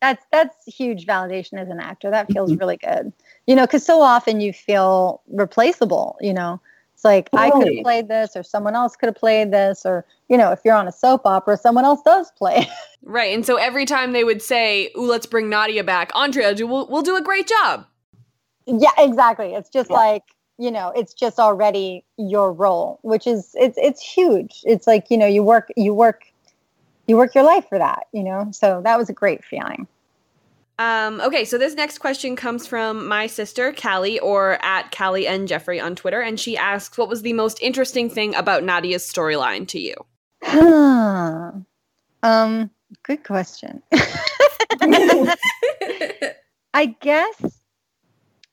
that's 0.00 0.24
that's 0.32 0.56
huge 0.66 1.06
validation 1.06 1.58
as 1.60 1.68
an 1.68 1.78
actor 1.80 2.10
that 2.10 2.30
feels 2.32 2.54
really 2.60 2.76
good 2.78 3.12
you 3.46 3.54
know 3.54 3.66
because 3.66 3.84
so 3.84 4.00
often 4.00 4.40
you 4.40 4.52
feel 4.52 5.22
replaceable 5.28 6.16
you 6.20 6.32
know 6.32 6.60
it's 6.94 7.04
like 7.04 7.28
i 7.34 7.50
could 7.50 7.66
have 7.68 7.82
played 7.82 8.08
this 8.08 8.36
or 8.36 8.42
someone 8.42 8.74
else 8.74 8.96
could 8.96 9.06
have 9.06 9.16
played 9.16 9.50
this 9.52 9.84
or 9.84 10.04
you 10.28 10.36
know 10.36 10.50
if 10.52 10.60
you're 10.64 10.74
on 10.74 10.86
a 10.88 10.92
soap 10.92 11.22
opera 11.26 11.56
someone 11.56 11.84
else 11.84 12.00
does 12.04 12.30
play 12.32 12.66
Right. 13.04 13.34
And 13.34 13.44
so 13.44 13.56
every 13.56 13.84
time 13.84 14.12
they 14.12 14.22
would 14.22 14.40
say, 14.40 14.90
Ooh, 14.96 15.06
let's 15.08 15.26
bring 15.26 15.48
Nadia 15.50 15.82
back, 15.82 16.12
Andrea, 16.14 16.54
we'll, 16.60 16.86
we'll 16.88 17.02
do 17.02 17.16
a 17.16 17.20
great 17.20 17.48
job. 17.48 17.84
yeah 18.66 18.90
exactly 18.98 19.54
it's 19.54 19.68
just 19.68 19.90
Yeah. 19.90 19.96
like 19.96 20.22
you 20.58 20.70
know 20.70 20.92
it's 20.94 21.12
just 21.12 21.38
already 21.40 22.04
your 22.16 22.52
role 22.52 23.00
which 23.02 23.26
is 23.26 23.50
it's 23.54 23.76
it's 23.76 24.00
huge 24.00 24.60
it's 24.64 24.86
like 24.86 25.10
you 25.10 25.18
know 25.18 25.26
you 25.26 25.42
work 25.42 25.68
you 25.76 25.92
work 25.92 26.26
you 27.08 27.16
work 27.16 27.34
your 27.34 27.42
life 27.42 27.66
for 27.68 27.78
that 27.78 28.06
you 28.12 28.22
know 28.22 28.48
so 28.52 28.80
that 28.84 28.96
was 28.98 29.08
a 29.08 29.12
great 29.12 29.44
feeling 29.44 29.88
Um, 30.78 31.20
okay, 31.20 31.44
so 31.44 31.58
this 31.58 31.74
next 31.74 31.98
question 31.98 32.34
comes 32.34 32.66
from 32.66 33.06
my 33.06 33.26
sister, 33.26 33.72
Callie, 33.72 34.18
or 34.18 34.58
at 34.64 34.90
Callie 34.96 35.26
and 35.26 35.46
Jeffrey 35.46 35.78
on 35.78 35.94
Twitter, 35.94 36.20
and 36.20 36.40
she 36.40 36.56
asks, 36.56 36.96
What 36.98 37.08
was 37.08 37.22
the 37.22 37.34
most 37.34 37.60
interesting 37.62 38.08
thing 38.10 38.34
about 38.34 38.64
Nadia's 38.64 39.04
storyline 39.04 39.68
to 39.68 39.78
you? 39.78 39.94
um 42.24 42.70
good 43.04 43.22
question 43.22 43.80
I 46.74 46.96
guess 47.00 47.60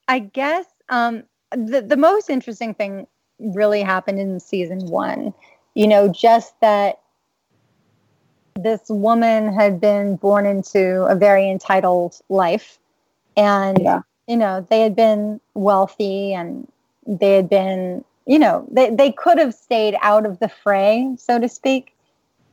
I 0.08 0.20
guess 0.20 0.66
um 0.90 1.24
the 1.52 1.82
the 1.82 1.98
most 1.98 2.30
interesting 2.30 2.74
thing 2.76 3.08
really 3.40 3.82
happened 3.82 4.20
in 4.20 4.40
season 4.40 4.86
1. 4.88 5.34
You 5.76 5.88
know, 5.88 6.08
just 6.08 6.60
that 6.62 7.00
this 8.64 8.82
woman 8.90 9.54
had 9.54 9.80
been 9.82 10.16
born 10.18 10.46
into 10.46 11.06
a 11.06 11.16
very 11.16 11.50
entitled 11.50 12.20
life 12.30 12.78
and 13.38 13.80
Yeah. 13.80 14.02
you 14.28 14.38
know, 14.38 14.66
they 14.70 14.82
had 14.82 14.96
been 14.96 15.40
wealthy 15.56 16.34
and 16.34 16.68
they 17.08 17.34
had 17.36 17.50
been, 17.50 18.04
you 18.28 18.38
know, 18.40 18.68
they 18.72 18.90
they 18.92 19.12
could 19.12 19.40
have 19.40 19.54
stayed 19.56 19.96
out 20.02 20.26
of 20.26 20.40
the 20.40 20.50
fray, 20.50 21.16
so 21.18 21.40
to 21.40 21.50
speak 21.50 21.96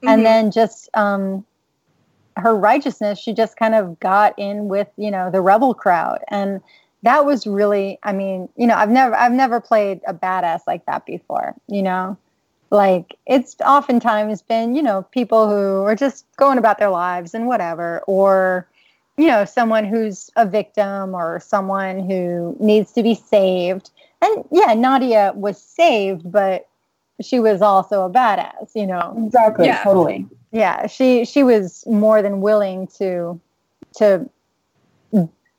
Mhm. 0.03 0.09
and 0.09 0.27
then 0.27 0.51
just 0.51 0.89
um 0.95 1.45
her 2.37 2.55
righteousness 2.55 3.19
she 3.19 3.33
just 3.33 3.57
kind 3.57 3.75
of 3.75 3.99
got 4.01 4.39
in 4.39 4.69
with 4.69 4.89
you 4.97 5.11
know 5.11 5.31
the 5.31 5.41
rebel 5.41 5.75
crowd 5.75 6.19
and 6.29 6.61
that 7.03 7.25
was 7.25 7.47
really 7.47 7.99
i 8.03 8.13
mean 8.13 8.49
you 8.57 8.67
know 8.67 8.75
i've 8.75 8.91
never 8.91 9.15
i've 9.15 9.33
never 9.33 9.61
played 9.61 10.01
a 10.07 10.13
badass 10.15 10.61
like 10.67 10.85
that 10.87 11.07
before 11.07 11.55
you 11.69 11.83
know 11.83 12.17
like 12.71 13.17
it's 13.27 13.57
oftentimes 13.65 14.43
been 14.43 14.75
you 14.75 14.83
know 14.83 15.03
people 15.13 15.49
who 15.49 15.83
are 15.85 15.95
just 15.95 16.27
going 16.37 16.59
about 16.59 16.79
their 16.79 16.91
lives 16.91 17.35
and 17.35 17.47
whatever 17.47 18.01
or 18.07 18.67
you 19.17 19.29
know 19.29 19.45
someone 19.45 19.85
who's 19.85 20.31
a 20.37 20.45
victim 20.45 21.15
or 21.15 21.41
someone 21.41 22.01
who 22.01 22.57
needs 22.59 22.93
to 22.93 23.03
be 23.03 23.15
saved 23.15 23.91
and 24.21 24.45
yeah 24.51 24.75
nadia 24.75 25.33
was 25.37 25.61
saved 25.61 26.31
but 26.31 26.69
she 27.23 27.41
was 27.41 27.63
also 27.63 28.05
a 28.05 28.11
badass 28.11 28.75
you 28.75 28.87
know 28.87 29.15
Exactly. 29.27 29.67
Yeah. 29.67 29.83
Totally. 29.83 30.27
yeah 30.51 30.87
she 30.87 31.25
she 31.25 31.43
was 31.43 31.87
more 31.87 32.21
than 32.21 32.41
willing 32.41 32.89
to 32.99 33.41
to 33.97 34.29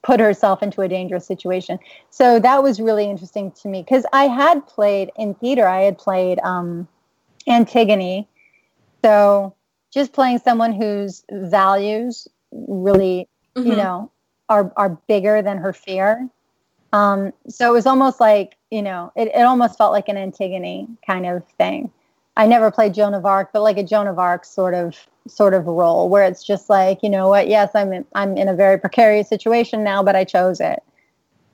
put 0.04 0.20
herself 0.20 0.62
into 0.62 0.82
a 0.82 0.88
dangerous 0.88 1.26
situation 1.26 1.80
so 2.12 2.40
that 2.40 2.62
was 2.64 2.80
really 2.80 3.10
interesting 3.10 3.52
to 3.52 3.68
me 3.68 3.82
because 3.82 4.06
i 4.14 4.26
had 4.26 4.66
played 4.68 5.12
in 5.18 5.34
theater 5.36 5.68
i 5.68 5.82
had 5.82 5.98
played 5.98 6.40
um 6.44 6.88
antigone. 7.48 8.28
So 9.04 9.54
just 9.92 10.14
playing 10.14 10.40
someone 10.40 10.74
whose 10.74 11.24
values 11.32 12.28
really 12.52 13.28
you 13.56 13.74
Mhm. 13.74 13.78
know 13.78 14.12
are 14.50 14.72
are 14.78 14.90
bigger 15.08 15.42
than 15.42 15.58
her 15.58 15.74
fear. 15.74 16.30
Um 16.94 17.34
so 17.50 17.70
it 17.70 17.74
was 17.74 17.86
almost 17.86 18.20
like 18.20 18.56
you 18.72 18.82
know 18.82 19.12
it, 19.16 19.30
it 19.34 19.42
almost 19.42 19.78
felt 19.78 19.92
like 19.92 20.08
an 20.10 20.18
antigone 20.18 20.88
kind 21.06 21.26
of 21.26 21.44
thing. 21.58 21.92
I 22.36 22.46
never 22.46 22.70
played 22.72 22.94
joan 22.94 23.14
of 23.14 23.26
arc 23.26 23.52
but 23.54 23.62
like 23.64 23.78
a 23.78 23.84
joan 23.84 24.08
of 24.08 24.20
arc 24.20 24.46
sort 24.46 24.74
of 24.74 24.96
sort 25.28 25.54
of 25.54 25.66
role 25.68 26.08
where 26.08 26.24
it's 26.24 26.44
just 26.44 26.70
like 26.70 27.02
you 27.04 27.10
know 27.10 27.28
what? 27.28 27.48
Yes 27.48 27.72
i'm 27.76 27.92
in, 27.92 28.06
i'm 28.16 28.38
in 28.38 28.48
a 28.48 28.54
very 28.56 28.78
precarious 28.80 29.28
situation 29.28 29.84
now 29.84 30.02
but 30.04 30.16
i 30.16 30.24
chose 30.24 30.60
it. 30.62 30.82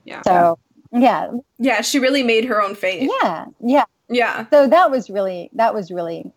Yeah. 0.04 0.22
so 0.22 0.58
yeah. 0.92 1.32
Yeah, 1.58 1.80
she 1.80 1.98
really 1.98 2.22
made 2.22 2.44
her 2.44 2.62
own 2.62 2.74
fate. 2.76 3.10
yeah 3.22 3.46
yeah 3.60 3.84
Yeah. 4.08 4.46
so 4.50 4.68
that 4.68 4.90
was 4.90 5.08
really 5.10 5.50
that 5.54 5.74
was 5.74 5.90
really 5.90 6.32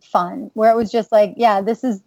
fun 0.00 0.50
where 0.54 0.70
it 0.70 0.76
was 0.76 0.90
just 0.90 1.10
like 1.10 1.34
yeah 1.36 1.60
this 1.60 1.82
is 1.82 2.00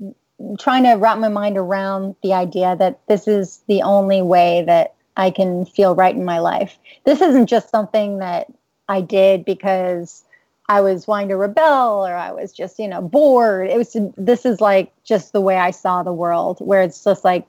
trying 0.60 0.84
to 0.84 0.94
wrap 0.94 1.20
my 1.20 1.28
mind 1.28 1.58
around 1.58 2.16
the 2.24 2.34
idea 2.34 2.76
that 2.78 3.00
this 3.08 3.28
is 3.28 3.62
the 3.68 3.82
only 3.82 4.22
way 4.22 4.64
that 4.66 4.96
i 5.18 5.30
can 5.30 5.66
feel 5.66 5.94
right 5.94 6.16
in 6.16 6.24
my 6.24 6.40
life 6.40 6.78
this 7.06 7.22
isn't 7.22 7.48
just 7.48 7.70
something 7.70 8.20
that 8.20 8.48
i 8.88 9.02
did 9.02 9.44
because 9.44 10.24
I 10.72 10.80
was 10.80 11.06
wanting 11.06 11.28
to 11.30 11.36
rebel 11.36 12.08
or 12.08 12.16
I 12.16 12.32
was 12.32 12.54
just, 12.54 12.80
you 12.80 12.88
know, 12.88 13.02
bored. 13.02 13.70
It 13.70 13.76
was 13.76 13.94
this 14.16 14.46
is 14.46 14.62
like 14.62 14.94
just 15.04 15.34
the 15.34 15.42
way 15.42 15.58
I 15.58 15.72
saw 15.72 16.02
the 16.02 16.14
world 16.14 16.60
where 16.60 16.82
it's 16.82 17.04
just 17.04 17.26
like 17.26 17.46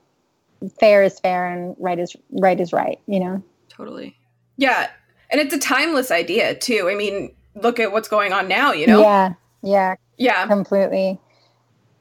fair 0.81 1.05
is 1.05 1.21
fair 1.21 1.47
and 1.47 1.77
right 1.79 2.01
is 2.01 2.17
right 2.33 2.59
is 2.59 2.73
right, 2.73 2.99
you 3.07 3.21
know. 3.21 3.41
Totally. 3.69 4.17
Yeah. 4.57 4.91
And 5.31 5.41
it's 5.41 5.55
a 5.55 5.59
timeless 5.61 6.11
idea 6.11 6.57
too. 6.57 6.89
I 6.91 6.97
mean, 6.97 7.33
look 7.55 7.81
at 7.81 7.93
what's 7.93 8.09
going 8.09 8.33
on 8.33 8.49
now, 8.49 8.73
you 8.73 8.87
know? 8.87 9.01
Yeah. 9.01 9.35
Yeah. 9.63 9.95
Yeah. 10.17 10.47
Completely. 10.47 11.19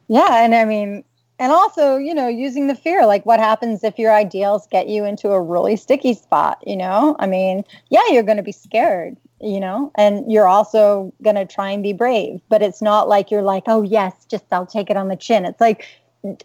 Yeah, 0.07 0.43
and 0.43 0.53
I 0.55 0.65
mean 0.65 1.03
and 1.39 1.51
also, 1.51 1.97
you 1.97 2.13
know, 2.13 2.27
using 2.27 2.67
the 2.67 2.75
fear 2.75 3.03
like 3.07 3.25
what 3.25 3.39
happens 3.39 3.83
if 3.83 3.97
your 3.97 4.13
ideals 4.13 4.67
get 4.67 4.87
you 4.87 5.03
into 5.05 5.29
a 5.29 5.41
really 5.41 5.75
sticky 5.75 6.13
spot, 6.13 6.59
you 6.67 6.77
know? 6.77 7.15
I 7.17 7.25
mean, 7.25 7.63
yeah, 7.89 8.03
you're 8.11 8.21
going 8.21 8.37
to 8.37 8.43
be 8.43 8.51
scared, 8.51 9.17
you 9.39 9.59
know, 9.59 9.91
and 9.95 10.31
you're 10.31 10.47
also 10.47 11.11
going 11.23 11.37
to 11.37 11.47
try 11.47 11.71
and 11.71 11.81
be 11.81 11.93
brave, 11.93 12.39
but 12.49 12.61
it's 12.61 12.79
not 12.79 13.09
like 13.09 13.31
you're 13.31 13.41
like, 13.41 13.63
"Oh, 13.65 13.81
yes, 13.81 14.13
just 14.29 14.45
I'll 14.51 14.67
take 14.67 14.91
it 14.91 14.97
on 14.97 15.07
the 15.07 15.15
chin." 15.15 15.45
It's 15.45 15.59
like 15.59 15.87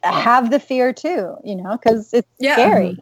have 0.03 0.51
the 0.51 0.59
fear 0.59 0.95
too, 0.95 1.37
you 1.45 1.57
know, 1.57 1.77
cuz 1.77 2.15
it's 2.15 2.29
Yeah. 2.39 2.55
scary. 2.55 2.97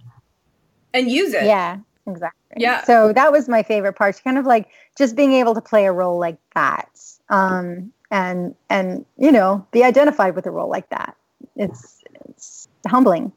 And 0.93 1.09
use 1.09 1.33
it. 1.33 1.45
Yeah, 1.45 1.79
exactly. 2.09 2.44
Yeah. 2.57 2.83
So 2.85 3.13
that 3.13 3.33
was 3.33 3.49
my 3.49 3.63
favorite 3.63 3.95
part, 3.95 4.21
kind 4.23 4.39
of 4.39 4.47
like 4.47 4.69
just 4.97 5.17
being 5.17 5.33
able 5.33 5.55
to 5.55 5.61
play 5.61 5.87
a 5.87 5.93
role 5.93 6.19
like 6.19 6.39
that, 6.55 6.89
um, 7.29 7.93
and 8.11 8.55
and 8.71 9.05
you 9.17 9.33
know 9.33 9.67
be 9.73 9.85
identified 9.85 10.35
with 10.37 10.47
a 10.47 10.51
role 10.51 10.71
like 10.71 10.89
that. 10.91 11.17
It's 11.57 12.03
it's 12.29 12.69
humbling. 12.87 13.33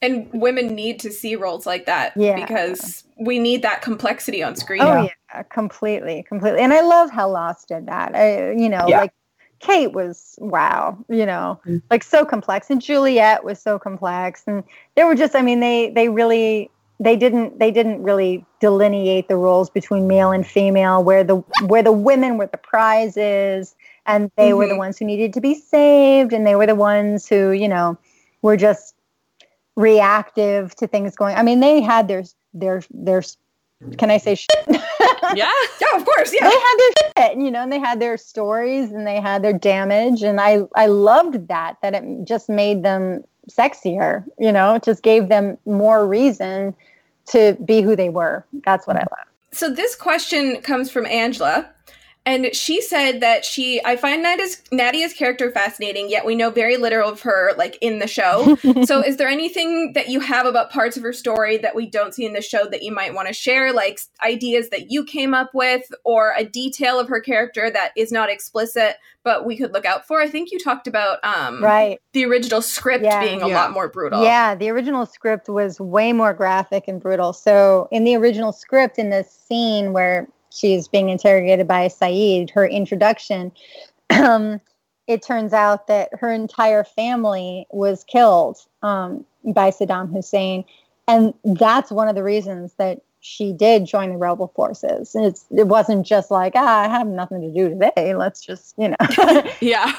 And 0.00 0.28
women 0.32 0.68
need 0.68 1.00
to 1.00 1.10
see 1.10 1.34
roles 1.34 1.66
like 1.66 1.86
that 1.86 2.12
Yeah. 2.16 2.36
because 2.36 3.02
we 3.18 3.40
need 3.40 3.62
that 3.62 3.82
complexity 3.82 4.44
on 4.44 4.54
screen. 4.54 4.82
Oh 4.82 4.94
yeah, 4.94 5.42
completely, 5.50 6.22
completely. 6.22 6.60
And 6.60 6.72
I 6.72 6.82
love 6.82 7.10
how 7.10 7.28
Lost 7.28 7.68
did 7.68 7.86
that. 7.86 8.14
I, 8.14 8.52
you 8.52 8.68
know, 8.68 8.84
Yeah. 8.86 9.00
like 9.00 9.12
Kate 9.58 9.92
was 9.92 10.36
wow, 10.40 10.96
you 11.08 11.26
know, 11.26 11.60
like 11.90 12.04
so 12.04 12.24
complex, 12.24 12.70
and 12.70 12.80
Juliet 12.80 13.42
was 13.42 13.60
so 13.60 13.76
complex, 13.76 14.44
and 14.46 14.62
they 14.94 15.02
were 15.02 15.16
just. 15.16 15.34
I 15.34 15.42
mean, 15.42 15.58
they 15.58 15.90
they 15.90 16.08
really 16.08 16.70
they 17.00 17.16
didn't 17.16 17.58
they 17.58 17.70
didn't 17.70 18.02
really 18.02 18.44
delineate 18.60 19.28
the 19.28 19.36
roles 19.36 19.70
between 19.70 20.06
male 20.08 20.32
and 20.32 20.46
female, 20.46 21.02
where 21.04 21.22
the 21.22 21.36
where 21.66 21.82
the 21.82 21.92
women 21.92 22.38
were 22.38 22.46
the 22.46 22.58
prizes, 22.58 23.76
and 24.06 24.30
they 24.36 24.52
were 24.52 24.66
the 24.66 24.72
mm-hmm. 24.72 24.78
ones 24.78 24.98
who 24.98 25.04
needed 25.04 25.32
to 25.34 25.40
be 25.40 25.54
saved, 25.54 26.32
and 26.32 26.46
they 26.46 26.56
were 26.56 26.66
the 26.66 26.74
ones 26.74 27.28
who 27.28 27.50
you 27.52 27.68
know 27.68 27.96
were 28.42 28.56
just 28.56 28.94
reactive 29.76 30.74
to 30.76 30.86
things 30.86 31.14
going. 31.14 31.36
I 31.36 31.42
mean, 31.42 31.60
they 31.60 31.80
had 31.80 32.08
their 32.08 32.24
their 32.52 32.82
their. 32.90 33.22
Can 33.96 34.10
I 34.10 34.18
say 34.18 34.34
shit? 34.34 34.66
Yeah. 35.34 35.50
Yeah, 35.78 35.96
of 36.00 36.06
course. 36.06 36.32
Yeah. 36.32 36.48
They 36.48 36.54
had 36.54 36.76
their 36.78 37.28
shit, 37.28 37.38
you 37.38 37.50
know, 37.50 37.62
and 37.62 37.70
they 37.70 37.78
had 37.78 38.00
their 38.00 38.16
stories 38.16 38.92
and 38.92 39.06
they 39.06 39.20
had 39.20 39.44
their 39.44 39.52
damage, 39.52 40.22
and 40.22 40.40
I 40.40 40.60
I 40.74 40.86
loved 40.86 41.48
that 41.48 41.76
that 41.82 41.94
it 41.94 42.24
just 42.24 42.48
made 42.48 42.82
them 42.82 43.24
sexier, 43.48 44.24
you 44.38 44.52
know, 44.52 44.74
it 44.74 44.82
just 44.82 45.02
gave 45.02 45.28
them 45.28 45.58
more 45.66 46.06
reason 46.06 46.74
to 47.30 47.56
be 47.64 47.82
who 47.82 47.96
they 47.96 48.08
were. 48.08 48.44
That's 48.64 48.86
what 48.86 48.96
I 48.96 49.00
love. 49.00 49.26
So 49.52 49.70
this 49.70 49.94
question 49.94 50.60
comes 50.60 50.90
from 50.90 51.06
Angela. 51.06 51.70
And 52.28 52.54
she 52.54 52.82
said 52.82 53.20
that 53.22 53.42
she, 53.42 53.82
I 53.86 53.96
find 53.96 54.22
Nadia's, 54.22 54.62
Nadia's 54.70 55.14
character 55.14 55.50
fascinating, 55.50 56.10
yet 56.10 56.26
we 56.26 56.34
know 56.34 56.50
very 56.50 56.76
little 56.76 57.08
of 57.08 57.22
her, 57.22 57.54
like 57.56 57.78
in 57.80 58.00
the 58.00 58.06
show. 58.06 58.54
so, 58.84 59.00
is 59.00 59.16
there 59.16 59.28
anything 59.28 59.94
that 59.94 60.10
you 60.10 60.20
have 60.20 60.44
about 60.44 60.70
parts 60.70 60.98
of 60.98 61.02
her 61.04 61.14
story 61.14 61.56
that 61.56 61.74
we 61.74 61.88
don't 61.88 62.12
see 62.12 62.26
in 62.26 62.34
the 62.34 62.42
show 62.42 62.66
that 62.66 62.82
you 62.82 62.92
might 62.92 63.14
want 63.14 63.28
to 63.28 63.32
share, 63.32 63.72
like 63.72 63.98
ideas 64.22 64.68
that 64.68 64.90
you 64.90 65.04
came 65.04 65.32
up 65.32 65.54
with, 65.54 65.90
or 66.04 66.34
a 66.36 66.44
detail 66.44 67.00
of 67.00 67.08
her 67.08 67.18
character 67.18 67.70
that 67.70 67.92
is 67.96 68.12
not 68.12 68.28
explicit 68.28 68.96
but 69.24 69.44
we 69.44 69.58
could 69.58 69.74
look 69.74 69.84
out 69.84 70.06
for? 70.06 70.22
I 70.22 70.26
think 70.28 70.52
you 70.52 70.58
talked 70.58 70.86
about 70.86 71.18
um, 71.22 71.62
right. 71.62 72.00
the 72.14 72.24
original 72.24 72.62
script 72.62 73.04
Yeah. 73.04 73.20
being 73.22 73.42
a 73.42 73.48
Yeah. 73.48 73.56
lot 73.56 73.72
more 73.72 73.88
brutal. 73.88 74.22
Yeah, 74.22 74.54
the 74.54 74.70
original 74.70 75.04
script 75.04 75.50
was 75.50 75.78
way 75.78 76.14
more 76.14 76.32
graphic 76.32 76.84
and 76.88 76.98
brutal. 76.98 77.34
So, 77.34 77.88
in 77.90 78.04
the 78.04 78.16
original 78.16 78.52
script, 78.52 78.98
in 78.98 79.10
this 79.10 79.30
scene 79.30 79.92
where 79.92 80.28
she's 80.58 80.88
being 80.88 81.08
interrogated 81.08 81.68
by 81.68 81.88
Sayid, 81.88 82.50
her 82.50 82.66
introduction, 82.66 83.52
um, 84.10 84.60
it 85.06 85.22
turns 85.22 85.52
out 85.52 85.86
that 85.86 86.10
her 86.12 86.30
entire 86.30 86.84
family 86.84 87.66
was 87.70 88.04
killed 88.04 88.58
um, 88.82 89.24
by 89.44 89.70
Saddam 89.70 90.12
Hussein. 90.12 90.64
And 91.08 91.32
that's 91.44 91.90
one 91.90 92.08
of 92.08 92.14
the 92.14 92.22
reasons 92.22 92.74
that 92.74 93.00
she 93.20 93.52
did 93.52 93.86
join 93.86 94.10
the 94.10 94.16
rebel 94.18 94.52
forces. 94.54 95.12
It's, 95.14 95.46
it 95.50 95.66
wasn't 95.66 96.06
just 96.06 96.30
like, 96.30 96.52
ah, 96.54 96.82
I 96.82 96.88
have 96.88 97.06
nothing 97.06 97.40
to 97.40 97.50
do 97.50 97.70
today. 97.70 98.14
Let's 98.14 98.44
just, 98.44 98.74
you 98.76 98.90
know. 98.90 99.42
Yeah. 99.60 99.92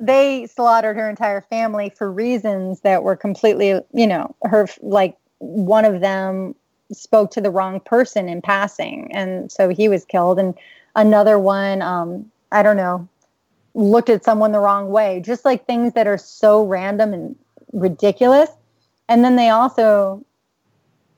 they 0.00 0.46
slaughtered 0.46 0.96
her 0.96 1.08
entire 1.08 1.42
family 1.42 1.90
for 1.90 2.10
reasons 2.10 2.80
that 2.80 3.02
were 3.02 3.16
completely, 3.16 3.80
you 3.92 4.06
know, 4.06 4.34
her 4.42 4.68
like 4.80 5.16
one 5.38 5.84
of 5.84 6.00
them 6.00 6.54
spoke 6.92 7.30
to 7.32 7.40
the 7.40 7.50
wrong 7.50 7.80
person 7.80 8.28
in 8.28 8.42
passing, 8.42 9.10
and 9.12 9.50
so 9.50 9.68
he 9.68 9.88
was 9.88 10.04
killed, 10.04 10.38
and 10.38 10.54
another 10.96 11.38
one, 11.38 11.82
um, 11.82 12.30
I 12.52 12.62
don't 12.62 12.76
know, 12.76 13.08
looked 13.74 14.08
at 14.08 14.24
someone 14.24 14.52
the 14.52 14.60
wrong 14.60 14.90
way, 14.90 15.20
just 15.20 15.44
like 15.44 15.66
things 15.66 15.92
that 15.94 16.06
are 16.06 16.18
so 16.18 16.64
random 16.64 17.12
and 17.14 17.36
ridiculous. 17.72 18.50
And 19.08 19.24
then 19.24 19.36
they 19.36 19.48
also 19.48 20.24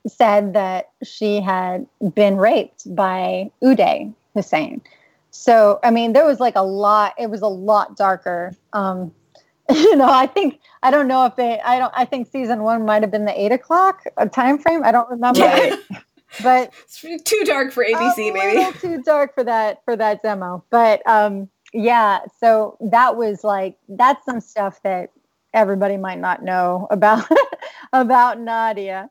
said 0.07 0.53
that 0.53 0.89
she 1.03 1.41
had 1.41 1.85
been 2.13 2.37
raped 2.37 2.93
by 2.95 3.51
Uday 3.61 4.13
Hussein. 4.33 4.81
So, 5.31 5.79
I 5.83 5.91
mean, 5.91 6.13
there 6.13 6.25
was 6.25 6.39
like 6.39 6.55
a 6.55 6.63
lot, 6.63 7.13
it 7.17 7.29
was 7.29 7.41
a 7.41 7.47
lot 7.47 7.95
darker. 7.95 8.53
Um, 8.73 9.13
you 9.69 9.95
know, 9.95 10.09
I 10.09 10.25
think, 10.27 10.59
I 10.83 10.91
don't 10.91 11.07
know 11.07 11.25
if 11.25 11.35
they, 11.35 11.59
I 11.61 11.79
don't, 11.79 11.93
I 11.95 12.05
think 12.05 12.27
season 12.27 12.63
one 12.63 12.85
might 12.85 13.01
have 13.01 13.11
been 13.11 13.25
the 13.25 13.39
eight 13.39 13.51
o'clock 13.51 14.03
uh, 14.17 14.25
time 14.25 14.57
frame. 14.57 14.83
I 14.83 14.91
don't 14.91 15.09
remember. 15.09 15.39
Yeah. 15.39 15.75
But 16.41 16.71
It's 17.03 17.23
too 17.29 17.43
dark 17.43 17.73
for 17.73 17.83
ABC, 17.83 18.29
a 18.29 18.33
maybe. 18.33 18.77
too 18.79 19.01
dark 19.03 19.35
for 19.35 19.43
that 19.43 19.81
for 19.83 19.97
that 19.97 20.23
demo. 20.23 20.63
But 20.69 21.05
um, 21.05 21.49
yeah, 21.73 22.19
so 22.39 22.77
that 22.79 23.17
was 23.17 23.43
like 23.43 23.77
that's 23.89 24.23
some 24.25 24.39
stuff 24.39 24.81
that 24.83 25.09
everybody 25.53 25.97
might 25.97 26.19
not 26.19 26.41
know 26.41 26.87
about 26.89 27.27
about 27.91 28.39
Nadia. 28.39 29.09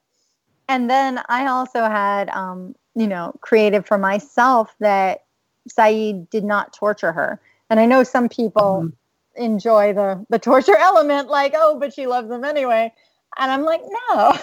And 0.68 0.88
then 0.88 1.20
I 1.28 1.46
also 1.46 1.82
had 1.82 2.30
um, 2.30 2.74
you 2.94 3.06
know, 3.06 3.34
created 3.40 3.86
for 3.86 3.98
myself 3.98 4.74
that 4.80 5.24
Sayid 5.68 6.30
did 6.30 6.44
not 6.44 6.72
torture 6.72 7.12
her. 7.12 7.40
And 7.68 7.78
I 7.78 7.86
know 7.86 8.02
some 8.02 8.28
people 8.28 8.90
enjoy 9.36 9.92
the 9.92 10.24
the 10.28 10.38
torture 10.38 10.76
element, 10.78 11.28
like, 11.28 11.54
oh, 11.56 11.78
but 11.78 11.92
she 11.92 12.06
loves 12.06 12.28
them 12.28 12.44
anyway. 12.44 12.92
And 13.38 13.50
I'm 13.50 13.62
like, 13.62 13.80
no. 14.08 14.36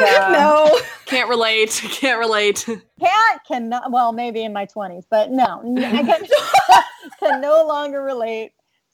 no. 0.30 0.80
Can't 1.06 1.28
relate. 1.28 1.70
Can't 1.84 2.18
relate. 2.18 2.66
Cat 3.00 3.40
cannot. 3.46 3.90
Well, 3.92 4.12
maybe 4.12 4.42
in 4.42 4.52
my 4.52 4.64
twenties, 4.64 5.04
but 5.10 5.30
no, 5.30 5.62
I 5.76 6.02
can, 6.02 6.26
can 7.20 7.40
no 7.40 7.66
longer 7.66 8.02
relate. 8.02 8.52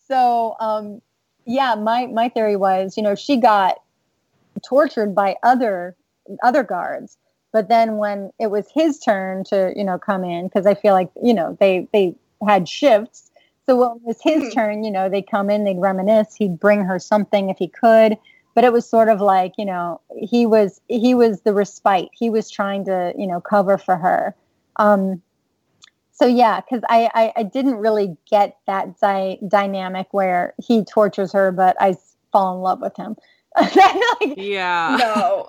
So, 0.09 0.57
um, 0.59 1.01
yeah, 1.47 1.75
my 1.75 2.07
my 2.07 2.29
theory 2.29 2.57
was, 2.57 2.97
you 2.97 3.03
know, 3.03 3.15
she 3.15 3.37
got 3.37 3.81
tortured 4.67 5.15
by 5.15 5.37
other 5.43 5.97
other 6.43 6.63
guards, 6.63 7.17
but 7.53 7.69
then 7.69 7.97
when 7.97 8.31
it 8.39 8.49
was 8.51 8.67
his 8.75 8.99
turn 8.99 9.45
to, 9.45 9.73
you 9.77 9.85
know, 9.85 9.99
come 9.99 10.25
in, 10.25 10.49
because 10.49 10.67
I 10.67 10.75
feel 10.75 10.93
like, 10.93 11.11
you 11.23 11.35
know, 11.35 11.57
they 11.61 11.89
they 11.93 12.15
had 12.47 12.69
shifts. 12.69 13.28
So 13.69 13.77
when 13.77 13.97
it 13.97 14.03
was 14.03 14.17
his 14.23 14.45
Mhm. 14.45 14.55
turn, 14.55 14.85
you 14.85 14.91
know, 14.91 15.11
they'd 15.11 15.31
come 15.31 15.51
in, 15.51 15.65
they'd 15.65 15.79
reminisce, 15.79 16.35
he'd 16.35 16.59
bring 16.59 16.85
her 16.85 16.99
something 16.99 17.51
if 17.51 17.59
he 17.59 17.69
could 17.69 18.17
but 18.55 18.65
it 18.65 18.73
was 18.73 18.89
sort 18.89 19.09
of 19.09 19.21
like 19.21 19.53
you 19.57 19.65
know 19.65 20.01
he 20.17 20.45
was 20.45 20.81
he 20.89 21.15
was 21.15 21.43
the 21.43 21.55
respite 21.55 22.09
he 22.13 22.29
was 22.29 22.51
trying 22.51 22.85
to 22.85 23.13
you 23.17 23.25
know 23.25 23.41
cover 23.41 23.79
for 23.79 23.97
her 23.97 24.35
um 24.79 25.23
so 26.11 26.27
yeah 26.27 26.61
because 26.61 26.83
I, 26.89 27.09
I 27.15 27.33
i 27.37 27.43
didn't 27.45 27.77
really 27.77 28.17
get 28.29 28.57
that 28.67 28.99
dy- 29.01 29.39
dynamic 29.47 30.09
where 30.11 30.55
he 30.61 30.85
tortures 30.85 31.31
her 31.35 31.53
but 31.53 31.77
I 31.81 31.97
fall 32.33 32.57
in 32.57 32.63
love 32.63 32.81
with 32.81 32.97
him 32.97 33.15
Like, 33.57 34.35
Yeah. 34.37 34.97
No. 34.99 35.49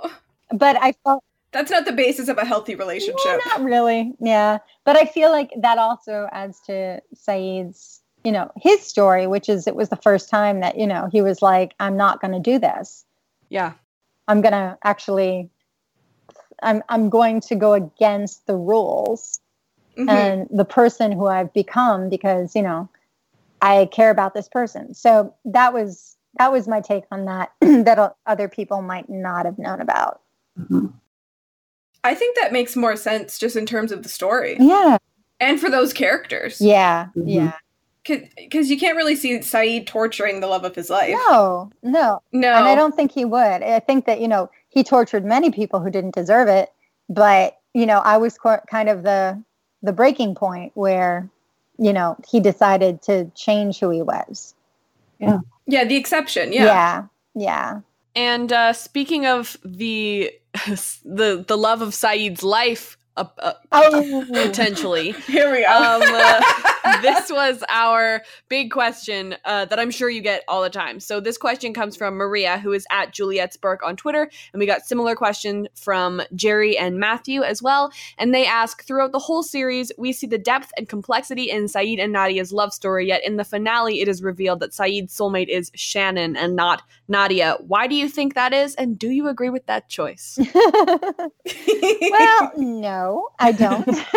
but 0.51 0.75
i 0.79 0.93
felt 1.03 1.23
That's 1.51 1.71
not 1.71 1.85
the 1.85 1.93
basis 1.93 2.27
of 2.27 2.37
a 2.37 2.45
healthy 2.45 2.75
relationship. 2.75 3.25
well, 3.25 3.41
not 3.57 3.63
really 3.63 4.13
yeah 4.19 4.59
but 4.83 4.95
i 4.97 5.05
feel 5.05 5.31
like 5.31 5.49
that 5.61 5.79
also 5.79 6.27
adds 6.31 6.59
to 6.67 7.01
sayid's 7.15 7.98
you 8.23 8.31
know 8.31 8.51
his 8.57 8.81
story 8.81 9.27
which 9.27 9.47
is 9.49 9.67
it 9.67 9.75
was 9.75 9.89
the 9.89 9.95
first 9.95 10.29
time 10.29 10.59
that 10.59 10.77
you 10.77 10.85
know 10.87 11.07
he 11.11 11.21
was 11.21 11.41
like 11.41 11.73
i'm 11.79 11.95
not 11.97 12.19
going 12.21 12.33
to 12.33 12.39
do 12.39 12.59
this 12.59 13.05
Yeah. 13.49 13.73
I'm 14.27 14.41
gonna 14.41 14.77
actually 14.83 15.49
I'm 16.61 16.83
I'm 16.89 17.09
going 17.09 17.41
to 17.41 17.55
go 17.55 17.73
against 17.73 18.45
the 18.45 18.55
rules 18.55 19.39
Mhm. 19.97 20.07
and 20.09 20.47
the 20.51 20.65
person 20.65 21.11
who 21.11 21.25
I've 21.27 21.51
become 21.51 22.09
because, 22.09 22.55
you 22.55 22.61
know, 22.61 22.87
I 23.61 23.89
care 23.91 24.11
about 24.11 24.33
this 24.33 24.47
person. 24.47 24.93
So 24.93 25.33
that 25.45 25.73
was 25.73 26.15
that 26.37 26.51
was 26.51 26.67
my 26.67 26.79
take 26.79 27.05
on 27.11 27.25
that 27.25 27.51
that 27.61 28.15
other 28.27 28.47
people 28.47 28.81
might 28.83 29.09
not 29.09 29.45
have 29.45 29.57
known 29.57 29.81
about. 29.81 30.21
I 32.03 32.13
think 32.15 32.37
that 32.37 32.53
makes 32.53 32.75
more 32.75 32.95
sense 32.95 33.39
just 33.39 33.55
in 33.55 33.65
terms 33.65 33.91
of 33.91 34.03
the 34.03 34.09
story 34.09 34.57
Yeah. 34.59 34.97
and 35.39 35.59
for 35.59 35.69
those 35.71 35.91
characters. 35.91 36.61
Yeah. 36.61 37.07
Mhm. 37.15 37.23
Yeah. 37.25 37.53
Because 38.37 38.69
you 38.69 38.77
can't 38.77 38.97
really 38.97 39.15
see 39.15 39.37
Sayid 39.39 39.85
torturing 39.85 40.39
the 40.39 40.47
love 40.47 40.63
of 40.63 40.75
his 40.75 40.89
life. 40.89 41.15
No, 41.27 41.71
no. 41.83 42.21
No. 42.31 42.53
And 42.53 42.67
I 42.67 42.75
don't 42.75 42.95
think 42.95 43.11
he 43.11 43.25
would. 43.25 43.63
I 43.63 43.79
think 43.79 44.05
that, 44.05 44.19
you 44.19 44.27
know, 44.27 44.49
he 44.69 44.83
tortured 44.83 45.25
many 45.25 45.51
people 45.51 45.79
who 45.79 45.89
didn't 45.89 46.15
deserve 46.15 46.47
it. 46.47 46.71
But, 47.09 47.59
you 47.73 47.85
know, 47.85 47.99
I 47.99 48.17
was 48.17 48.37
qu- 48.37 48.65
kind 48.69 48.89
of 48.89 49.03
the 49.03 49.41
the 49.81 49.93
breaking 49.93 50.35
point 50.35 50.71
where, 50.75 51.29
you 51.77 51.93
know, 51.93 52.17
he 52.29 52.39
decided 52.39 53.01
to 53.03 53.31
change 53.35 53.79
who 53.79 53.89
he 53.89 54.01
was. 54.01 54.53
Yeah, 55.19 55.39
yeah, 55.67 55.85
the 55.85 55.95
exception. 55.95 56.51
Yeah. 56.53 56.65
Yeah. 56.65 57.03
Yeah. 57.35 57.81
And 58.15 58.51
uh, 58.51 58.73
speaking 58.73 59.25
of 59.25 59.57
the 59.63 60.33
the 61.05 61.45
the 61.47 61.57
love 61.57 61.81
of 61.81 61.89
Sayid's 61.89 62.43
life, 62.43 62.97
uh, 63.17 63.25
uh, 63.39 63.53
Oh, 63.71 64.25
potentially, 64.31 65.11
Here 65.11 65.51
we 65.51 65.61
go. 65.61 65.67
um, 65.69 66.01
uh, 66.03 67.01
this 67.01 67.31
was 67.31 67.63
our 67.69 68.21
big 68.47 68.71
question 68.71 69.35
uh, 69.45 69.65
that 69.65 69.79
I'm 69.79 69.91
sure 69.91 70.09
you 70.09 70.21
get 70.21 70.43
all 70.47 70.63
the 70.63 70.69
time. 70.69 70.99
So 70.99 71.19
this 71.19 71.37
question 71.37 71.73
comes 71.73 71.95
from 71.95 72.15
Maria, 72.15 72.57
who 72.57 72.71
is 72.71 72.85
at 72.91 73.13
Juliet's 73.13 73.57
Burke 73.57 73.83
on 73.83 73.95
Twitter, 73.95 74.29
and 74.53 74.59
we 74.59 74.65
got 74.65 74.81
similar 74.81 75.15
question 75.15 75.67
from 75.75 76.21
Jerry 76.33 76.77
and 76.77 76.99
Matthew 76.99 77.43
as 77.43 77.61
well. 77.61 77.91
And 78.17 78.33
they 78.33 78.45
ask, 78.45 78.83
throughout 78.83 79.11
the 79.11 79.19
whole 79.19 79.43
series, 79.43 79.91
we 79.97 80.13
see 80.13 80.27
the 80.27 80.37
depth 80.37 80.71
and 80.77 80.87
complexity 80.87 81.49
in 81.49 81.65
Sayid 81.65 82.01
and 82.01 82.13
Nadia's 82.13 82.51
love 82.53 82.73
story. 82.73 83.07
Yet 83.07 83.23
in 83.25 83.37
the 83.37 83.43
finale, 83.43 84.01
it 84.01 84.07
is 84.07 84.23
revealed 84.23 84.59
that 84.61 84.71
Sayid's 84.71 85.15
soulmate 85.15 85.49
is 85.49 85.71
Shannon 85.75 86.35
and 86.35 86.55
not 86.55 86.83
Nadia. 87.07 87.57
Why 87.59 87.87
do 87.87 87.95
you 87.95 88.09
think 88.09 88.33
that 88.33 88.53
is? 88.53 88.75
And 88.75 88.97
do 88.97 89.09
you 89.09 89.27
agree 89.27 89.49
with 89.49 89.65
that 89.67 89.89
choice? 89.89 90.39
well, 90.53 92.51
no, 92.57 92.98
I 93.39 93.51
don't. 93.51 93.87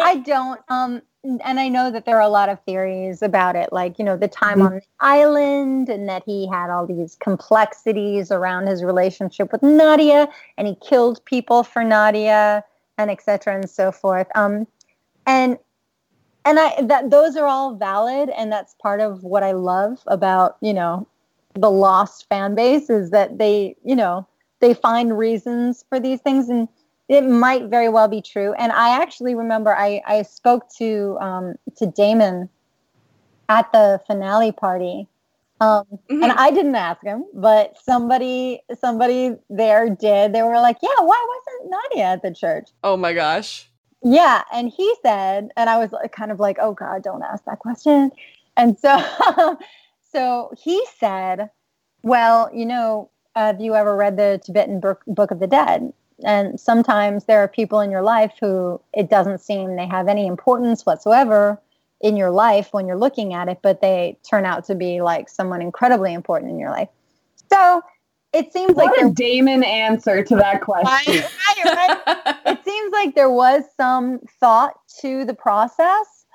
I 0.00 0.22
don't. 0.24 0.60
Um, 0.68 1.02
and 1.44 1.58
I 1.58 1.68
know 1.68 1.90
that 1.90 2.04
there 2.04 2.16
are 2.16 2.22
a 2.22 2.28
lot 2.28 2.48
of 2.48 2.60
theories 2.64 3.22
about 3.22 3.56
it, 3.56 3.72
like 3.72 3.98
you 3.98 4.04
know 4.04 4.16
the 4.16 4.28
time 4.28 4.62
on 4.62 4.74
the 4.74 4.82
island, 5.00 5.88
and 5.88 6.08
that 6.08 6.22
he 6.24 6.46
had 6.46 6.70
all 6.70 6.86
these 6.86 7.16
complexities 7.16 8.30
around 8.30 8.68
his 8.68 8.84
relationship 8.84 9.50
with 9.52 9.62
Nadia, 9.62 10.28
and 10.56 10.68
he 10.68 10.76
killed 10.76 11.24
people 11.24 11.62
for 11.62 11.82
Nadia, 11.82 12.64
and 12.98 13.10
etc. 13.10 13.54
and 13.54 13.68
so 13.68 13.90
forth. 13.90 14.28
Um, 14.34 14.66
and 15.26 15.58
and 16.44 16.60
I 16.60 16.80
that 16.82 17.10
those 17.10 17.36
are 17.36 17.46
all 17.46 17.74
valid, 17.74 18.30
and 18.30 18.52
that's 18.52 18.74
part 18.74 19.00
of 19.00 19.24
what 19.24 19.42
I 19.42 19.52
love 19.52 19.98
about 20.06 20.56
you 20.60 20.72
know 20.72 21.06
the 21.54 21.70
lost 21.70 22.28
fan 22.28 22.54
base 22.54 22.90
is 22.90 23.10
that 23.10 23.38
they 23.38 23.76
you 23.84 23.96
know 23.96 24.26
they 24.60 24.74
find 24.74 25.18
reasons 25.18 25.84
for 25.88 26.00
these 26.00 26.20
things 26.20 26.48
and 26.48 26.68
it 27.08 27.22
might 27.22 27.64
very 27.66 27.88
well 27.88 28.08
be 28.08 28.20
true 28.20 28.52
and 28.54 28.72
i 28.72 29.00
actually 29.00 29.34
remember 29.34 29.76
i 29.76 30.00
i 30.06 30.22
spoke 30.22 30.68
to 30.68 31.16
um 31.20 31.54
to 31.76 31.86
damon 31.86 32.48
at 33.48 33.70
the 33.72 34.00
finale 34.06 34.52
party 34.52 35.06
um 35.60 35.84
Mhm. 36.10 36.22
and 36.24 36.32
i 36.32 36.50
didn't 36.50 36.74
ask 36.74 37.02
him 37.02 37.24
but 37.32 37.76
somebody 37.82 38.60
somebody 38.78 39.36
there 39.48 39.88
did 39.88 40.32
they 40.32 40.42
were 40.42 40.60
like 40.60 40.78
yeah 40.82 41.00
why 41.00 41.26
wasn't 41.32 41.70
nadia 41.70 42.04
at 42.04 42.22
the 42.22 42.32
church 42.34 42.70
oh 42.82 42.96
my 42.96 43.12
gosh. 43.12 43.68
yeah, 44.02 44.42
and 44.52 44.68
he 44.68 44.94
said, 45.02 45.48
and 45.56 45.68
I 45.70 45.78
was 45.78 45.90
kind 46.12 46.30
of 46.30 46.38
like, 46.38 46.58
oh 46.60 46.72
God, 46.74 47.02
don't 47.02 47.22
ask 47.22 47.44
that 47.46 47.58
question. 47.58 48.10
And 48.56 48.78
so, 48.78 48.92
so 50.12 50.52
he 50.56 50.84
said, 51.00 51.50
well, 52.02 52.48
you 52.54 52.66
know, 52.66 53.10
have 53.34 53.60
you 53.60 53.74
ever 53.74 53.96
read 53.96 54.16
the 54.16 54.40
Tibetan 54.44 54.78
Book, 54.80 55.02
Book 55.06 55.30
of 55.32 55.40
the 55.40 55.46
Dead? 55.48 55.92
And 56.24 56.58
sometimes 56.58 57.24
there 57.24 57.40
are 57.40 57.48
people 57.48 57.80
in 57.80 57.90
your 57.90 58.02
life 58.02 58.32
who 58.40 58.80
it 58.94 59.10
doesn't 59.10 59.40
seem 59.40 59.76
they 59.76 59.86
have 59.86 60.08
any 60.08 60.26
importance 60.26 60.86
whatsoever 60.86 61.60
in 62.00 62.16
your 62.16 62.30
life 62.30 62.68
when 62.72 62.86
you're 62.86 62.96
looking 62.96 63.34
at 63.34 63.48
it, 63.48 63.58
but 63.62 63.80
they 63.80 64.18
turn 64.28 64.44
out 64.44 64.64
to 64.66 64.74
be 64.74 65.00
like 65.02 65.28
someone 65.28 65.60
incredibly 65.62 66.12
important 66.14 66.50
in 66.50 66.58
your 66.58 66.70
life. 66.70 66.88
So 67.50 67.82
it 68.32 68.52
seems 68.52 68.76
like 68.76 68.90
What 68.90 68.96
there 68.96 69.08
a 69.08 69.12
Damon 69.12 69.64
answer 69.64 70.22
to 70.22 70.36
that 70.36 70.60
question. 70.62 71.22
Right, 71.64 71.98
right. 72.06 72.36
it 72.46 72.64
seems 72.64 72.92
like 72.92 73.14
there 73.14 73.30
was 73.30 73.64
some 73.76 74.20
thought 74.40 74.74
to 75.00 75.24
the 75.24 75.34
process. 75.34 76.26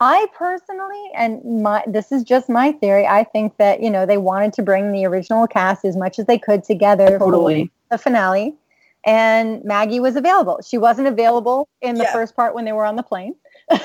I 0.00 0.26
personally, 0.36 1.10
and 1.14 1.62
my 1.62 1.84
this 1.86 2.10
is 2.10 2.24
just 2.24 2.48
my 2.48 2.72
theory. 2.72 3.06
I 3.06 3.22
think 3.24 3.56
that 3.58 3.80
you 3.80 3.90
know 3.90 4.04
they 4.04 4.18
wanted 4.18 4.52
to 4.54 4.62
bring 4.62 4.90
the 4.90 5.04
original 5.04 5.46
cast 5.46 5.84
as 5.84 5.96
much 5.96 6.18
as 6.18 6.26
they 6.26 6.38
could 6.38 6.64
together 6.64 7.18
Totally. 7.18 7.66
for 7.88 7.96
the 7.96 7.98
finale, 7.98 8.54
and 9.04 9.62
Maggie 9.64 10.00
was 10.00 10.16
available. 10.16 10.60
She 10.66 10.78
wasn't 10.78 11.08
available 11.08 11.68
in 11.80 11.96
the 11.96 12.04
Yeah. 12.04 12.12
first 12.12 12.34
part 12.36 12.54
when 12.54 12.64
they 12.64 12.72
were 12.72 12.84
on 12.86 12.96
the 12.96 13.02
plane. 13.02 13.34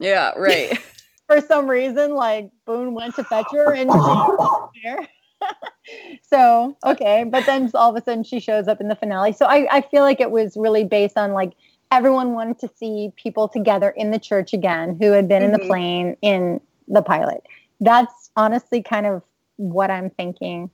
Yeah, 0.00 0.32
right. 0.36 0.78
For 1.26 1.40
some 1.40 1.68
reason, 1.68 2.14
like 2.14 2.50
Boone 2.66 2.94
went 2.94 3.14
to 3.16 3.24
fetch 3.24 3.50
her, 3.52 3.72
and 3.74 3.90
she 3.90 3.98
was 3.98 4.70
there. 4.82 5.08
so 6.22 6.76
okay, 6.84 7.24
but 7.24 7.46
then 7.46 7.70
all 7.74 7.90
of 7.90 7.96
a 8.00 8.04
sudden 8.04 8.22
she 8.24 8.40
shows 8.40 8.68
up 8.68 8.80
in 8.80 8.88
the 8.88 8.96
finale. 8.96 9.32
So 9.32 9.46
I, 9.46 9.66
I 9.70 9.80
feel 9.82 10.02
like 10.02 10.20
it 10.20 10.30
was 10.30 10.56
really 10.56 10.84
based 10.84 11.16
on 11.16 11.32
like 11.32 11.52
everyone 11.90 12.32
wanted 12.34 12.58
to 12.60 12.68
see 12.76 13.12
people 13.16 13.48
together 13.48 13.90
in 13.90 14.10
the 14.10 14.18
church 14.18 14.52
again 14.52 14.96
who 15.00 15.12
had 15.12 15.28
been 15.28 15.42
in 15.42 15.52
the 15.52 15.58
Mhm. 15.58 15.66
plane 15.66 16.16
in 16.22 16.60
the 16.88 17.02
pilot. 17.02 17.42
That's 17.80 18.30
honestly 18.36 18.82
kind 18.82 19.06
of 19.06 19.22
what 19.56 19.90
I'm 19.90 20.10
thinking. 20.10 20.70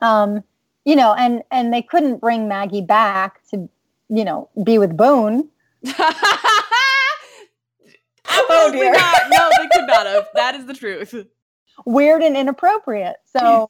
Um, 0.00 0.42
you 0.84 0.96
know, 0.96 1.14
and 1.14 1.42
and 1.50 1.72
they 1.72 1.82
couldn't 1.82 2.18
bring 2.20 2.48
Maggie 2.48 2.82
back 2.82 3.40
to, 3.50 3.68
you 4.08 4.24
know, 4.24 4.48
be 4.64 4.78
with 4.78 4.96
Boone. 4.96 5.48
Absolutely 8.28 8.78
dear. 8.80 8.92
not. 8.92 9.20
No, 9.30 9.48
they 9.58 9.68
could 9.68 9.86
not 9.86 10.06
have. 10.06 10.28
That 10.34 10.54
is 10.54 10.66
the 10.66 10.74
truth. 10.74 11.14
Weird 11.84 12.22
and 12.22 12.36
inappropriate. 12.36 13.16
So 13.24 13.68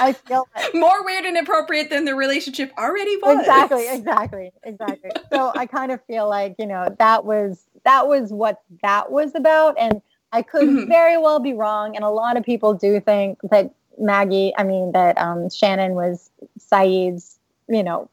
I 0.00 0.12
feel 0.14 0.48
like 0.56 0.74
More 0.74 1.04
weird 1.04 1.24
and 1.24 1.36
inappropriate 1.36 1.90
than 1.90 2.04
the 2.04 2.14
relationship 2.14 2.72
already 2.78 3.16
was. 3.18 3.38
exactly 3.40 3.86
exactly 3.88 4.52
exactly 4.64 5.10
so 5.30 5.52
i 5.54 5.66
kind 5.66 5.92
of 5.92 6.00
feel 6.06 6.26
like 6.28 6.54
you 6.58 6.66
know 6.66 6.86
that 6.98 7.24
was 7.26 7.64
that 7.84 8.08
was 8.08 8.32
what 8.32 8.62
that 8.82 9.12
was 9.12 9.34
about 9.34 9.76
and 9.78 10.00
i 10.32 10.40
could 10.40 10.66
Mhm. 10.66 10.88
very 10.88 11.18
well 11.18 11.38
be 11.38 11.52
wrong 11.52 11.94
and 11.96 12.04
a 12.04 12.08
lot 12.08 12.36
of 12.38 12.44
people 12.44 12.72
do 12.72 12.98
think 12.98 13.38
that 13.50 13.74
maggie 13.98 14.52
i 14.56 14.64
mean 14.64 14.92
that 14.92 15.16
um, 15.18 15.48
shannon 15.50 15.94
was 15.94 16.30
sayid's 16.58 17.38
you 17.68 17.82
know 17.82 18.08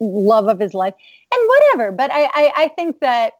love 0.00 0.48
of 0.48 0.58
his 0.58 0.74
life 0.74 0.94
and 1.32 1.48
whatever. 1.48 1.92
But 1.92 2.10
I, 2.12 2.24
I 2.24 2.52
i 2.56 2.68
think 2.68 3.00
that 3.00 3.34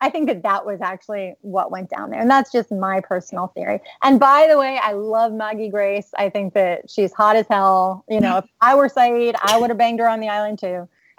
i 0.00 0.10
think 0.10 0.26
that 0.26 0.42
that 0.42 0.66
was 0.66 0.80
actually 0.80 1.34
what 1.42 1.70
went 1.70 1.90
down 1.90 2.10
there. 2.10 2.20
And 2.20 2.30
that's 2.30 2.52
just 2.52 2.70
my 2.70 3.00
personal 3.00 3.48
theory. 3.48 3.80
And 4.02 4.18
by 4.20 4.46
the 4.48 4.58
way 4.58 4.78
i 4.82 4.92
love 4.92 5.32
maggie 5.32 5.68
grace. 5.68 6.10
I 6.16 6.30
think 6.30 6.54
that 6.54 6.90
she's 6.90 7.12
hot 7.12 7.36
as 7.36 7.46
hell. 7.48 8.04
You 8.08 8.20
know 8.20 8.38
if 8.38 8.44
i 8.60 8.74
were 8.74 8.88
sayid 8.88 9.34
i 9.42 9.58
would 9.58 9.70
have 9.70 9.78
banged 9.78 10.00
her 10.00 10.08
on 10.08 10.20
the 10.20 10.28
island 10.28 10.58
too. 10.58 10.88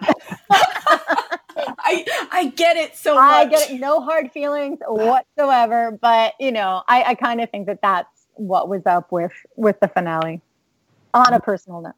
I 1.60 2.28
I 2.30 2.52
get 2.54 2.76
it 2.76 2.94
so 2.96 3.16
much. 3.16 3.24
I 3.24 3.44
get 3.46 3.70
it, 3.70 3.80
no 3.80 4.00
hard 4.00 4.30
feelings 4.30 4.78
whatsoever. 4.86 5.98
But 6.00 6.34
you 6.38 6.52
know, 6.52 6.82
I, 6.86 7.02
I 7.02 7.14
kind 7.14 7.40
of 7.40 7.50
think 7.50 7.66
that 7.66 7.82
that's 7.82 8.17
what 8.38 8.68
was 8.68 8.86
up 8.86 9.12
with 9.12 9.32
with 9.56 9.78
the 9.80 9.88
finale. 9.88 10.40
On 11.14 11.32
a 11.32 11.40
personal 11.40 11.80
note, 11.80 11.94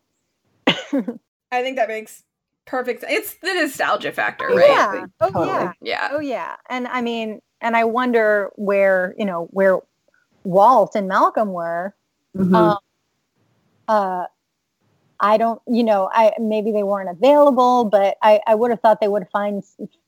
I 1.52 1.62
think 1.62 1.76
that 1.76 1.88
makes 1.88 2.22
perfect. 2.66 3.04
It's 3.08 3.34
the 3.42 3.52
nostalgia 3.54 4.12
factor, 4.12 4.46
Oh, 4.50 4.56
right? 4.56 4.68
yeah, 4.68 5.06
oh 5.20 5.30
Totally. 5.32 5.46
yeah, 5.48 5.72
Yeah. 5.80 6.08
oh 6.12 6.20
yeah. 6.20 6.56
And 6.68 6.86
I 6.86 7.02
mean, 7.02 7.40
and 7.60 7.76
I 7.76 7.84
wonder 7.84 8.50
where 8.56 9.14
you 9.18 9.24
know 9.24 9.48
where 9.50 9.80
Walt 10.44 10.94
and 10.94 11.08
Malcolm 11.08 11.52
were. 11.52 11.94
Mhm. 12.36 12.54
Um, 12.54 12.78
uh, 13.88 14.26
I 15.18 15.36
don't, 15.36 15.60
you 15.66 15.82
know, 15.84 16.08
I 16.12 16.32
maybe 16.38 16.70
they 16.72 16.84
weren't 16.84 17.10
available, 17.10 17.84
but 17.84 18.16
I, 18.22 18.40
I 18.46 18.54
would 18.54 18.70
have 18.70 18.80
thought 18.80 19.00
they 19.00 19.08
would 19.08 19.26
find 19.32 19.62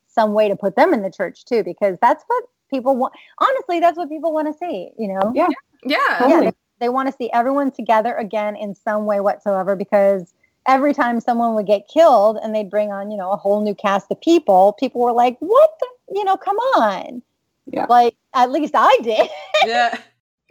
some 0.06 0.32
way 0.32 0.48
to 0.48 0.56
put 0.56 0.76
them 0.76 0.94
in 0.94 1.02
the 1.02 1.10
church 1.10 1.44
too, 1.44 1.62
because 1.64 1.98
that's 2.00 2.22
what 2.28 2.44
people 2.70 2.96
want. 2.96 3.12
Honestly, 3.38 3.80
that's 3.80 3.98
what 3.98 4.08
people 4.08 4.32
want 4.32 4.46
to 4.46 4.56
see. 4.58 4.90
You 4.96 5.08
know, 5.08 5.32
Yeah. 5.34 5.48
Yeah, 5.84 6.16
Totally. 6.18 6.46
they, 6.46 6.52
they 6.80 6.88
want 6.88 7.08
to 7.10 7.14
see 7.16 7.30
everyone 7.32 7.70
together 7.70 8.14
again 8.14 8.56
in 8.56 8.74
some 8.74 9.06
way 9.06 9.20
whatsoever. 9.20 9.76
Because 9.76 10.34
every 10.66 10.94
time 10.94 11.20
someone 11.20 11.54
would 11.54 11.66
get 11.66 11.88
killed 11.88 12.38
and 12.42 12.54
they'd 12.54 12.70
bring 12.70 12.92
on, 12.92 13.10
you 13.10 13.16
know, 13.16 13.30
a 13.32 13.36
whole 13.36 13.62
new 13.62 13.74
cast 13.74 14.10
of 14.10 14.20
people, 14.20 14.72
people 14.74 15.00
were 15.00 15.12
like, 15.12 15.36
"What 15.40 15.70
the, 15.80 15.86
you 16.14 16.24
know, 16.24 16.36
come 16.36 16.56
on." 16.56 17.22
Yeah. 17.70 17.86
Like 17.88 18.16
at 18.34 18.50
least 18.50 18.72
I 18.76 18.96
did 19.02 19.28
Yeah. 19.64 19.96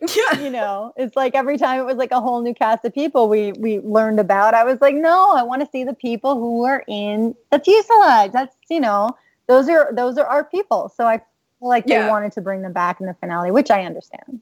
Yeah. 0.01 0.39
you 0.39 0.49
know 0.49 0.93
it's 0.97 1.15
like 1.15 1.35
every 1.35 1.57
time 1.59 1.79
it 1.79 1.83
was 1.83 1.95
like 1.97 2.09
a 2.11 2.19
whole 2.19 2.41
new 2.41 2.55
cast 2.55 2.83
of 2.85 2.93
people 2.93 3.29
we 3.29 3.51
we 3.59 3.79
learned 3.81 4.19
about 4.19 4.55
i 4.55 4.63
was 4.63 4.81
like 4.81 4.95
no 4.95 5.33
i 5.35 5.43
want 5.43 5.61
to 5.61 5.67
see 5.71 5.83
the 5.83 5.93
people 5.93 6.39
who 6.39 6.63
are 6.65 6.83
in 6.87 7.35
the 7.51 7.59
fuselage 7.59 8.31
that's 8.31 8.55
you 8.69 8.79
know 8.79 9.09
those 9.47 9.69
are 9.69 9.91
those 9.93 10.17
are 10.17 10.25
our 10.25 10.43
people 10.43 10.91
so 10.97 11.05
i 11.05 11.17
feel 11.19 11.69
like 11.69 11.83
Yeah. 11.85 12.03
they 12.05 12.09
wanted 12.09 12.31
to 12.31 12.41
bring 12.41 12.63
them 12.63 12.73
back 12.73 12.99
in 12.99 13.05
the 13.05 13.13
finale 13.13 13.51
which 13.51 13.69
i 13.69 13.83
understand 13.85 14.41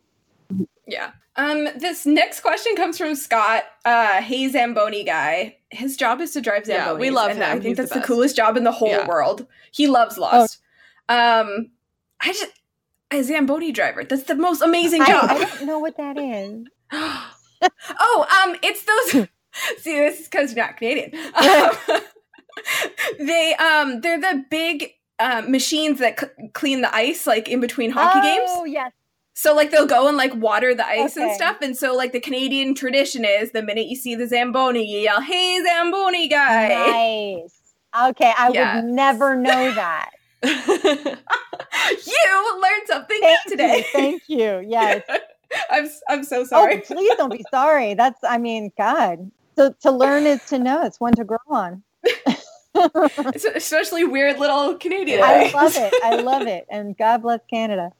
Yeah. 0.88 1.12
Um, 1.36 1.68
this 1.78 2.06
next 2.06 2.42
question 2.42 2.76
comes 2.76 2.98
from 2.98 3.16
Scott, 3.16 3.64
uh, 3.86 4.22
Hey 4.22 4.50
Zamboni 4.50 5.04
guy. 5.04 5.58
His 5.70 5.96
job 5.96 6.20
is 6.20 6.32
to 6.34 6.42
drive 6.42 6.66
Zamboni. 6.66 6.92
Yeah, 6.96 7.00
we 7.00 7.10
love 7.12 7.32
and 7.32 7.44
I 7.44 7.52
think 7.54 7.64
He's 7.66 7.78
that's 7.78 7.90
the, 7.92 7.96
best. 8.00 8.08
coolest 8.08 8.36
job 8.36 8.58
in 8.58 8.64
the 8.64 8.72
whole 8.72 8.90
Yeah. 8.90 9.08
world. 9.08 9.46
He 9.72 9.88
loves 9.88 10.18
Lost. 10.18 10.58
Um, 11.08 11.72
I 12.22 12.28
just 12.34 12.48
a 13.12 13.22
Zamboni 13.24 13.72
driver. 13.72 14.04
That's 14.04 14.24
the 14.24 14.36
most 14.36 14.62
amazing 14.62 15.06
job. 15.06 15.30
I 15.30 15.46
don't 15.46 15.66
know 15.66 15.80
what 15.80 15.96
that 15.98 16.18
is. 16.18 16.66
oh, 18.00 18.44
um, 18.44 18.56
it's 18.62 18.84
those. 18.84 19.28
See, 19.80 19.96
this 19.98 20.20
is 20.22 20.28
because 20.28 20.54
you're 20.56 20.66
not 20.66 20.78
Canadian. 20.78 21.12
Um, 21.36 21.72
they 23.20 23.56
um, 23.56 24.02
they're 24.02 24.20
the 24.20 24.44
big 24.50 24.92
uh, 25.20 25.44
machines 25.48 26.00
that 26.00 26.20
c- 26.20 26.50
clean 26.54 26.82
the 26.82 26.94
ice, 26.94 27.26
like 27.26 27.48
in 27.48 27.60
between 27.60 27.92
hockey 27.92 28.22
games. 28.22 28.50
Oh 28.50 28.66
yes. 28.66 28.92
So 29.34 29.56
like 29.56 29.72
they'll 29.72 29.86
go 29.88 30.08
and 30.08 30.18
like 30.18 30.34
water 30.36 30.76
the 30.76 30.86
ice 30.86 31.16
and 31.16 31.32
stuff. 31.32 31.58
And 31.62 31.78
so 31.78 31.96
like 31.96 32.12
the 32.12 32.20
Canadian 32.20 32.76
tradition 32.76 33.24
is 33.24 33.52
the 33.52 33.64
minute 33.64 33.88
you 33.88 33.96
see 33.96 34.16
the 34.16 34.28
Zamboni, 34.28 34.84
you 34.86 35.00
yell, 35.00 35.22
Hey 35.22 35.62
Zamboni 35.64 36.28
guy. 36.28 36.68
Nice. 36.68 37.56
Okay, 38.10 38.34
I 38.38 38.50
Yes. 38.52 38.84
would 38.84 38.92
never 38.92 39.36
know 39.36 39.72
that. 39.74 40.12
you 40.44 40.52
learned 42.62 42.88
something 42.88 43.20
new 43.20 43.28
Thank 43.28 43.46
today. 43.48 43.78
you. 43.78 43.84
Thank 43.92 44.24
you. 44.28 44.66
Yes. 44.68 45.04
I'm 45.72 45.90
I'm 46.10 46.24
so 46.24 46.42
Oh, 46.42 46.46
sorry. 46.46 46.82
please 46.82 47.12
don't 47.18 47.32
be 47.32 47.44
sorry. 47.50 47.96
That's 47.96 48.20
I 48.24 48.38
mean, 48.38 48.72
God. 48.78 49.32
So 49.56 49.74
to 49.82 49.92
learn 49.92 50.26
is 50.28 50.44
to 50.46 50.60
know. 50.60 50.84
It's 50.86 51.00
one 51.00 51.14
to 51.14 51.24
grow 51.24 51.38
on. 51.50 51.82
Especially 53.56 54.04
weird 54.04 54.38
little 54.40 54.76
Canadian. 54.76 55.22
I 55.24 55.50
love 55.52 55.76
it. 55.76 55.94
I 56.04 56.22
love 56.22 56.48
it. 56.48 56.66
And 56.70 56.96
God 56.98 57.22
bless 57.24 57.40
Canada. 57.50 57.92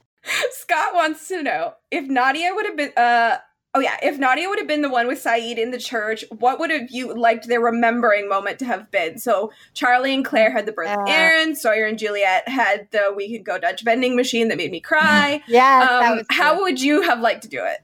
Scott 0.52 0.94
wants 0.94 1.28
to 1.30 1.42
know 1.42 1.74
if 1.92 2.06
Nadia 2.06 2.52
would 2.54 2.66
have 2.66 2.78
been 2.78 2.92
uh 2.98 3.38
oh 3.76 3.80
yeah, 3.80 3.98
if 4.02 4.18
Nadia 4.18 4.50
would 4.50 4.60
have 4.60 4.68
been 4.68 4.82
the 4.82 4.90
one 4.90 5.08
with 5.08 5.24
Sayid 5.24 5.58
in 5.58 5.72
the 5.72 5.78
church, 5.78 6.26
what 6.40 6.60
would 6.60 6.72
have 6.72 6.90
you 6.90 7.14
liked 7.16 7.48
their 7.48 7.62
remembering 7.62 8.28
moment 8.28 8.60
to 8.60 8.66
have 8.66 8.90
been? 8.92 9.18
So 9.20 9.52
Charlie 9.74 10.14
and 10.14 10.26
Claire 10.26 10.52
had 10.52 10.66
the 10.66 10.72
birth 10.72 10.90
of 10.90 10.98
Uh. 11.00 11.06
Aaron, 11.08 11.56
Sawyer 11.56 11.86
and 11.86 11.98
Juliet 11.98 12.48
had 12.48 12.88
the 12.92 13.14
we 13.16 13.32
can 13.32 13.44
go 13.44 13.58
Dutch 13.60 13.84
vending 13.84 14.16
machine 14.16 14.48
that 14.50 14.58
made 14.58 14.72
me 14.72 14.80
cry. 14.80 15.42
Yeah, 15.48 16.14
um, 16.20 16.26
how 16.30 16.62
would 16.62 16.82
you 16.82 17.02
have 17.02 17.20
liked 17.22 17.44
to 17.44 17.50
do 17.50 17.64
it? 17.64 17.80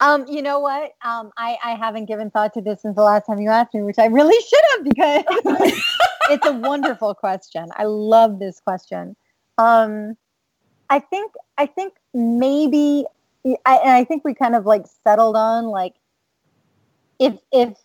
Um, 0.00 0.26
you 0.26 0.42
know 0.42 0.58
what? 0.58 0.92
Um, 1.04 1.30
I, 1.36 1.56
I 1.62 1.74
haven't 1.76 2.06
given 2.06 2.30
thought 2.30 2.52
to 2.54 2.60
this 2.60 2.82
since 2.82 2.96
the 2.96 3.02
last 3.02 3.24
time 3.26 3.38
you 3.40 3.50
asked 3.50 3.72
me, 3.72 3.82
which 3.82 3.98
I 3.98 4.06
really 4.06 4.36
should 4.48 4.60
have 4.72 4.84
because 4.84 5.82
it's 6.30 6.46
a 6.46 6.52
wonderful 6.52 7.14
question. 7.14 7.66
I 7.76 7.84
love 7.84 8.40
this 8.40 8.58
question. 8.60 9.14
Um, 9.58 10.14
I 10.92 10.98
think 10.98 11.32
I 11.56 11.64
think 11.66 11.94
maybe 12.12 13.06
I, 13.64 13.76
and 13.76 13.90
I 13.92 14.04
think 14.04 14.24
we 14.24 14.34
kind 14.34 14.54
of 14.54 14.66
like 14.66 14.84
settled 15.04 15.36
on 15.36 15.64
like 15.64 15.94
if 17.18 17.34
if 17.50 17.76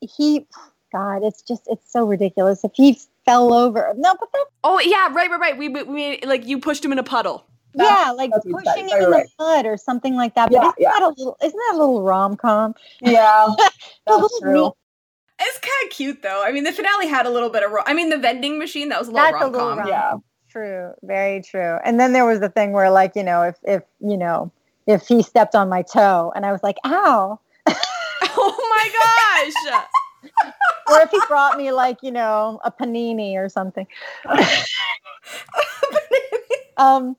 he 0.00 0.46
God, 0.92 1.22
it's 1.24 1.42
just 1.42 1.62
it's 1.66 1.90
so 1.92 2.06
ridiculous. 2.06 2.64
If 2.64 2.70
he 2.74 2.98
fell 3.26 3.52
over, 3.52 3.92
no, 3.96 4.14
but 4.18 4.30
that 4.32 4.46
oh 4.64 4.80
yeah, 4.80 5.08
right, 5.12 5.30
right, 5.30 5.40
right. 5.40 5.58
We, 5.58 5.68
we, 5.68 5.82
we 5.82 5.94
made, 5.94 6.24
like 6.26 6.46
you 6.46 6.58
pushed 6.58 6.84
him 6.84 6.92
in 6.92 6.98
a 6.98 7.02
puddle. 7.02 7.44
yeah, 7.74 8.12
like 8.16 8.30
that's 8.30 8.46
pushing 8.46 8.88
said. 8.88 8.98
him 8.98 9.04
in 9.04 9.10
Right, 9.10 9.26
the 9.38 9.44
mud 9.44 9.66
or 9.66 9.76
something 9.76 10.14
like 10.14 10.34
that. 10.36 10.50
But 10.50 10.54
Yeah, 10.54 10.60
isn't 10.68 10.74
yeah. 10.78 10.90
that 10.92 11.02
a 11.02 11.08
little? 11.08 11.36
Isn't 11.42 11.58
that 11.68 11.72
a 11.74 11.78
little 11.78 12.02
rom 12.02 12.36
com? 12.36 12.74
Yeah, 13.02 13.46
A 13.48 13.56
that's 14.06 14.22
little 14.22 14.28
true. 14.40 14.64
neat- 14.64 14.72
It's 15.40 15.58
kind 15.58 15.90
of 15.90 15.90
cute 15.96 16.22
though. 16.22 16.42
I 16.44 16.52
mean, 16.52 16.64
the 16.64 16.72
finale 16.72 17.08
had 17.08 17.26
a 17.26 17.30
little 17.30 17.50
bit 17.50 17.62
of. 17.62 17.72
Ro- 17.72 17.82
I 17.86 17.92
mean, 17.92 18.08
the 18.08 18.18
vending 18.18 18.58
machine 18.58 18.88
that 18.90 18.98
was 19.00 19.08
a 19.08 19.10
little 19.10 19.32
rom 19.32 19.52
com. 19.52 19.78
rom- 19.80 19.88
Yeah. 19.88 20.14
True, 20.54 20.94
very 21.02 21.42
true. 21.42 21.78
And 21.84 21.98
then 21.98 22.12
there 22.12 22.24
was 22.24 22.38
the 22.38 22.48
thing 22.48 22.70
where, 22.70 22.88
like, 22.88 23.16
you 23.16 23.24
know, 23.24 23.42
if 23.42 23.56
if 23.64 23.82
you 23.98 24.16
know, 24.16 24.52
if 24.86 25.08
he 25.08 25.20
stepped 25.20 25.56
on 25.56 25.68
my 25.68 25.82
toe, 25.82 26.32
and 26.36 26.46
I 26.46 26.52
was 26.52 26.62
like, 26.62 26.76
"Ow," 26.84 27.40
Oh 28.36 28.68
my 28.70 29.42
gosh. 29.42 29.82
or 30.92 31.00
if 31.00 31.10
he 31.10 31.18
brought 31.26 31.58
me 31.58 31.72
like, 31.72 31.98
you 32.02 32.12
know, 32.12 32.60
a 32.62 32.70
panini 32.70 33.34
or 33.34 33.48
something. 33.48 33.84
um, 36.76 37.16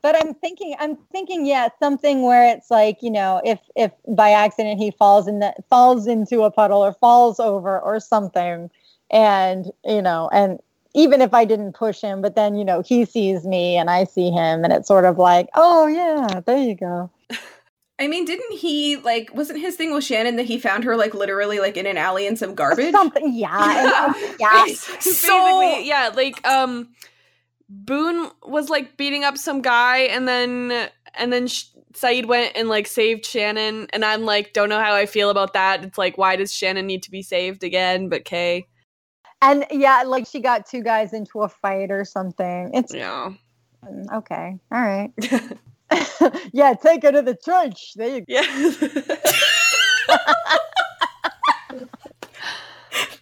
but 0.00 0.14
I'm 0.14 0.34
thinking, 0.34 0.76
I'm 0.78 0.94
thinking, 1.10 1.44
yeah, 1.44 1.70
something 1.80 2.22
where 2.22 2.54
it's 2.54 2.70
like, 2.70 3.02
you 3.02 3.10
know, 3.10 3.40
if 3.44 3.58
if 3.74 3.90
by 4.06 4.30
accident 4.30 4.78
he 4.78 4.92
falls 4.92 5.26
in 5.26 5.40
the 5.40 5.52
falls 5.68 6.06
into 6.06 6.42
a 6.42 6.52
puddle 6.52 6.84
or 6.84 6.92
falls 6.92 7.40
over 7.40 7.80
or 7.80 7.98
something, 7.98 8.70
and 9.10 9.72
you 9.84 10.02
know, 10.02 10.30
and 10.32 10.60
even 10.96 11.20
if 11.20 11.32
I 11.34 11.44
didn't 11.44 11.74
push 11.74 12.00
him, 12.00 12.22
but 12.22 12.34
then 12.34 12.56
you 12.56 12.64
know 12.64 12.82
he 12.82 13.04
sees 13.04 13.44
me 13.44 13.76
and 13.76 13.88
I 13.88 14.04
see 14.04 14.30
him, 14.30 14.64
and 14.64 14.72
it's 14.72 14.88
sort 14.88 15.04
of 15.04 15.18
like, 15.18 15.48
oh 15.54 15.86
yeah, 15.86 16.40
there 16.44 16.58
you 16.58 16.74
go. 16.74 17.10
I 17.98 18.08
mean, 18.08 18.24
didn't 18.24 18.58
he 18.58 18.96
like? 18.96 19.30
Wasn't 19.34 19.58
his 19.58 19.76
thing 19.76 19.92
with 19.94 20.04
Shannon 20.04 20.36
that 20.36 20.46
he 20.46 20.58
found 20.58 20.84
her 20.84 20.96
like 20.96 21.14
literally 21.14 21.60
like 21.60 21.76
in 21.76 21.86
an 21.86 21.96
alley 21.96 22.26
in 22.26 22.36
some 22.36 22.54
garbage? 22.54 22.92
Something, 22.92 23.32
yeah, 23.34 24.06
and- 24.08 24.36
yeah. 24.40 24.66
So- 25.00 25.78
yeah, 25.78 26.10
like 26.14 26.44
um 26.46 26.88
Boone 27.68 28.30
was 28.44 28.68
like 28.70 28.96
beating 28.96 29.24
up 29.24 29.36
some 29.38 29.60
guy 29.62 29.98
and 29.98 30.26
then 30.28 30.88
and 31.14 31.32
then 31.32 31.46
Sh- 31.48 31.64
Sayid 31.94 32.26
went 32.26 32.52
and 32.54 32.68
like 32.68 32.86
saved 32.86 33.24
Shannon 33.24 33.86
and 33.92 34.04
I'm 34.04 34.24
like 34.24 34.52
don't 34.52 34.68
know 34.68 34.78
how 34.78 34.94
I 34.94 35.06
feel 35.06 35.30
about 35.30 35.54
that. 35.54 35.82
It's 35.82 35.98
like 35.98 36.16
why 36.18 36.36
does 36.36 36.52
Shannon 36.52 36.86
need 36.86 37.02
to 37.04 37.10
be 37.10 37.22
saved 37.22 37.64
again? 37.64 38.08
But 38.08 38.24
Kay. 38.24 38.66
And 39.42 39.64
yeah, 39.70 40.02
like 40.04 40.26
she 40.26 40.40
got 40.40 40.66
two 40.66 40.82
guys 40.82 41.12
into 41.12 41.42
a 41.42 41.48
fight 41.48 41.90
or 41.90 42.04
something. 42.04 42.70
It's 42.74 42.92
Yeah. 42.94 43.32
okay. 44.12 44.58
All 44.72 44.80
right. 44.80 45.12
yeah, 46.52 46.74
take 46.74 47.02
her 47.02 47.12
to 47.12 47.22
the 47.22 47.36
church. 47.44 47.92
There 47.94 48.08
you 48.08 48.20
go. 48.22 48.24
Yeah. 48.28 48.42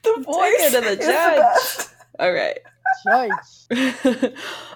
the 0.02 0.22
voice 0.22 0.56
Take 0.58 0.72
her 0.72 0.80
to 0.80 0.90
the 0.90 0.96
best. 0.98 1.94
All 2.18 2.32
right. 2.32 2.58
Church. 3.02 4.24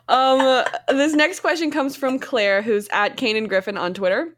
um, 0.09 0.65
this 0.89 1.15
next 1.15 1.41
question 1.41 1.71
comes 1.71 1.97
from 1.97 2.19
Claire, 2.19 2.63
who's 2.63 2.89
at 2.91 3.17
Kane 3.17 3.37
and 3.37 3.49
Griffin 3.49 3.79
on 3.79 3.95
Twitter. 3.95 4.35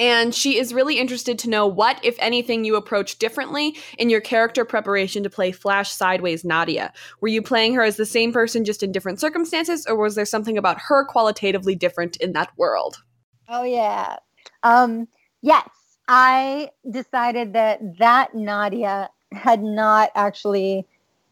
And 0.00 0.34
she 0.34 0.56
is 0.56 0.72
really 0.72 0.98
interested 0.98 1.38
to 1.40 1.50
know 1.50 1.66
what, 1.66 2.02
if 2.02 2.16
anything, 2.20 2.64
you 2.64 2.74
approach 2.74 3.18
differently 3.18 3.76
in 3.98 4.08
your 4.08 4.22
character 4.22 4.64
preparation 4.64 5.22
to 5.22 5.30
play 5.30 5.52
Flash 5.52 5.92
Sideways 5.92 6.42
Nadia. 6.42 6.90
Were 7.20 7.28
you 7.28 7.42
playing 7.42 7.74
her 7.74 7.82
as 7.82 7.98
the 7.98 8.06
same 8.06 8.32
person 8.32 8.64
just 8.64 8.82
in 8.82 8.92
different 8.92 9.20
circumstances, 9.20 9.86
or 9.86 9.96
was 9.96 10.14
there 10.14 10.24
something 10.24 10.56
about 10.56 10.80
her 10.80 11.04
qualitatively 11.04 11.74
different 11.74 12.16
in 12.16 12.32
that 12.32 12.50
world? 12.56 13.02
Oh 13.46 13.62
yeah. 13.62 14.16
Um, 14.62 15.06
yes, 15.42 15.68
I 16.08 16.70
decided 16.90 17.52
that 17.52 17.98
that 17.98 18.34
Nadia 18.34 19.10
had 19.32 19.62
not 19.62 20.12
actually 20.14 20.86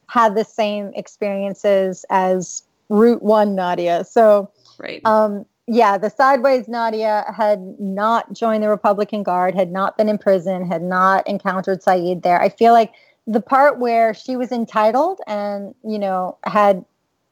had 0.08 0.34
the 0.34 0.44
same 0.44 0.92
experiences 0.94 2.04
as 2.10 2.64
Route 2.90 3.22
One 3.22 3.54
Nadia. 3.54 4.04
So 4.04 4.50
Right. 4.78 5.00
Um, 5.04 5.44
yeah, 5.70 5.98
the 5.98 6.08
sideways 6.08 6.66
Nadia 6.66 7.30
had 7.36 7.78
not 7.78 8.32
joined 8.32 8.62
the 8.62 8.70
Republican 8.70 9.22
Guard, 9.22 9.54
had 9.54 9.70
not 9.70 9.98
been 9.98 10.08
in 10.08 10.16
prison, 10.16 10.66
had 10.66 10.82
not 10.82 11.28
encountered 11.28 11.82
Sayid 11.82 12.22
there. 12.22 12.40
I 12.40 12.48
feel 12.48 12.72
like 12.72 12.94
the 13.26 13.42
part 13.42 13.78
where 13.78 14.14
she 14.14 14.34
was 14.34 14.50
entitled 14.50 15.20
and, 15.26 15.74
you 15.84 15.98
know, 15.98 16.38
had 16.44 16.86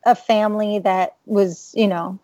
a 0.05 0.15
family 0.15 0.79
that 0.81 1.17
was, 1.25 1.73
you 1.75 1.89
know, 1.89 2.19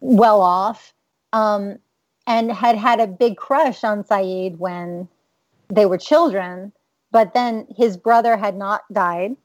well 0.00 0.40
off, 0.40 0.94
um, 1.34 1.78
and 2.26 2.50
had 2.50 2.76
had 2.76 2.98
a 2.98 3.06
big 3.06 3.36
crush 3.36 3.84
on 3.84 4.02
Sayid 4.02 4.56
when 4.56 5.06
they 5.68 5.84
were 5.84 5.98
children, 5.98 6.72
but 7.12 7.34
then 7.34 7.66
his 7.76 7.98
brother 7.98 8.38
had 8.38 8.56
not 8.56 8.82
died. 8.92 9.36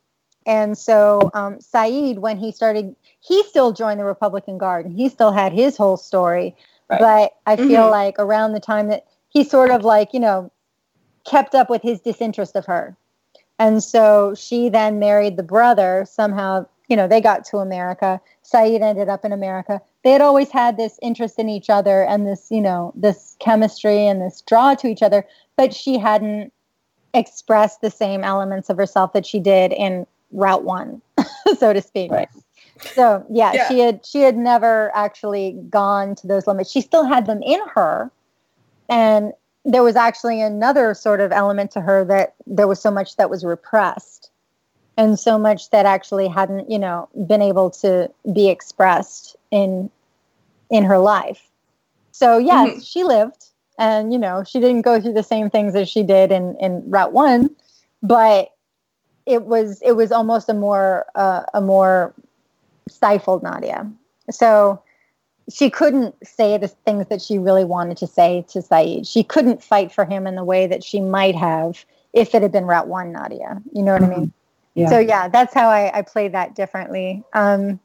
And 0.46 0.78
so 0.78 1.30
um, 1.34 1.56
Sayid, 1.58 2.20
when 2.20 2.38
he 2.38 2.52
started 2.52 2.96
he 3.22 3.44
still 3.44 3.72
joined 3.72 4.00
the 4.00 4.06
Republican 4.06 4.58
Guard 4.58 4.86
and 4.86 4.96
he 4.96 5.10
still 5.10 5.32
had 5.32 5.52
his 5.52 5.78
whole 5.78 5.98
story. 5.98 6.56
Right. 6.90 7.00
But 7.00 7.34
I 7.46 7.56
feel 7.58 7.88
Mhm. 7.88 7.92
like 7.92 8.16
around 8.18 8.54
the 8.54 8.60
time 8.60 8.88
that 8.88 9.06
he 9.30 9.44
sort 9.44 9.72
of 9.72 9.84
like, 9.84 10.14
you 10.14 10.20
know, 10.20 10.50
kept 11.26 11.54
up 11.54 11.70
with 11.70 11.82
his 11.82 12.00
disinterest 12.00 12.56
of 12.56 12.66
her. 12.66 12.96
And 13.60 13.84
so 13.84 14.34
she 14.36 14.70
then 14.70 15.00
married 15.00 15.38
the 15.38 15.44
brother. 15.44 16.06
Somehow, 16.10 16.66
you 16.88 16.96
know, 16.96 17.08
they 17.08 17.22
got 17.22 17.44
to 17.46 17.58
America. 17.58 18.20
Sayid 18.44 18.82
ended 18.82 19.10
up 19.10 19.26
in 19.26 19.34
America. 19.34 19.82
They 20.04 20.12
had 20.12 20.22
always 20.22 20.50
had 20.50 20.78
this 20.78 20.98
interest 21.02 21.38
in 21.38 21.50
each 21.50 21.70
other 21.70 22.04
and 22.04 22.26
this, 22.26 22.48
you 22.50 22.62
know, 22.62 22.94
this 22.96 23.36
chemistry 23.40 24.08
and 24.08 24.22
this 24.22 24.42
draw 24.42 24.74
to 24.76 24.88
each 24.88 25.04
other, 25.04 25.28
but 25.58 25.74
she 25.74 25.98
hadn't 25.98 26.54
expressed 27.14 27.82
the 27.82 27.92
same 27.92 28.24
elements 28.24 28.70
of 28.70 28.78
herself 28.78 29.14
that 29.14 29.26
she 29.26 29.40
did 29.40 29.74
in 29.74 30.08
Route 30.32 30.64
One, 30.64 31.02
so 31.58 31.74
to 31.74 31.82
speak. 31.82 32.12
Right. 32.12 32.30
So 32.82 33.26
yeah, 33.30 33.52
Yeah. 33.54 33.68
she 33.68 33.80
had 33.80 34.06
she 34.06 34.22
had 34.22 34.38
never 34.38 34.92
actually 34.96 35.54
gone 35.70 36.16
to 36.16 36.28
those 36.28 36.48
limits. 36.48 36.72
She 36.72 36.82
still 36.82 37.06
had 37.06 37.26
them 37.26 37.42
in 37.44 37.60
her, 37.74 38.12
and 38.88 39.34
there 39.66 39.84
was 39.84 39.96
actually 39.96 40.42
another 40.42 40.94
sort 40.94 41.20
of 41.20 41.32
element 41.32 41.72
to 41.72 41.82
her 41.82 42.06
that 42.06 42.36
there 42.48 42.68
was 42.68 42.80
so 42.82 42.90
much 42.90 43.18
that 43.18 43.30
was 43.30 43.44
repressed, 43.44 44.32
and 44.98 45.20
so 45.20 45.38
much 45.38 45.70
that 45.72 45.86
actually 45.86 46.28
hadn't 46.28 46.70
you 46.72 46.80
know 46.80 47.10
been 47.28 47.42
able 47.42 47.70
to 47.70 48.10
be 48.34 48.50
expressed 48.50 49.36
in 49.52 49.90
in 50.70 50.84
her 50.84 51.00
life. 51.00 51.50
So 52.12 52.38
yes, 52.38 52.70
mm-hmm. 52.70 52.80
she 52.80 53.04
lived, 53.04 53.46
and 53.78 54.14
you 54.14 54.20
know 54.20 54.44
she 54.44 54.60
didn't 54.60 54.84
go 54.84 55.02
through 55.02 55.14
the 55.14 55.24
same 55.24 55.50
things 55.50 55.76
as 55.76 55.90
she 55.90 56.04
did 56.04 56.32
in 56.32 56.56
in 56.62 56.90
Route 56.90 57.12
One, 57.14 57.50
but 58.02 58.54
it 59.30 59.46
was 59.46 59.82
it 59.82 59.94
was 59.94 60.12
almost 60.12 60.50
a 60.50 60.54
more 60.54 61.06
uh, 61.16 61.44
a 61.54 61.62
more 61.62 62.14
stifled 62.90 63.44
Nadia. 63.44 63.90
So 64.32 64.82
she 65.50 65.70
couldn't 65.70 66.16
say 66.26 66.58
the 66.58 66.68
things 66.68 67.08
that 67.08 67.22
she 67.22 67.38
really 67.38 67.66
wanted 67.66 67.98
to 67.98 68.08
say 68.08 68.46
to 68.50 68.60
Sayid. 68.60 69.08
She 69.08 69.24
couldn't 69.24 69.64
fight 69.64 69.92
for 69.92 70.06
him 70.06 70.28
in 70.28 70.36
the 70.36 70.44
way 70.44 70.68
that 70.68 70.84
she 70.84 71.00
might 71.00 71.36
have 71.36 71.86
if 72.14 72.34
it 72.36 72.42
had 72.42 72.52
been 72.52 72.66
Route 72.66 72.88
One 72.88 73.12
Nadia. 73.12 73.62
You 73.74 73.84
know 73.84 73.94
what 73.94 74.02
mm-hmm. 74.02 74.12
I 74.12 74.18
mean? 74.18 74.34
Yeah. 74.76 74.90
So 74.90 75.00
yeah, 75.00 75.28
that's 75.28 75.54
how 75.54 75.70
I, 75.70 75.98
I 75.98 76.02
played 76.02 76.34
that 76.34 76.56
differently. 76.56 77.24
Um, 77.34 77.80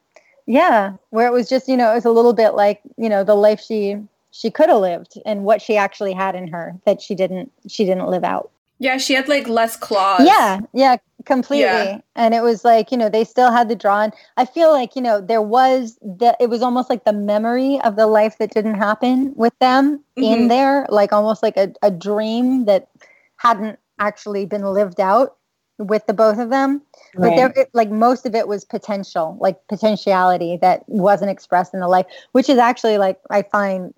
yeah, 0.47 0.95
where 1.11 1.27
it 1.27 1.33
was 1.33 1.49
just 1.49 1.69
you 1.69 1.77
know 1.77 1.93
it 1.93 1.95
was 1.95 2.05
a 2.05 2.11
little 2.11 2.35
bit 2.35 2.51
like 2.51 2.81
you 2.97 3.09
know 3.09 3.25
the 3.25 3.35
life 3.35 3.61
she 3.61 3.99
she 4.31 4.51
could 4.51 4.69
have 4.69 4.81
lived 4.81 5.19
and 5.25 5.45
what 5.45 5.63
she 5.63 5.77
actually 5.77 6.13
had 6.13 6.35
in 6.35 6.49
her 6.49 6.75
that 6.85 7.01
she 7.01 7.15
didn't 7.15 7.53
she 7.69 7.85
didn't 7.85 8.09
live 8.09 8.25
out. 8.25 8.51
Yeah, 8.79 8.99
she 8.99 9.15
had 9.15 9.29
like 9.29 9.49
less 9.49 9.77
claws. 9.77 10.23
Yeah, 10.25 10.61
yeah, 10.73 10.97
completely. 11.25 11.65
Yeah. 11.65 12.01
And 12.17 12.35
it 12.35 12.43
was 12.43 12.65
like, 12.65 12.91
you 12.91 12.99
know, 12.99 13.09
they 13.09 13.25
still 13.25 13.51
had 13.51 13.69
the 13.69 13.77
drawn. 13.77 14.13
I 14.37 14.45
feel 14.45 14.71
like, 14.73 14.97
you 14.97 15.03
know, 15.03 15.21
there 15.21 15.43
was 15.43 15.99
the 16.03 16.37
it 16.41 16.49
was 16.49 16.63
almost 16.63 16.91
like 16.91 17.05
the 17.05 17.13
memory 17.13 17.81
of 17.83 17.97
the 17.97 18.07
life 18.07 18.39
that 18.39 18.53
didn't 18.53 18.75
happen 18.75 19.33
with 19.37 19.57
them 19.61 19.99
mm-hmm. 19.99 20.23
in 20.23 20.49
there, 20.49 20.87
like 20.89 21.13
almost 21.13 21.43
like 21.43 21.57
a, 21.57 21.73
a 21.83 21.91
dream 21.91 22.65
that 22.65 22.89
hadn't 23.37 23.79
actually 23.99 24.45
been 24.47 24.65
lived 24.65 25.01
out 25.01 25.37
with 25.79 26.07
the 26.07 26.15
both 26.15 26.39
of 26.39 26.51
them. 26.51 26.83
Right. 27.15 27.31
But 27.31 27.55
there 27.55 27.67
like 27.73 27.91
most 27.91 28.27
of 28.27 28.35
it 28.35 28.49
was 28.49 28.65
potential, 28.65 29.37
like 29.41 29.57
potentiality 29.69 30.59
that 30.59 30.85
wasn't 30.89 31.31
expressed 31.31 31.75
in 31.75 31.81
the 31.81 31.89
life, 31.89 32.07
which 32.33 32.49
is 32.49 32.59
actually 32.59 32.99
like 32.99 33.21
I 33.31 33.43
find 33.43 33.95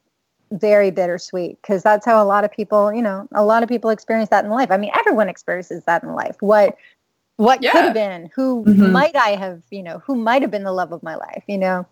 very 0.53 0.91
bittersweet 0.91 1.61
because 1.61 1.83
that's 1.83 2.07
how 2.07 2.23
a 2.23 2.25
lot 2.25 2.45
of 2.45 2.53
people, 2.53 2.93
you 2.93 3.03
know, 3.03 3.29
a 3.35 3.45
lot 3.45 3.63
of 3.63 3.69
people 3.69 3.91
experience 3.91 4.31
that 4.31 4.45
in 4.45 4.51
life. 4.51 4.71
I 4.71 4.77
mean, 4.77 4.91
everyone 4.99 5.29
experiences 5.29 5.85
that 5.85 6.03
in 6.03 6.15
life. 6.15 6.37
What 6.41 6.77
what 7.37 7.63
yeah. 7.63 7.73
could 7.73 7.85
have 7.85 7.95
been? 7.95 8.31
Who 8.35 8.65
mm-hmm. 8.65 8.93
might 8.93 9.15
I 9.15 9.31
have, 9.31 9.63
you 9.71 9.83
know, 9.83 9.99
who 9.99 10.17
might 10.17 10.43
have 10.43 10.51
been 10.51 10.65
the 10.65 10.73
love 10.73 10.93
of 10.93 11.03
my 11.03 11.17
life, 11.17 11.45
you 11.47 11.59
know? 11.59 11.87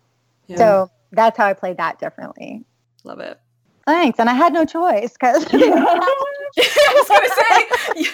Yeah. 0.47 0.57
So 0.57 0.91
that's 1.11 1.37
how 1.37 1.45
I 1.45 1.53
played 1.53 1.77
that 1.77 1.99
differently. 1.99 2.63
Love 3.03 3.19
it. 3.19 3.39
Thanks. 3.85 4.19
And 4.19 4.27
I 4.27 4.33
had 4.33 4.53
no 4.53 4.65
choice 4.65 5.13
because 5.13 5.45
I 5.53 6.25
was 6.55 7.07
gonna 7.07 7.29
say 7.29 8.01
you, 8.01 8.09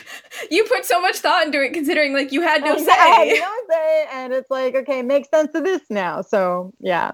you, 0.50 0.64
put 0.66 0.84
so 0.84 1.02
much 1.02 1.18
thought 1.18 1.46
into 1.46 1.64
it 1.64 1.74
considering 1.74 2.14
like 2.14 2.34
you 2.34 2.42
had 2.42 2.62
no 2.64 2.78
say. 2.78 2.92
I 2.92 3.08
had 3.08 3.28
no 3.39 3.54
say 3.70 4.08
and 4.12 4.34
it's 4.34 4.52
like, 4.52 4.76
okay, 4.76 5.02
makes 5.02 5.30
sense 5.30 5.54
to 5.54 5.62
this 5.62 5.82
now. 5.89 6.22
So 6.22 6.74
yeah 6.82 7.12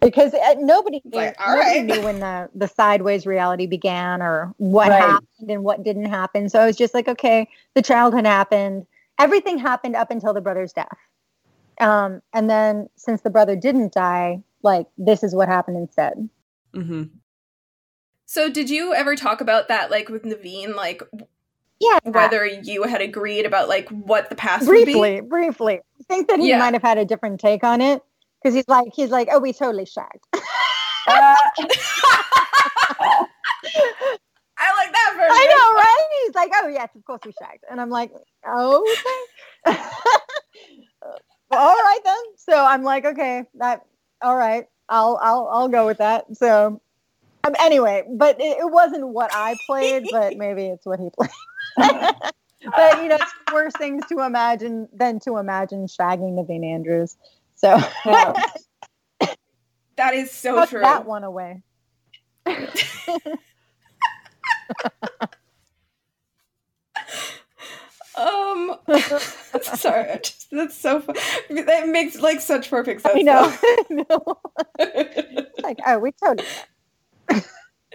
because 0.00 0.32
uh, 0.32 0.54
nobody, 0.58 1.00
knew, 1.04 1.18
like, 1.18 1.36
nobody 1.40 1.60
right. 1.60 1.84
knew 1.84 2.00
when 2.02 2.20
the, 2.20 2.48
the 2.54 2.68
sideways 2.68 3.26
reality 3.26 3.66
began 3.66 4.22
or 4.22 4.54
what 4.58 4.90
right. 4.90 5.00
happened 5.00 5.50
and 5.50 5.64
what 5.64 5.82
didn't 5.82 6.06
happen. 6.06 6.48
So 6.48 6.60
I 6.60 6.66
was 6.66 6.76
just 6.76 6.94
like, 6.94 7.08
okay, 7.08 7.48
the 7.74 7.82
childhood 7.82 8.26
happened. 8.26 8.86
Everything 9.18 9.58
happened 9.58 9.96
up 9.96 10.10
until 10.10 10.32
the 10.32 10.40
brother's 10.40 10.72
death. 10.72 10.96
Um, 11.80 12.22
and 12.32 12.48
then 12.48 12.88
since 12.96 13.22
the 13.22 13.30
brother 13.30 13.56
didn't 13.56 13.92
die, 13.92 14.42
like 14.62 14.86
this 14.96 15.22
is 15.22 15.34
what 15.34 15.48
happened 15.48 15.76
instead. 15.76 16.28
Mm-hmm. 16.74 17.04
So 18.26 18.50
did 18.50 18.68
you 18.68 18.94
ever 18.94 19.16
talk 19.16 19.40
about 19.40 19.68
that, 19.68 19.90
like 19.90 20.08
with 20.08 20.24
Naveen, 20.24 20.74
like 20.74 21.02
yeah, 21.80 21.98
whether 22.02 22.44
you 22.44 22.82
had 22.82 23.00
agreed 23.00 23.46
about 23.46 23.68
like 23.68 23.88
what 23.88 24.28
the 24.28 24.34
past 24.34 24.66
briefly, 24.66 25.20
briefly. 25.20 25.80
I 26.00 26.02
think 26.08 26.28
that 26.28 26.40
he 26.40 26.48
yeah. 26.48 26.58
might 26.58 26.74
have 26.74 26.82
had 26.82 26.98
a 26.98 27.04
different 27.04 27.40
take 27.40 27.62
on 27.62 27.80
it 27.80 28.02
because 28.42 28.54
he's 28.54 28.68
like 28.68 28.88
he's 28.94 29.10
like 29.10 29.28
oh 29.30 29.38
we 29.38 29.52
totally 29.52 29.86
shagged 29.86 30.24
uh, 31.08 31.34
I 34.60 34.74
like 34.76 34.92
that 34.92 35.12
version. 35.14 35.30
I 35.30 35.46
know, 35.46 35.74
right? 35.80 36.06
He's 36.24 36.34
like, 36.34 36.50
oh 36.54 36.68
yes, 36.68 36.88
of 36.96 37.04
course 37.04 37.20
we 37.24 37.32
shagged, 37.40 37.64
and 37.70 37.80
I'm 37.80 37.90
like, 37.90 38.10
oh, 38.44 38.84
okay, 39.66 39.80
all 41.52 41.74
right 41.74 42.00
then. 42.04 42.16
So 42.36 42.64
I'm 42.64 42.82
like, 42.82 43.04
okay, 43.04 43.44
that 43.54 43.82
all 44.20 44.36
right, 44.36 44.66
I'll 44.88 45.18
I'll 45.22 45.48
I'll 45.50 45.68
go 45.68 45.86
with 45.86 45.98
that. 45.98 46.24
So 46.36 46.80
um, 47.44 47.54
anyway, 47.60 48.04
but 48.10 48.40
it, 48.40 48.58
it 48.58 48.70
wasn't 48.70 49.08
what 49.08 49.30
I 49.32 49.56
played, 49.66 50.06
but 50.10 50.36
maybe 50.36 50.66
it's 50.66 50.84
what 50.84 50.98
he 50.98 51.08
played. 51.16 51.30
but 51.76 53.02
you 53.02 53.08
know, 53.08 53.16
it's 53.16 53.52
worse 53.52 53.72
things 53.78 54.04
to 54.06 54.20
imagine 54.20 54.88
than 54.92 55.20
to 55.20 55.36
imagine 55.36 55.86
shagging 55.86 56.34
Naveen 56.34 56.64
Andrews. 56.64 57.16
So 57.58 57.76
that 59.96 60.14
is 60.14 60.30
so 60.30 60.60
Put 60.60 60.68
true. 60.70 60.80
That 60.80 61.04
one 61.06 61.24
away. 61.24 61.62
um 68.16 68.76
sorry 69.62 70.18
just, 70.22 70.50
that's 70.50 70.76
so 70.76 71.00
fun. 71.00 71.14
that 71.50 71.88
makes 71.88 72.20
like 72.20 72.40
such 72.40 72.68
perfect 72.70 73.02
sense 73.02 73.14
i 73.16 73.22
know, 73.22 73.54
no. 73.90 74.38
like 75.62 75.78
oh 75.86 75.98
we 75.98 76.10
totally 76.12 76.48
you. 77.30 77.42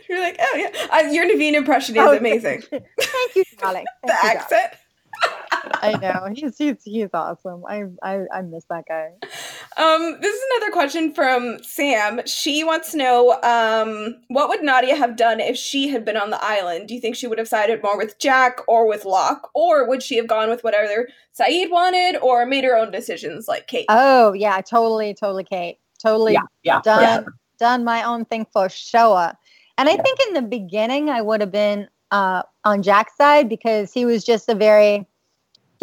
You're 0.10 0.20
like 0.22 0.38
oh 0.40 0.56
yeah 0.56 0.88
uh, 0.92 1.12
your 1.12 1.26
naveen 1.26 1.54
impression 1.54 1.96
is 1.96 2.02
oh, 2.02 2.16
amazing 2.16 2.62
thank 2.62 3.36
you 3.36 3.44
darling 3.58 3.86
the 4.04 4.14
you, 4.14 4.30
accent 4.30 4.74
I 5.76 5.98
know 5.98 6.28
he's 6.34 6.58
he's 6.58 6.84
he's 6.84 7.10
awesome. 7.14 7.64
I 7.68 7.84
I 8.02 8.24
I 8.34 8.42
miss 8.42 8.66
that 8.70 8.86
guy. 8.88 9.12
Um, 9.78 10.18
this 10.22 10.36
is 10.36 10.42
another 10.56 10.72
question 10.72 11.14
from 11.14 11.58
Sam. 11.64 12.22
She 12.26 12.64
wants 12.64 12.92
to 12.92 12.98
know, 12.98 13.42
um, 13.42 14.22
what 14.28 14.48
would 14.50 14.62
Nadia 14.62 14.96
have 14.96 15.16
done 15.16 15.40
if 15.40 15.58
she 15.58 15.88
had 15.88 16.06
been 16.06 16.18
on 16.18 16.30
the 16.30 16.44
island? 16.44 16.88
Do 16.88 16.94
you 16.94 17.02
think 17.02 17.16
she 17.16 17.26
would 17.28 17.40
have 17.40 17.48
sided 17.48 17.82
more 17.82 17.98
with 17.98 18.20
Jack 18.20 18.60
or 18.68 18.88
with 18.88 19.04
Locke, 19.06 19.50
or 19.56 19.88
would 19.88 20.04
she 20.04 20.18
have 20.18 20.28
gone 20.28 20.50
with 20.50 20.64
whatever 20.64 21.08
Sayid 21.38 21.72
wanted, 21.72 22.18
or 22.20 22.46
made 22.46 22.64
her 22.64 22.78
own 22.78 22.92
decisions 22.92 23.48
like 23.48 23.68
Kate? 23.68 23.86
Oh 23.90 24.34
yeah, 24.34 24.62
totally, 24.62 25.14
totally, 25.14 25.44
Kate. 25.44 25.80
Totally, 26.00 26.34
yeah, 26.34 26.42
yeah 26.64 26.82
done 26.82 27.02
yeah. 27.02 27.24
done 27.58 27.84
my 27.84 28.04
own 28.04 28.26
thing 28.26 28.46
for 28.52 28.70
sure. 28.70 29.32
And 29.78 29.90
I 29.90 29.94
yeah. 29.94 30.02
think 30.02 30.20
in 30.28 30.34
the 30.36 30.42
beginning 30.44 31.10
I 31.10 31.22
would 31.22 31.42
have 31.42 31.52
been 31.52 31.88
uh, 32.12 32.44
on 32.64 32.84
Jack's 32.84 33.18
side 33.18 33.50
because 33.50 33.92
he 33.92 34.06
was 34.06 34.24
just 34.24 34.48
a 34.50 34.56
very 34.56 35.08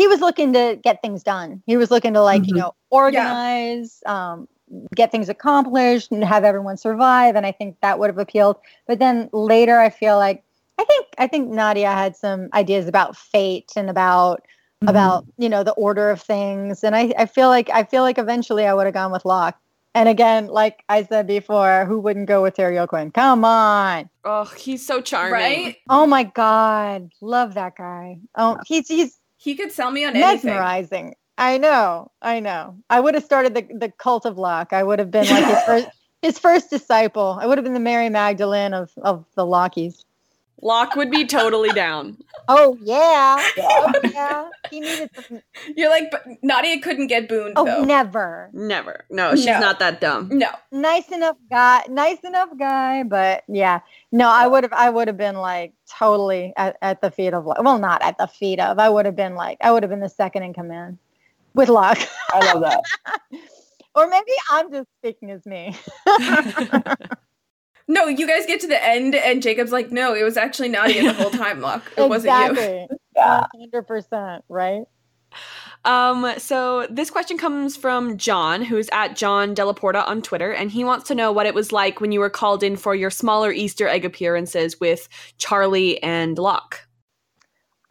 he 0.01 0.09
was 0.09 0.20
looking 0.22 0.55
to 0.55 0.78
get 0.82 1.03
things 1.03 1.22
done. 1.22 1.62
He 1.66 1.76
was 1.76 1.90
looking 1.90 2.14
to 2.14 2.22
like, 2.22 2.40
mm-hmm. 2.40 2.57
you 2.57 2.62
know, 2.62 2.74
organize, 2.88 4.01
yeah. 4.07 4.32
um, 4.32 4.48
get 4.94 5.12
things 5.12 5.28
accomplished 5.28 6.11
and 6.11 6.24
have 6.24 6.42
everyone 6.42 6.78
survive. 6.78 7.36
And 7.36 7.44
I 7.44 7.53
think 7.53 7.76
that 7.82 7.98
would 7.98 8.09
have 8.09 8.16
appealed. 8.16 8.57
But 8.86 8.98
then 8.98 9.28
later 9.34 9.78
I 9.78 9.90
feel 9.90 10.16
like 10.16 10.42
I 10.78 10.84
think 10.84 11.07
I 11.18 11.26
think 11.26 11.51
Nadia 11.51 11.92
had 11.92 12.16
some 12.16 12.48
ideas 12.55 12.88
about 12.88 13.14
fate 13.14 13.72
and 13.76 13.90
about 13.90 14.38
mm-hmm. 14.40 14.88
about, 14.88 15.26
you 15.36 15.51
know, 15.51 15.62
the 15.62 15.72
order 15.72 16.09
of 16.09 16.22
things. 16.22 16.82
And 16.82 16.96
I, 16.96 17.12
I 17.18 17.26
feel 17.26 17.48
like 17.48 17.68
I 17.68 17.84
feel 17.84 18.01
like 18.01 18.16
eventually 18.16 18.66
I 18.66 18.72
would 18.72 18.86
have 18.86 18.94
gone 18.94 19.12
with 19.12 19.26
Locke. 19.26 19.61
And 19.94 20.09
again, 20.09 20.46
like 20.46 20.82
I 20.88 21.03
said 21.03 21.26
before, 21.26 21.84
who 21.84 21.98
wouldn't 21.98 22.26
go 22.26 22.42
with 22.42 22.55
Terry 22.55 22.78
O'Quinn? 22.78 23.11
Come 23.11 23.44
on. 23.44 24.09
Oh, 24.24 24.44
he's 24.44 24.86
so 24.86 25.03
charming. 25.03 25.32
Right? 25.32 25.76
Oh 25.90 26.07
my 26.07 26.22
God. 26.22 27.11
Love 27.20 27.53
that 27.53 27.76
guy. 27.76 28.20
Oh, 28.34 28.57
he's 28.66 28.88
he's 28.88 29.19
he 29.41 29.55
could 29.55 29.72
sell 29.72 29.91
me 29.91 30.05
on 30.05 30.14
anything. 30.14 30.51
mesmerizing. 30.51 30.99
Anything. 30.99 31.16
I 31.38 31.57
know, 31.57 32.11
I 32.20 32.41
know. 32.41 32.76
I 32.91 33.01
would 33.01 33.14
have 33.14 33.24
started 33.24 33.55
the 33.55 33.62
the 33.62 33.91
cult 33.91 34.26
of 34.26 34.36
Locke. 34.36 34.74
I 34.74 34.82
would 34.82 34.99
have 34.99 35.11
been 35.11 35.26
like 35.26 35.45
his 35.45 35.62
first 35.64 35.88
his 36.22 36.38
first 36.38 36.70
disciple. 36.70 37.38
I 37.41 37.47
would 37.47 37.57
have 37.57 37.64
been 37.64 37.72
the 37.72 37.80
Mary 37.80 38.11
Magdalene 38.11 38.74
of 38.74 38.93
of 38.99 39.24
the 39.34 39.47
Lockies. 39.47 40.05
Locke 40.62 40.95
would 40.97 41.11
be 41.11 41.24
totally 41.24 41.70
down. 41.70 42.18
Oh 42.53 42.76
yeah, 42.82 43.36
oh, 43.59 43.93
yeah. 44.12 44.49
He 44.70 44.80
needed. 44.80 45.11
Some... 45.28 45.41
You're 45.76 45.91
like, 45.91 46.11
but 46.11 46.24
Nadia 46.43 46.80
couldn't 46.80 47.07
get 47.07 47.28
booned. 47.28 47.53
Oh, 47.55 47.64
though. 47.64 47.84
never, 47.84 48.51
never. 48.53 49.05
No, 49.09 49.36
she's 49.36 49.47
no. 49.47 49.61
not 49.61 49.78
that 49.78 50.01
dumb. 50.01 50.30
No, 50.32 50.49
nice 50.72 51.09
enough 51.12 51.36
guy, 51.49 51.84
nice 51.88 52.18
enough 52.24 52.49
guy, 52.59 53.05
but 53.05 53.45
yeah, 53.47 53.80
no, 54.11 54.28
I 54.28 54.49
would 54.49 54.64
have, 54.64 54.72
I 54.72 54.91
would 54.91 55.07
have 55.07 55.16
been 55.16 55.36
like 55.36 55.74
totally 55.91 56.53
at, 56.57 56.76
at 56.82 57.01
the 57.01 57.11
feet 57.11 57.34
of, 57.34 57.45
well, 57.45 57.78
not 57.78 58.03
at 58.03 58.18
the 58.18 58.26
feet 58.26 58.61
of. 58.61 58.78
I 58.78 58.88
would 58.88 59.07
have 59.07 59.16
been 59.16 59.34
like, 59.34 59.59
I 59.61 59.72
would 59.72 59.82
have 59.82 59.91
been 59.91 60.01
the 60.01 60.09
second 60.09 60.43
in 60.43 60.55
command 60.55 60.99
with 61.55 61.68
Locke 61.68 61.99
I 62.30 62.53
love 62.53 62.62
that. 62.62 62.82
or 63.95 64.09
maybe 64.09 64.32
I'm 64.51 64.70
just 64.70 64.88
speaking 65.01 65.30
as 65.30 65.45
me. 65.47 65.76
No, 67.91 68.07
you 68.07 68.24
guys 68.24 68.47
get 68.47 68.61
to 68.61 68.68
the 68.68 68.82
end, 68.82 69.16
and 69.16 69.43
Jacob's 69.43 69.72
like, 69.72 69.91
"No, 69.91 70.14
it 70.14 70.22
was 70.22 70.36
actually 70.36 70.68
Nadia 70.68 71.03
the 71.03 71.12
whole 71.12 71.30
time, 71.30 71.61
Locke. 71.61 71.82
It 71.97 72.05
exactly. 72.05 72.57
wasn't 72.57 72.91
you." 72.91 72.97
Yeah, 73.16 73.45
hundred 73.53 73.82
percent, 73.88 74.45
right? 74.49 74.84
Um, 75.84 76.34
so 76.38 76.86
this 76.90 77.10
question 77.10 77.38
comes 77.38 77.76
from 77.76 78.18
John, 78.18 78.62
who's 78.62 78.88
at 78.92 79.16
John 79.16 79.54
Delaporta 79.54 80.06
on 80.06 80.20
Twitter, 80.20 80.52
and 80.52 80.70
he 80.70 80.84
wants 80.84 81.08
to 81.08 81.14
know 81.14 81.32
what 81.32 81.46
it 81.46 81.54
was 81.54 81.72
like 81.72 82.00
when 82.00 82.12
you 82.12 82.20
were 82.20 82.30
called 82.30 82.62
in 82.62 82.76
for 82.76 82.94
your 82.94 83.10
smaller 83.10 83.50
Easter 83.50 83.88
egg 83.88 84.04
appearances 84.04 84.78
with 84.78 85.08
Charlie 85.38 86.02
and 86.02 86.38
Locke. 86.38 86.86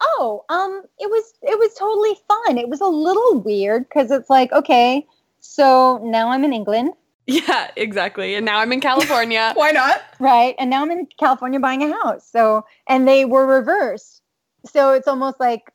Oh, 0.00 0.44
um, 0.48 0.82
it 0.98 1.10
was 1.10 1.34
it 1.42 1.58
was 1.58 1.74
totally 1.74 2.14
fun. 2.28 2.58
It 2.58 2.68
was 2.68 2.80
a 2.80 2.86
little 2.86 3.40
weird 3.40 3.88
because 3.88 4.10
it's 4.10 4.30
like, 4.30 4.50
okay, 4.52 5.06
so 5.40 5.98
now 6.04 6.30
I'm 6.30 6.44
in 6.44 6.52
England 6.52 6.92
Yeah, 7.30 7.70
exactly. 7.76 8.34
And 8.34 8.44
now 8.44 8.58
I'm 8.58 8.72
in 8.72 8.80
California. 8.80 9.52
Why 9.56 9.70
not? 9.70 10.02
right? 10.18 10.56
And 10.58 10.68
now 10.68 10.82
I'm 10.82 10.90
in 10.90 11.06
California 11.18 11.60
buying 11.60 11.82
a 11.82 11.92
house. 12.02 12.28
So, 12.28 12.64
and 12.88 13.06
they 13.06 13.24
were 13.24 13.46
reversed. 13.46 14.22
So 14.66 14.92
it's 14.92 15.06
almost 15.06 15.38
like 15.38 15.70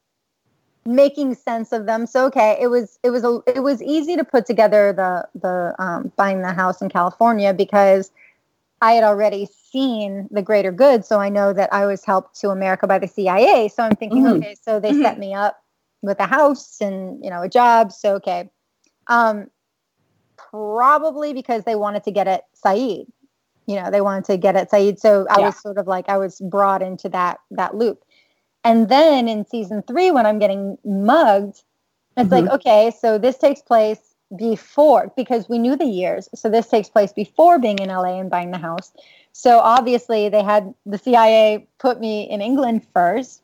making 0.86 1.34
sense 1.36 1.72
of 1.72 1.86
them. 1.86 2.06
So 2.06 2.26
okay, 2.28 2.58
it 2.62 2.68
was 2.68 3.00
it 3.04 3.10
was 3.10 3.24
a 3.24 3.42
it 3.48 3.62
was 3.64 3.82
easy 3.82 4.16
to 4.16 4.24
put 4.24 4.46
together 4.46 4.94
the 4.94 5.28
the 5.40 5.76
um, 5.84 6.12
buying 6.16 6.42
the 6.42 6.54
house 6.54 6.82
in 6.82 6.90
California 6.90 7.54
because 7.54 8.12
I 8.82 8.94
had 8.94 9.04
already 9.04 9.48
seen 9.72 10.28
the 10.32 10.42
greater 10.42 10.72
good. 10.72 11.06
So 11.06 11.20
I 11.20 11.30
know 11.30 11.54
that 11.54 11.74
I 11.74 11.86
was 11.86 12.06
helped 12.06 12.40
to 12.42 12.50
America 12.50 12.88
by 12.88 13.00
the 13.00 13.08
CIA. 13.08 13.68
So 13.70 13.84
I'm 13.84 13.96
thinking, 13.96 14.24
Mhm. 14.24 14.38
okay, 14.38 14.56
so 14.62 14.80
they 14.80 14.92
Mhm. 14.92 15.02
set 15.02 15.18
me 15.20 15.34
up 15.34 15.58
with 16.02 16.20
a 16.20 16.26
house 16.28 16.80
and 16.82 17.24
you 17.24 17.30
know 17.32 17.42
a 17.42 17.50
job. 17.50 17.92
So 17.92 18.16
okay, 18.16 18.50
um, 19.08 19.50
probably 20.38 21.34
because 21.34 21.64
they 21.64 21.76
wanted 21.76 22.04
to 22.04 22.12
get 22.12 22.28
at 22.28 22.44
Sayid. 22.64 23.08
You 23.68 23.82
know, 23.82 23.90
they 23.90 24.02
wanted 24.02 24.26
to 24.26 24.38
get 24.38 24.56
at 24.56 24.70
Sayid. 24.70 25.00
So 25.00 25.26
I 25.32 25.40
Yeah. 25.40 25.48
was 25.48 25.60
sort 25.60 25.80
of 25.80 25.88
like 25.88 26.08
I 26.10 26.18
was 26.18 26.40
brought 26.40 26.84
into 26.84 27.10
that 27.10 27.40
that 27.52 27.76
loop. 27.76 28.05
And 28.66 28.89
then 28.89 29.30
in 29.30 29.45
season 29.45 29.84
three, 29.84 30.11
when 30.11 30.26
I'm 30.26 30.39
getting 30.39 30.78
mugged, 30.84 31.61
it's 32.18 32.32
like, 32.32 32.45
mm-hmm. 32.45 32.55
okay, 32.55 32.91
so 32.99 33.18
this 33.18 33.38
takes 33.38 33.61
place 33.61 34.16
before 34.36 35.13
because 35.16 35.47
we 35.47 35.59
knew 35.59 35.76
the 35.76 35.86
years. 35.86 36.28
So 36.34 36.49
this 36.49 36.68
takes 36.68 36.89
place 36.89 37.13
before 37.13 37.59
being 37.59 37.78
in 37.78 37.89
LA 37.89 38.20
and 38.20 38.30
buying 38.30 38.51
the 38.51 38.57
house. 38.57 38.91
So 39.34 39.59
obviously 39.59 40.30
they 40.30 40.41
had 40.41 40.74
the 40.86 40.97
CIA 40.97 41.68
put 41.78 41.99
me 41.99 42.24
in 42.30 42.41
England 42.41 42.88
first. 42.91 43.43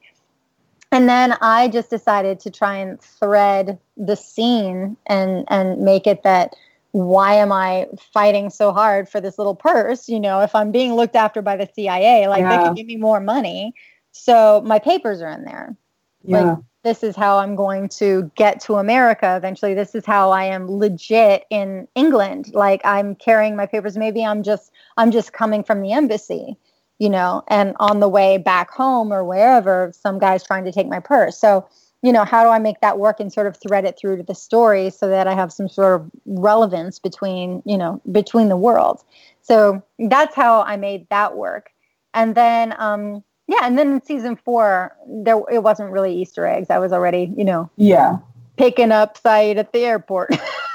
And 0.91 1.07
then 1.07 1.38
I 1.39 1.67
just 1.67 1.89
decided 1.89 2.39
to 2.41 2.49
try 2.49 2.78
and 2.78 2.99
thread 2.99 3.78
the 3.95 4.15
scene 4.15 4.97
and 5.05 5.45
and 5.47 5.80
make 5.80 6.07
it 6.07 6.24
that 6.24 6.55
why 6.91 7.36
am 7.36 7.51
I 7.51 7.88
fighting 8.13 8.49
so 8.49 8.74
hard 8.74 9.07
for 9.07 9.22
this 9.22 9.38
little 9.38 9.55
purse? 9.55 10.09
You 10.09 10.19
know, 10.19 10.41
if 10.41 10.53
I'm 10.53 10.72
being 10.72 10.93
looked 10.93 11.15
after 11.15 11.41
by 11.41 11.55
the 11.55 11.69
CIA, 11.74 12.28
like 12.28 12.43
they 12.43 12.55
Yeah. 12.55 12.67
could 12.67 12.76
give 12.76 12.88
me 12.88 12.97
more 12.97 13.22
money. 13.22 13.74
So 14.12 14.62
my 14.66 14.80
papers 14.80 15.22
are 15.22 15.30
in 15.32 15.45
there 15.45 15.76
Yeah. 16.24 16.57
this 16.84 17.03
is 17.03 17.16
how 17.16 17.38
I'm 17.38 17.55
going 17.55 17.89
to 17.89 18.32
get 18.36 18.59
to 18.62 18.76
America 18.76 19.36
eventually. 19.38 19.74
This 19.74 19.93
is 19.95 20.05
how 20.05 20.32
I 20.32 20.45
am 20.45 20.70
legit 20.70 21.45
in 21.51 21.88
England. 21.95 22.51
Like 22.53 22.82
I'm 22.86 23.16
carrying 23.16 23.55
my 23.55 23.68
papers. 23.68 23.97
Maybe 23.97 24.26
I'm 24.26 24.43
just 24.43 24.72
I'm 24.97 25.12
just 25.12 25.34
coming 25.34 25.64
from 25.64 25.82
the 25.82 25.93
embassy, 25.93 26.57
you 26.99 27.09
know, 27.09 27.43
and 27.47 27.76
on 27.80 27.99
the 27.99 28.09
way 28.09 28.38
back 28.38 28.72
home 28.72 29.14
or 29.14 29.24
wherever, 29.24 29.91
some 29.95 30.20
guy's 30.20 30.43
trying 30.43 30.66
to 30.66 30.72
take 30.72 30.88
my 30.88 30.99
purse. 30.99 31.38
So, 31.38 31.68
you 32.01 32.12
know, 32.12 32.26
how 32.26 32.43
do 32.43 32.49
I 32.49 32.59
make 32.59 32.82
that 32.82 32.97
work 32.99 33.20
and 33.20 33.32
sort 33.32 33.47
of 33.47 33.57
thread 33.57 33.86
it 33.86 33.97
through 33.99 34.18
to 34.18 34.24
the 34.24 34.36
story 34.36 34.89
so 34.89 35.07
that 35.07 35.28
I 35.28 35.36
have 35.36 35.53
some 35.53 35.70
sort 35.70 36.01
of 36.01 36.12
relevance 36.26 36.97
between, 36.99 37.62
you 37.66 37.78
know, 37.78 38.01
between 38.12 38.49
the 38.49 38.57
worlds. 38.57 39.05
So 39.41 39.84
that's 39.99 40.36
how 40.36 40.64
I 40.64 40.78
made 40.78 41.07
that 41.09 41.36
work. 41.38 41.72
And 42.14 42.36
then 42.36 42.76
um 42.80 43.24
yeah, 43.48 43.60
and 43.64 43.78
then 43.78 43.92
in 43.94 44.04
season 44.04 44.36
four, 44.36 44.96
there 45.08 45.42
it 45.52 45.64
wasn't 45.64 45.92
really 45.92 46.16
Easter 46.16 46.46
eggs. 46.46 46.70
I 46.70 46.80
was 46.80 46.94
already, 46.94 47.34
you 47.36 47.44
know, 47.44 47.70
Yeah. 47.78 48.18
picking 48.58 48.92
up 48.92 49.22
Sayid 49.22 49.58
at 49.58 49.74
the 49.74 49.80
airport. 49.80 50.32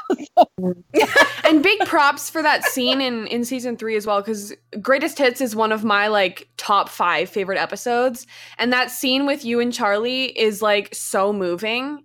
and 1.45 1.63
big 1.63 1.81
props 1.87 2.31
for 2.31 2.43
that 2.43 2.63
scene 2.65 3.01
in 3.01 3.27
in 3.27 3.45
season 3.45 3.77
three 3.77 3.97
as 3.97 4.07
well 4.07 4.21
because 4.21 4.53
greatest 4.81 5.19
hits 5.19 5.41
is 5.41 5.57
one 5.57 5.73
of 5.73 5.83
my 5.83 6.07
like 6.07 6.49
top 6.57 6.89
five 6.89 7.29
favorite 7.29 7.59
episodes 7.59 8.25
and 8.59 8.73
that 8.73 8.91
scene 8.91 9.27
with 9.27 9.45
you 9.45 9.59
and 9.59 9.73
charlie 9.75 10.27
is 10.39 10.63
like 10.63 10.95
so 10.95 11.33
moving 11.33 12.05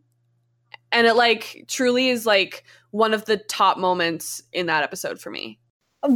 and 0.91 1.05
it 1.05 1.14
like 1.14 1.66
truly 1.68 2.09
is 2.09 2.26
like 2.26 2.64
one 2.89 3.14
of 3.14 3.26
the 3.26 3.38
top 3.38 3.78
moments 3.78 4.41
in 4.51 4.66
that 4.66 4.84
episode 4.84 5.22
for 5.22 5.30
me 5.30 5.59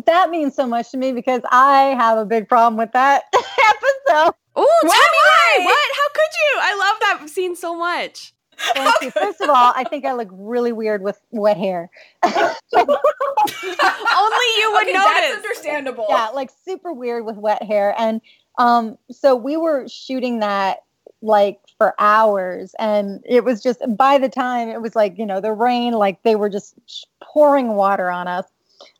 that 0.06 0.30
means 0.30 0.56
so 0.56 0.66
much 0.66 0.92
to 0.92 0.98
me 0.98 1.12
because 1.12 1.42
I 1.52 1.96
have 1.98 2.18
a 2.18 2.26
big 2.26 2.48
problem 2.50 2.78
with 2.78 2.92
that 2.94 3.24
episode. 3.34 4.34
oh 4.56 4.80
tell 4.82 4.90
me 4.90 4.90
why 4.90 5.58
Why? 5.58 5.66
what 5.66 5.90
how 5.96 6.10
could 6.14 6.32
you 6.42 6.60
i 6.62 6.76
love 6.76 7.20
that 7.20 7.30
scene 7.30 7.56
so 7.56 7.76
much 7.76 8.34
Thank 8.74 8.96
you. 9.02 9.12
First 9.12 9.42
of 9.42 9.50
all, 9.50 9.74
I 9.76 9.84
think 9.84 10.06
I 10.06 10.14
look 10.14 10.30
really 10.32 10.72
weird 10.72 11.02
with 11.02 11.20
wet 11.32 11.58
hair. 11.58 11.90
only 12.24 12.46
you 14.58 14.72
would 14.72 14.84
okay, 14.84 14.94
notice 14.94 15.14
that's 15.14 15.36
understandable. 15.36 16.06
yeah, 16.10 16.30
like 16.30 16.50
super 16.64 16.94
weird 16.94 17.26
with 17.26 17.36
wet 17.38 17.64
hair. 17.64 17.94
And 17.98 18.22
um, 18.58 18.98
so 19.12 19.36
we 19.36 19.58
were 19.58 19.88
shooting 19.88 20.40
that 20.40 20.80
like 21.22 21.60
for 21.78 21.96
hours, 22.00 22.76
and 22.80 23.22
it 23.28 23.44
was 23.44 23.62
just 23.62 23.82
by 23.98 24.18
the 24.18 24.30
time 24.30 24.70
it 24.70 24.82
was 24.82 24.96
like 24.96 25.18
you 25.18 25.26
know 25.26 25.42
the 25.42 25.52
rain, 25.54 25.94
like 25.94 26.22
they 26.24 26.36
were 26.36 26.50
just 26.50 26.76
pouring 27.22 27.70
water 27.76 28.10
on 28.10 28.28
us. 28.28 28.46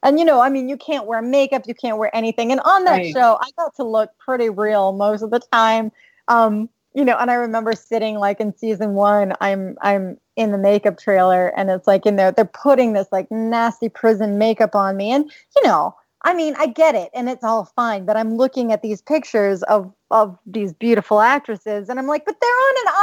And 0.04 0.20
you 0.20 0.26
know, 0.26 0.42
I 0.42 0.50
mean, 0.50 0.70
you 0.70 0.78
can't 0.78 1.06
wear 1.08 1.22
makeup, 1.22 1.64
you 1.68 1.74
can't 1.76 1.98
wear 1.98 2.16
anything. 2.16 2.52
And 2.52 2.62
on 2.62 2.84
that 2.86 3.04
Right. 3.04 3.14
show, 3.14 3.38
I 3.42 3.50
got 3.58 3.76
to 3.76 3.84
look 3.84 4.12
pretty 4.20 4.50
real 4.50 4.94
most 4.94 5.22
of 5.22 5.32
the 5.32 5.40
time. 5.40 5.92
Um, 6.28 6.70
you 6.94 7.04
know, 7.04 7.18
and 7.18 7.30
I 7.30 7.36
remember 7.36 7.74
sitting 7.74 8.16
like 8.16 8.40
in 8.40 8.56
season 8.58 8.94
one, 8.94 9.34
I'm 9.42 9.78
I'm 9.82 10.18
in 10.36 10.52
the 10.52 10.58
makeup 10.58 10.98
trailer 10.98 11.48
and 11.58 11.70
it's 11.70 11.88
like 11.88 12.06
in 12.06 12.16
there, 12.16 12.32
they're 12.32 12.46
putting 12.46 12.94
this 12.94 13.08
like 13.12 13.30
nasty 13.32 13.90
prison 13.90 14.38
makeup 14.38 14.76
on 14.76 14.96
me. 14.98 15.12
And 15.12 15.32
you 15.56 15.64
know, 15.68 15.96
I 16.24 16.34
mean, 16.34 16.56
I 16.58 16.68
get 16.68 16.96
it 16.96 17.10
and 17.14 17.30
it's 17.30 17.44
all 17.44 17.66
fine, 17.66 18.06
but 18.06 18.18
I'm 18.18 18.36
looking 18.36 18.72
at 18.72 18.82
these 18.82 19.02
pictures 19.02 19.62
of 19.64 19.94
of 20.12 20.38
these 20.46 20.74
beautiful 20.74 21.22
actresses 21.22 21.90
and 21.90 22.00
I'm 22.00 22.08
like, 22.08 22.26
but 22.26 22.36
they're 22.42 22.50
on 22.50 22.76
an 22.88 22.94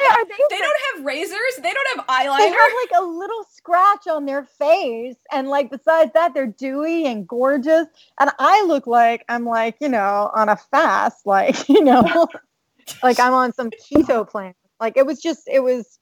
They 0.00 0.34
They 0.50 0.58
don't 0.58 0.80
have 0.94 1.04
razors. 1.04 1.56
They 1.62 1.72
don't 1.72 1.96
have 1.96 2.06
eyeliner. 2.06 2.38
they 2.38 2.48
have 2.48 2.72
like 2.82 3.00
a 3.00 3.04
little 3.04 3.44
scratch 3.50 4.06
on 4.06 4.26
their 4.26 4.44
face 4.44 5.16
and 5.32 5.48
like 5.48 5.70
besides 5.70 6.12
that 6.14 6.34
they're 6.34 6.46
dewy 6.46 7.06
and 7.06 7.26
gorgeous 7.26 7.86
and 8.20 8.30
i 8.38 8.62
look 8.64 8.86
like 8.86 9.24
i'm 9.30 9.44
like 9.46 9.74
you 9.80 9.88
know 9.88 10.30
on 10.34 10.50
a 10.50 10.56
fast 10.56 11.24
like 11.26 11.66
you 11.68 11.82
know 11.82 12.26
like 13.02 13.18
i'm 13.18 13.32
on 13.32 13.52
some 13.52 13.70
keto 13.70 14.28
plan 14.30 14.54
like 14.80 14.96
it 14.96 15.06
was 15.06 15.20
just 15.20 15.48
it 15.48 15.60
was 15.60 15.98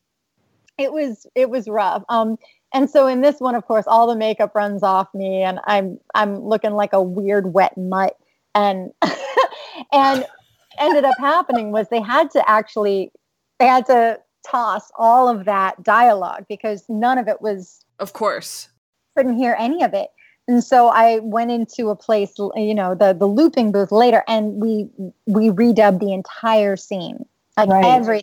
it 0.78 0.92
was 0.92 1.26
it 1.36 1.48
was 1.50 1.68
rough 1.68 2.02
um 2.08 2.36
and 2.74 2.90
so 2.90 3.06
in 3.06 3.20
this 3.20 3.38
one 3.38 3.54
of 3.54 3.64
course 3.64 3.84
all 3.86 4.08
the 4.08 4.16
makeup 4.16 4.54
runs 4.54 4.82
off 4.82 5.06
me 5.14 5.42
and 5.42 5.60
i'm 5.66 5.98
i'm 6.14 6.40
looking 6.40 6.72
like 6.72 6.92
a 6.92 7.02
weird 7.02 7.52
wet 7.54 7.76
mutt 7.76 8.16
and 8.54 8.90
and 9.92 10.26
ended 10.78 11.04
up 11.04 11.14
happening 11.20 11.70
was 11.70 11.88
they 11.90 12.00
had 12.00 12.30
to 12.30 12.42
actually 12.50 13.12
they 13.58 13.66
had 13.66 13.86
to 13.86 14.18
toss 14.46 14.90
all 14.98 15.28
of 15.28 15.44
that 15.44 15.82
dialogue 15.82 16.44
because 16.48 16.84
none 16.88 17.18
of 17.18 17.28
it 17.28 17.40
was 17.40 17.84
of 18.00 18.12
course. 18.12 18.68
couldn't 19.16 19.36
hear 19.36 19.54
any 19.58 19.82
of 19.84 19.94
it. 19.94 20.08
And 20.48 20.62
so 20.64 20.88
i 20.88 21.20
went 21.20 21.52
into 21.52 21.90
a 21.90 21.96
place 21.96 22.32
you 22.38 22.74
know 22.74 22.94
the 22.96 23.12
the 23.12 23.26
looping 23.26 23.70
booth 23.70 23.92
later 23.92 24.24
and 24.26 24.54
we 24.60 24.88
we 25.26 25.50
redubbed 25.50 26.00
the 26.00 26.12
entire 26.12 26.76
scene 26.76 27.24
like 27.56 27.68
Right. 27.68 27.84
every 27.84 28.22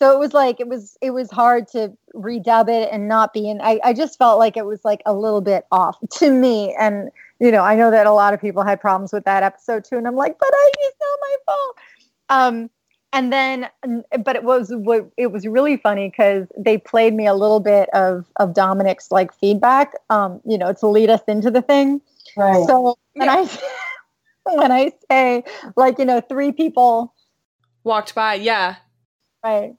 so 0.00 0.12
it 0.14 0.18
was 0.20 0.32
like 0.32 0.60
it 0.60 0.68
was 0.68 0.96
it 1.02 1.10
was 1.10 1.28
hard 1.30 1.66
to 1.68 1.92
redub 2.14 2.68
it 2.68 2.88
and 2.92 3.08
not 3.08 3.32
be 3.34 3.50
in 3.50 3.60
I, 3.60 3.80
I 3.82 3.92
just 3.92 4.16
felt 4.16 4.38
like 4.38 4.56
it 4.56 4.64
was 4.64 4.84
like 4.84 5.02
a 5.06 5.12
little 5.12 5.40
bit 5.40 5.64
off 5.72 5.96
to 6.18 6.30
me. 6.30 6.74
And 6.78 7.10
you 7.40 7.50
know 7.50 7.62
i 7.64 7.74
know 7.74 7.90
that 7.90 8.06
a 8.06 8.12
lot 8.12 8.32
of 8.32 8.40
people 8.40 8.62
had 8.62 8.80
problems 8.80 9.12
with 9.12 9.24
that 9.24 9.42
episode 9.42 9.82
too 9.84 9.96
and 9.96 10.06
i'm 10.06 10.14
like 10.14 10.38
but 10.38 10.50
i 10.52 10.70
it's 10.78 10.96
not 11.00 11.18
my 11.20 11.36
fault. 11.46 11.76
Um 12.28 12.70
and 13.12 13.32
then 13.32 13.68
but 14.24 14.36
it 14.36 14.44
was 14.44 14.70
it 15.16 15.32
was 15.32 15.46
really 15.46 15.76
funny 15.76 16.08
because 16.08 16.46
they 16.56 16.78
played 16.78 17.14
me 17.14 17.26
a 17.26 17.34
little 17.34 17.60
bit 17.60 17.88
of 17.92 18.24
of 18.36 18.54
dominic's 18.54 19.10
like 19.10 19.32
feedback 19.34 19.92
um 20.10 20.40
you 20.46 20.56
know 20.56 20.72
to 20.72 20.86
lead 20.86 21.10
us 21.10 21.20
into 21.26 21.50
the 21.50 21.62
thing 21.62 22.00
Right. 22.36 22.64
so 22.66 22.96
when 23.14 23.28
i 23.28 23.48
when 24.44 24.72
i 24.72 24.92
say 25.10 25.44
like 25.76 25.98
you 25.98 26.04
know 26.04 26.20
three 26.20 26.52
people 26.52 27.14
walked 27.84 28.14
by 28.14 28.34
yeah 28.34 28.76
right 29.44 29.74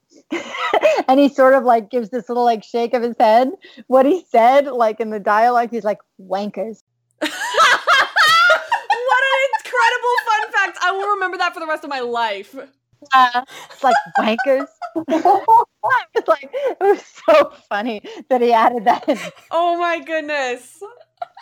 and 1.08 1.20
he 1.20 1.30
sort 1.30 1.54
of 1.54 1.64
like 1.64 1.90
gives 1.90 2.10
this 2.10 2.28
little 2.28 2.44
like 2.44 2.64
shake 2.64 2.94
of 2.94 3.04
his 3.04 3.16
head 3.20 3.50
what 3.88 4.06
he 4.06 4.26
said 4.30 4.68
like 4.68 5.00
in 5.00 5.10
the 5.10 5.20
dialogue 5.20 5.70
he's 5.72 5.84
like 5.84 6.00
wankers 6.20 6.84
what 7.22 7.30
an 9.24 9.50
incredible 9.60 10.16
fun 10.26 10.52
fact. 10.52 10.78
I 10.82 10.92
will 10.92 11.14
remember 11.16 11.38
that 11.38 11.54
for 11.54 11.60
the 11.60 11.68
rest 11.68 11.84
of 11.84 11.90
my 11.90 12.00
life. 12.00 12.56
Uh, 13.14 13.44
it's 13.72 13.84
like 13.84 13.96
wankers 14.20 14.68
it's 15.08 16.28
like 16.28 16.50
it 16.54 16.78
was 16.80 17.04
so 17.26 17.54
funny 17.70 18.02
that 18.30 18.42
he 18.42 18.52
added 18.54 18.86
that 18.86 19.08
in. 19.08 19.18
Oh 19.50 19.78
my 19.78 20.00
goodness. 20.00 20.82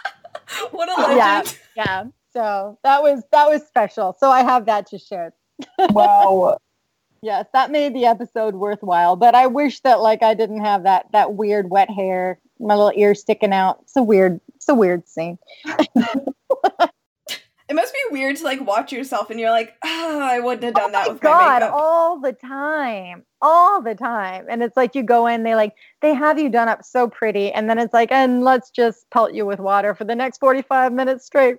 what 0.72 0.90
a 0.90 1.02
legend. 1.02 1.58
yeah. 1.76 1.84
Yeah 1.86 2.04
so 2.32 2.78
that 2.84 3.02
was 3.02 3.24
that 3.32 3.50
was 3.50 3.66
special. 3.66 4.16
So 4.20 4.30
i 4.30 4.44
have 4.44 4.66
that 4.68 4.88
to 4.88 5.00
share. 5.00 5.34
Wow. 5.78 6.58
yes 7.22 7.48
that 7.54 7.70
made 7.70 7.94
the 7.94 8.06
episode 8.06 8.56
worthwhile 8.56 9.18
but 9.18 9.36
i 9.36 9.46
wish 9.46 9.82
that 9.82 10.00
like 10.00 10.24
i 10.24 10.34
didn't 10.34 10.62
have 10.62 10.84
that 10.84 11.06
that 11.12 11.34
weird 11.34 11.70
wet 11.70 11.90
hair 11.90 12.40
my 12.60 12.76
little 12.76 12.94
ear 12.96 13.16
sticking 13.16 13.54
out. 13.54 13.80
It's 13.84 13.96
a 13.96 14.04
weird 14.04 14.40
it's 14.56 14.70
a 14.70 14.76
weird 14.76 15.08
scene 15.08 15.38
It 17.70 17.76
must 17.76 17.94
be 17.94 18.00
weird 18.12 18.36
to 18.38 18.44
like 18.44 18.62
watch 18.66 18.92
yourself 18.92 19.30
and 19.30 19.40
you're 19.40 19.52
like, 19.52 19.76
oh, 19.84 20.20
I 20.22 20.40
wouldn't 20.40 20.64
have 20.64 20.74
oh 20.76 20.90
done 20.90 20.90
oh 20.90 20.94
that 20.94 21.08
my 21.08 21.14
with 21.14 21.22
god 21.22 21.62
my 21.62 21.68
makeup. 21.68 21.74
all 21.74 22.20
the 22.20 22.34
time 22.34 23.24
all 23.42 23.82
the 23.82 23.96
time. 23.96 24.46
And 24.50 24.62
it's 24.64 24.76
like 24.76 24.96
you 24.96 25.04
go 25.04 25.28
in 25.28 25.44
they 25.44 25.56
like 25.56 25.74
they 26.02 26.14
have 26.14 26.40
you 26.40 26.50
done 26.50 26.68
up 26.68 26.84
so 26.84 27.08
pretty 27.08 27.52
and 27.52 27.70
then 27.70 27.78
it's 27.78 27.94
like 27.94 28.12
and 28.12 28.44
let's 28.44 28.70
just 28.70 29.10
pelt 29.12 29.34
you 29.34 29.46
with 29.46 29.60
water 29.60 29.94
for 29.96 30.04
the 30.04 30.16
next 30.16 30.40
45 30.40 30.92
minutes 30.94 31.26
straight. 31.26 31.58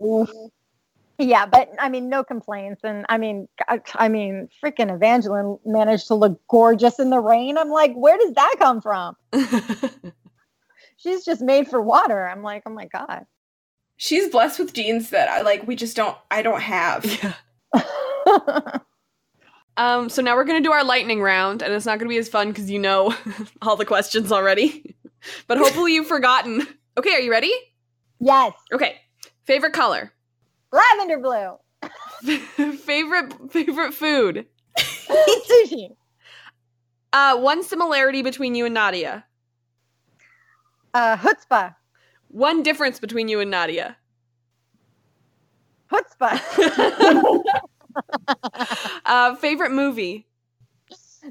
Yeah 1.18 1.46
but 1.46 1.70
i 1.78 1.88
mean 1.88 2.08
no 2.08 2.24
complaints. 2.24 2.82
And 2.84 3.06
i 3.08 3.16
mean 3.18 3.48
i, 3.68 3.80
I 3.94 4.08
mean 4.08 4.48
freaking 4.62 4.94
evangeline 4.94 5.58
managed 5.64 6.08
to 6.08 6.14
look 6.14 6.40
gorgeous 6.48 6.98
in 6.98 7.10
the 7.10 7.20
rain. 7.20 7.56
I'm 7.56 7.70
like 7.70 7.94
where 7.94 8.18
does 8.18 8.34
that 8.34 8.54
come 8.58 8.80
from? 8.80 9.16
She's 10.96 11.24
just 11.24 11.40
made 11.40 11.68
for 11.68 11.80
water. 11.80 12.28
I'm 12.28 12.42
like 12.42 12.64
oh 12.66 12.70
my 12.70 12.86
god 12.86 13.26
She's 14.02 14.30
blessed 14.30 14.58
with 14.58 14.72
genes 14.72 15.10
that 15.10 15.28
I 15.28 15.42
like 15.42 15.66
we 15.66 15.76
just 15.76 15.94
don't 15.94 16.16
I 16.30 16.40
don't 16.40 16.62
have. 16.62 17.04
yeah. 18.26 18.78
Um, 19.76 20.10
so 20.10 20.20
now 20.20 20.36
we're 20.36 20.44
gonna 20.44 20.60
do 20.60 20.72
our 20.72 20.84
lightning 20.84 21.22
round, 21.22 21.62
and 21.62 21.72
it's 21.72 21.86
not 21.86 21.98
gonna 21.98 22.08
be 22.10 22.18
as 22.18 22.28
fun 22.28 22.48
because 22.48 22.70
you 22.70 22.78
know 22.78 23.14
all 23.62 23.76
the 23.76 23.84
questions 23.86 24.30
already. 24.30 24.94
but 25.46 25.56
hopefully 25.56 25.94
you've 25.94 26.06
forgotten. 26.08 26.66
Okay, 26.98 27.14
are 27.14 27.20
you 27.20 27.30
ready? 27.30 27.52
yes 28.18 28.52
Okay. 28.72 29.00
Favorite 29.44 29.72
color. 29.72 30.12
lavender 30.72 31.18
blue 31.18 31.56
favorite 32.78 33.32
favorite 33.50 33.94
food. 33.94 34.44
sushi 34.78 35.90
Uh, 37.12 37.38
one 37.38 37.62
similarity 37.62 38.20
between 38.22 38.54
you 38.54 38.64
and 38.66 38.74
Nadia. 38.74 39.24
uh 40.94 41.16
chutzpah 41.16 41.74
One 42.30 42.62
difference 42.62 43.00
between 43.00 43.28
you 43.28 43.40
and 43.40 43.50
Nadia. 43.50 43.96
chutzpah 45.90 46.40
uh, 49.04 49.34
favorite 49.36 49.72
movie. 49.72 50.26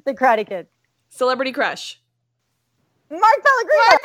the 0.06 0.14
karate 0.14 0.48
kid 0.48 0.68
Celebrity 1.10 1.52
crush. 1.54 2.00
mark 3.10 3.22
pellegrino 3.44 3.84
Mark 3.90 4.02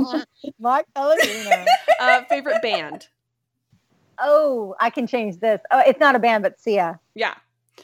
Pellegrino. 0.00 0.24
mark 0.58 0.86
pellegrino 0.94 1.64
uh, 2.00 2.24
favorite 2.24 2.62
band. 2.62 3.08
Oh, 4.18 4.74
I 4.80 4.90
can 4.90 5.06
change 5.06 5.38
this. 5.40 5.60
Oh, 5.70 5.82
it's 5.86 5.98
not 6.00 6.14
a 6.14 6.18
band, 6.18 6.42
but 6.42 6.60
Sia. 6.60 6.98
Yeah. 7.14 7.34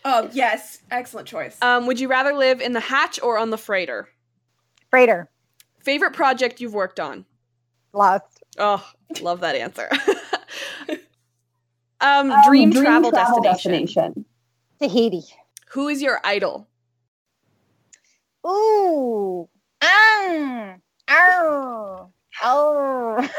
Oh 0.05 0.29
yes, 0.33 0.79
excellent 0.91 1.27
choice. 1.29 1.57
Um, 1.63 1.87
would 1.87 2.01
you 2.01 2.09
rather 2.09 2.33
live 2.33 2.61
in 2.61 2.73
the 2.73 2.81
hatch 2.81 3.21
or 3.23 3.37
on 3.39 3.51
the 3.51 3.59
freighter? 3.59 4.09
Freighter. 4.91 5.29
Favorite 5.83 6.13
project 6.15 6.61
you've 6.61 6.75
worked 6.75 6.99
on? 7.01 7.25
Lost. 7.93 8.45
Oh, 8.59 8.85
love 9.21 9.41
that 9.41 9.57
answer. 9.57 9.89
um, 12.01 12.31
Um, 12.31 12.43
dream, 12.47 12.73
travel, 12.73 13.11
destination. 13.11 14.25
Tahiti. 14.81 15.23
Who 15.71 15.89
is 15.89 16.01
your 16.03 16.21
idol? 16.25 16.69
Ooh. 18.47 19.49
Ah. 19.83 20.75
Oh. 21.11 22.11
Oh. 22.43 23.17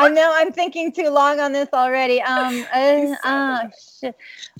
I 0.00 0.08
know 0.10 0.32
I'm 0.34 0.52
thinking 0.52 0.92
too 0.92 1.08
long 1.08 1.40
on 1.40 1.52
this 1.52 1.68
already. 1.72 2.20
Um 2.22 2.64
uh, 2.74 3.14
oh 3.24 3.60
shit. 4.00 4.14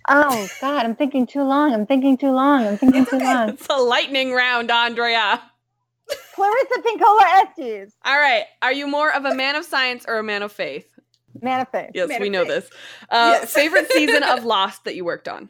Oh 0.08 0.48
god, 0.60 0.84
I'm 0.84 0.96
thinking 0.96 1.26
too 1.26 1.42
long. 1.42 1.72
I'm 1.74 1.86
thinking 1.86 2.16
too 2.16 2.30
long. 2.32 2.66
I'm 2.66 2.78
thinking 2.78 3.06
too 3.06 3.18
long. 3.18 3.50
It's 3.50 3.66
a 3.68 3.76
lightning 3.76 4.32
round, 4.32 4.70
Andrea. 4.70 5.42
Clarissa 6.34 6.80
Pinkola 6.82 7.42
Estes. 7.42 7.94
All 8.04 8.18
right. 8.18 8.44
Are 8.62 8.72
you 8.72 8.86
more 8.86 9.12
of 9.12 9.24
a 9.24 9.34
man 9.34 9.56
of 9.56 9.64
science 9.64 10.04
or 10.08 10.18
a 10.18 10.22
man 10.22 10.42
of 10.42 10.52
faith? 10.52 10.86
Man 11.42 11.60
of 11.60 11.68
faith. 11.68 11.90
Yes, 11.94 12.08
Man 12.08 12.20
we 12.20 12.28
know 12.30 12.44
faith. 12.44 12.68
this. 12.70 12.78
Uh, 13.10 13.38
Yes. 13.40 13.52
favorite 13.52 13.90
season 13.90 14.22
of 14.22 14.44
Lost 14.44 14.84
that 14.84 14.94
you 14.96 15.04
worked 15.04 15.28
on? 15.28 15.48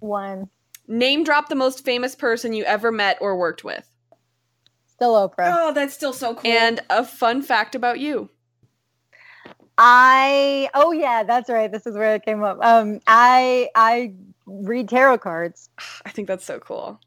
One. 0.00 0.48
Name 0.88 1.24
drop 1.24 1.48
the 1.48 1.54
most 1.54 1.84
famous 1.84 2.14
person 2.14 2.52
you 2.52 2.64
ever 2.64 2.90
met 2.90 3.18
or 3.20 3.36
worked 3.36 3.62
with. 3.64 3.86
Still 4.86 5.14
Oprah. 5.14 5.52
Oh, 5.54 5.72
that's 5.72 5.94
still 5.94 6.12
so 6.12 6.34
cool. 6.34 6.50
And 6.50 6.80
a 6.90 7.04
fun 7.04 7.42
fact 7.42 7.74
about 7.74 8.00
you. 8.00 8.28
I 9.78 10.68
oh 10.74 10.92
yeah, 10.92 11.22
that's 11.22 11.48
right. 11.48 11.70
This 11.72 11.86
is 11.86 11.94
where 11.94 12.14
it 12.14 12.24
came 12.24 12.42
up. 12.42 12.58
Um 12.60 13.00
I 13.06 13.70
I 13.74 14.14
read 14.46 14.88
tarot 14.88 15.18
cards. 15.18 15.70
I 16.04 16.10
think 16.10 16.28
that's 16.28 16.44
so 16.44 16.58
cool. 16.58 17.00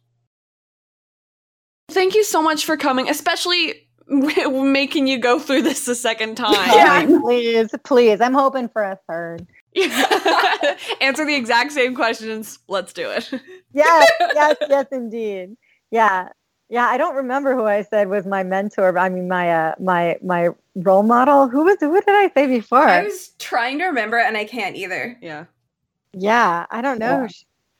Thank 1.94 2.16
you 2.16 2.24
so 2.24 2.42
much 2.42 2.66
for 2.66 2.76
coming, 2.76 3.10
especially 3.10 3.88
making 4.08 5.08
you 5.08 5.18
go 5.18 5.40
through 5.40 5.62
this 5.62 5.88
a 5.88 5.96
second 5.96 6.36
time. 6.36 6.54
Yeah. 6.54 7.06
please, 7.06 7.70
please. 7.84 8.22
I'm 8.22 8.34
hoping 8.34 8.68
for 8.68 8.84
a 8.84 9.00
third. 9.08 9.48
Answer 11.02 11.26
the 11.26 11.36
exact 11.36 11.72
same 11.72 11.96
questions. 11.96 12.60
Let's 12.68 12.94
do 12.94 13.10
it. 13.10 13.32
Yes, 13.74 14.12
yes, 14.20 14.58
yes, 14.70 14.86
indeed. 14.92 15.58
Yeah. 15.92 16.30
Yeah, 16.70 16.88
I 16.88 16.98
don't 16.98 17.16
remember 17.16 17.56
who 17.56 17.66
I 17.66 17.84
said 17.84 18.10
was 18.10 18.26
my 18.26 18.44
mentor. 18.44 18.94
but 18.94 19.00
I 19.00 19.10
mean, 19.10 19.28
my 19.28 19.52
uh, 19.52 19.76
my 19.80 20.18
my 20.24 20.50
role 20.76 21.04
model. 21.04 21.48
Who 21.48 21.66
was? 21.66 21.78
Who 21.80 21.94
did 21.94 22.10
I 22.10 22.32
say 22.34 22.48
before? 22.48 22.88
I 22.88 23.04
was 23.04 23.30
trying 23.38 23.78
to 23.80 23.86
remember 23.86 24.18
and 24.18 24.36
I 24.36 24.46
can't 24.46 24.76
either. 24.76 25.18
Yeah. 25.22 25.46
yeah, 26.14 26.66
I 26.72 26.82
don't 26.82 26.98
know. 26.98 27.24
Yeah. 27.24 27.30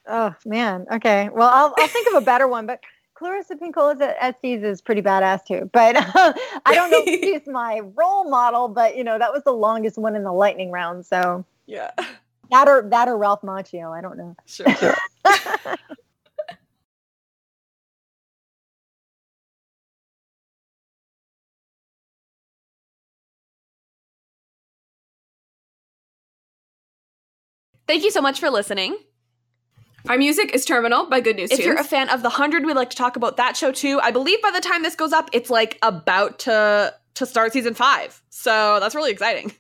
Oh 0.06 0.36
man. 0.46 0.86
Okay. 0.92 1.30
Well, 1.34 1.50
I'll 1.50 1.74
I'll 1.78 1.88
think 1.88 2.08
of 2.10 2.22
a 2.22 2.26
better 2.26 2.48
one. 2.48 2.68
But 2.68 2.82
Clarissa 3.16 3.56
Pinkola 3.56 4.16
Estes 4.20 4.64
is 4.64 4.82
pretty 4.82 5.02
badass 5.02 5.46
too. 5.46 5.70
But 5.72 5.96
I 6.66 6.74
don't 6.74 6.92
know 6.92 7.04
if 7.06 7.20
she's 7.24 7.48
my 7.48 7.82
role 7.96 8.30
model. 8.30 8.68
But 8.68 8.98
you 8.98 9.04
know, 9.04 9.18
that 9.20 9.32
was 9.32 9.44
the 9.44 9.52
longest 9.54 9.98
one 9.98 10.16
in 10.16 10.24
the 10.24 10.34
lightning 10.34 10.72
round. 10.72 11.06
So 11.06 11.46
Yeah. 11.66 11.92
that 12.52 12.68
or 12.68 12.88
that 12.90 13.08
or 13.08 13.18
Ralph 13.18 13.42
Macchio. 13.42 13.96
I 13.98 14.02
don't 14.02 14.18
know. 14.18 14.36
Sure. 14.46 14.68
sure. 14.78 14.96
Thank 27.88 28.04
you 28.04 28.12
so 28.12 28.22
much 28.22 28.40
for 28.40 28.50
listening. 28.50 28.98
Our 30.10 30.18
music 30.18 30.54
is 30.54 30.66
Terminal 30.66 31.06
by 31.06 31.22
Good 31.22 31.38
News 31.38 31.52
If 31.52 31.60
you're 31.60 31.80
a 31.80 31.84
fan 31.84 32.10
of 32.10 32.24
The 32.24 32.30
Hundred, 32.30 32.66
we'd 32.66 32.76
like 32.76 32.90
to 32.90 32.98
talk 32.98 33.16
about 33.16 33.38
that 33.38 33.56
show 33.56 33.72
too. 33.72 34.00
I 34.04 34.12
believe 34.12 34.42
by 34.42 34.52
the 34.52 34.60
time 34.60 34.84
this 34.84 34.96
goes 34.96 35.14
up, 35.14 35.30
it's 35.34 35.50
like 35.50 35.78
about 35.82 36.40
to 36.40 36.94
to 37.16 37.26
start 37.26 37.54
season 37.54 37.74
five. 37.74 38.22
So 38.30 38.80
that's 38.82 38.96
really 38.96 39.12
exciting. 39.12 39.54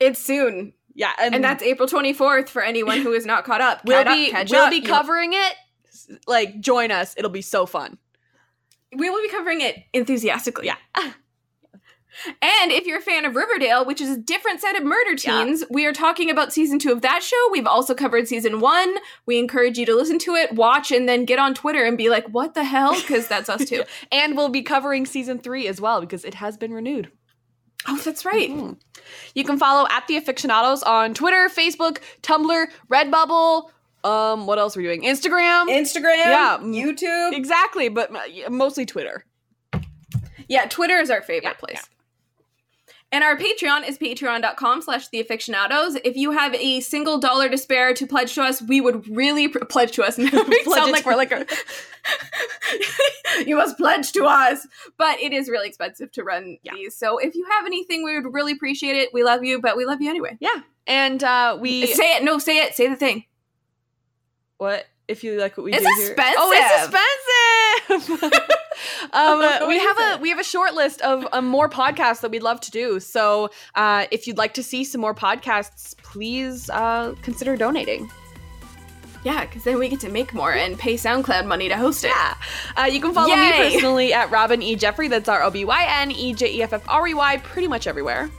it's 0.00 0.20
soon. 0.20 0.72
Yeah, 0.96 1.12
and, 1.20 1.34
And 1.34 1.42
that's 1.42 1.62
April 1.62 1.88
24th 1.88 2.48
for 2.48 2.62
anyone 2.62 3.00
who 3.00 3.12
is 3.12 3.24
not 3.26 3.44
caught 3.44 3.60
up. 3.60 3.84
we'll 3.84 4.04
Caught 4.04 4.08
up, 4.08 4.14
be 4.14 4.32
we'll 4.50 4.62
up. 4.62 4.70
be 4.70 4.80
covering 4.80 5.32
it. 5.32 5.54
Like, 6.26 6.60
join 6.60 6.90
us. 6.92 7.14
It'll 7.16 7.30
be 7.30 7.42
so 7.42 7.64
fun. 7.66 7.98
We 8.94 9.08
will 9.10 9.22
be 9.22 9.28
covering 9.28 9.60
it 9.60 9.76
enthusiastically. 9.92 10.66
Yeah. 10.66 10.76
And 12.40 12.70
if 12.72 12.86
you're 12.86 12.98
a 12.98 13.02
fan 13.02 13.24
of 13.24 13.34
Riverdale, 13.36 13.84
which 13.84 14.00
is 14.00 14.10
a 14.10 14.16
different 14.16 14.60
set 14.60 14.76
of 14.76 14.84
murder 14.84 15.12
Yeah. 15.22 15.44
teens, 15.44 15.64
we 15.70 15.84
are 15.86 15.92
talking 15.92 16.30
about 16.30 16.52
season 16.52 16.78
two 16.78 16.92
of 16.92 17.00
that 17.02 17.22
show. 17.22 17.48
We've 17.50 17.66
also 17.66 17.94
covered 17.94 18.28
season 18.28 18.60
one. 18.60 18.94
We 19.26 19.38
encourage 19.38 19.78
you 19.78 19.86
to 19.86 19.94
listen 19.94 20.18
to 20.20 20.34
it, 20.34 20.52
watch, 20.52 20.90
and 20.92 21.08
then 21.08 21.24
get 21.24 21.38
on 21.38 21.54
Twitter 21.54 21.84
and 21.84 21.98
be 21.98 22.08
like, 22.10 22.26
what 22.28 22.54
the 22.54 22.64
hell? 22.64 22.94
Because 22.94 23.26
that's 23.28 23.48
us 23.48 23.64
too. 23.64 23.82
And 24.12 24.36
we'll 24.36 24.48
be 24.48 24.62
covering 24.62 25.06
season 25.06 25.38
three 25.38 25.66
as 25.68 25.80
well 25.80 26.00
because 26.00 26.24
it 26.24 26.34
has 26.34 26.56
been 26.56 26.72
renewed. 26.72 27.10
oh, 27.86 27.98
that's 27.98 28.24
right. 28.24 28.48
Mhm. 28.50 28.78
You 29.34 29.44
can 29.44 29.58
follow 29.58 29.86
at 29.90 30.06
the 30.06 30.18
Afictionados 30.18 30.86
on 30.86 31.12
Twitter, 31.12 31.50
Facebook, 31.50 31.98
Tumblr, 32.22 32.66
Redbubble. 32.90 33.70
Um, 34.04 34.46
what 34.46 34.58
else 34.58 34.76
are 34.76 34.80
we 34.80 34.84
doing? 34.86 35.02
Instagram. 35.02 35.66
Instagram, 35.68 36.16
Yeah. 36.16 36.58
YouTube. 36.60 37.34
exactly, 37.34 37.88
but 37.88 38.10
mostly 38.50 38.86
Twitter. 38.86 39.24
Yeah, 40.48 40.66
Twitter 40.66 40.98
is 40.98 41.10
our 41.10 41.22
favorite 41.22 41.44
Yeah, 41.50 41.52
place. 41.54 41.88
And 43.14 43.22
our 43.22 43.36
Patreon 43.36 43.88
is 43.88 43.96
patreon.com 43.96 44.82
slash 44.82 45.06
the 45.10 45.22
Afictionados. 45.22 46.00
If 46.02 46.16
you 46.16 46.32
have 46.32 46.52
a 46.56 46.80
single 46.80 47.18
dollar 47.18 47.48
to 47.48 47.56
spare 47.56 47.94
to 47.94 48.06
pledge 48.08 48.34
to 48.34 48.42
us, 48.42 48.60
we 48.60 48.80
would 48.80 49.08
really 49.08 49.46
pr- 49.46 49.64
pledge 49.66 49.92
to 49.92 50.02
us. 50.02 50.18
we 50.18 50.28
sound 50.64 50.90
like 50.90 51.06
we're 51.06 51.14
like 51.14 51.30
a 51.30 51.46
you 53.46 53.54
must 53.56 53.76
pledge 53.76 54.10
to 54.12 54.24
us. 54.24 54.66
But 54.98 55.20
it 55.20 55.32
is 55.32 55.48
really 55.48 55.68
expensive 55.68 56.10
to 56.12 56.24
run 56.24 56.58
Yeah. 56.64 56.72
these. 56.74 56.96
So 56.96 57.18
if 57.18 57.36
you 57.36 57.46
have 57.52 57.66
anything, 57.66 58.02
we 58.02 58.18
would 58.20 58.34
really 58.34 58.50
appreciate 58.52 58.96
it. 58.96 59.10
We 59.14 59.22
love 59.22 59.44
you, 59.44 59.60
but 59.60 59.76
we 59.76 59.84
love 59.84 60.00
you 60.02 60.10
anyway. 60.10 60.36
Yeah, 60.40 60.62
and 60.88 61.22
uh, 61.22 61.56
we 61.60 61.86
Say 61.86 62.16
it. 62.16 62.24
No, 62.24 62.38
say 62.38 62.58
it. 62.64 62.74
Say 62.74 62.88
the 62.88 62.96
thing. 62.96 63.26
what 64.58 64.86
if 65.06 65.22
you 65.22 65.38
like 65.38 65.56
what 65.56 65.64
we 65.64 65.72
It's 65.72 65.84
do 65.84 65.94
here? 65.98 66.10
expensive. 66.12 66.34
Oh, 66.38 66.50
it's 66.52 66.84
expensive. 66.84 66.98
um, 69.12 69.40
we 69.68 69.78
have 69.78 69.98
a 69.98 70.18
we 70.20 70.28
have 70.30 70.38
a 70.38 70.44
short 70.44 70.74
list 70.74 71.00
of 71.02 71.26
um, 71.32 71.46
more 71.46 71.68
podcasts 71.68 72.20
that 72.20 72.30
we'd 72.30 72.42
love 72.42 72.60
to 72.62 72.70
do. 72.70 73.00
So 73.00 73.50
uh, 73.74 74.06
if 74.10 74.26
you'd 74.26 74.38
like 74.38 74.54
to 74.54 74.62
see 74.62 74.84
some 74.84 75.00
more 75.00 75.14
podcasts, 75.14 75.96
please 75.98 76.70
uh, 76.70 77.14
consider 77.22 77.56
donating. 77.56 78.10
Yeah, 79.24 79.46
because 79.46 79.64
then 79.64 79.78
we 79.78 79.88
get 79.88 80.00
to 80.00 80.10
make 80.10 80.34
more 80.34 80.52
and 80.52 80.78
pay 80.78 80.94
SoundCloud 80.96 81.46
money 81.46 81.70
to 81.70 81.76
host 81.78 82.04
it. 82.04 82.08
Yeah. 82.08 82.34
Uh, 82.76 82.84
you 82.84 83.00
can 83.00 83.14
follow 83.14 83.34
me 83.34 83.52
personally 83.52 84.12
at 84.12 84.30
Robyn 84.30 84.60
E. 84.60 84.76
Jeffrey. 84.76 85.08
That's 85.08 85.30
R 85.30 85.42
O 85.42 85.50
B 85.50 85.64
Y 85.64 85.86
N 86.02 86.10
E 86.10 86.34
J 86.34 86.52
E 86.56 86.62
F 86.62 86.74
F 86.74 86.86
R 86.88 87.08
E 87.08 87.14
Y, 87.14 87.38
pretty 87.38 87.66
much 87.68 87.86
everywhere. 87.86 88.30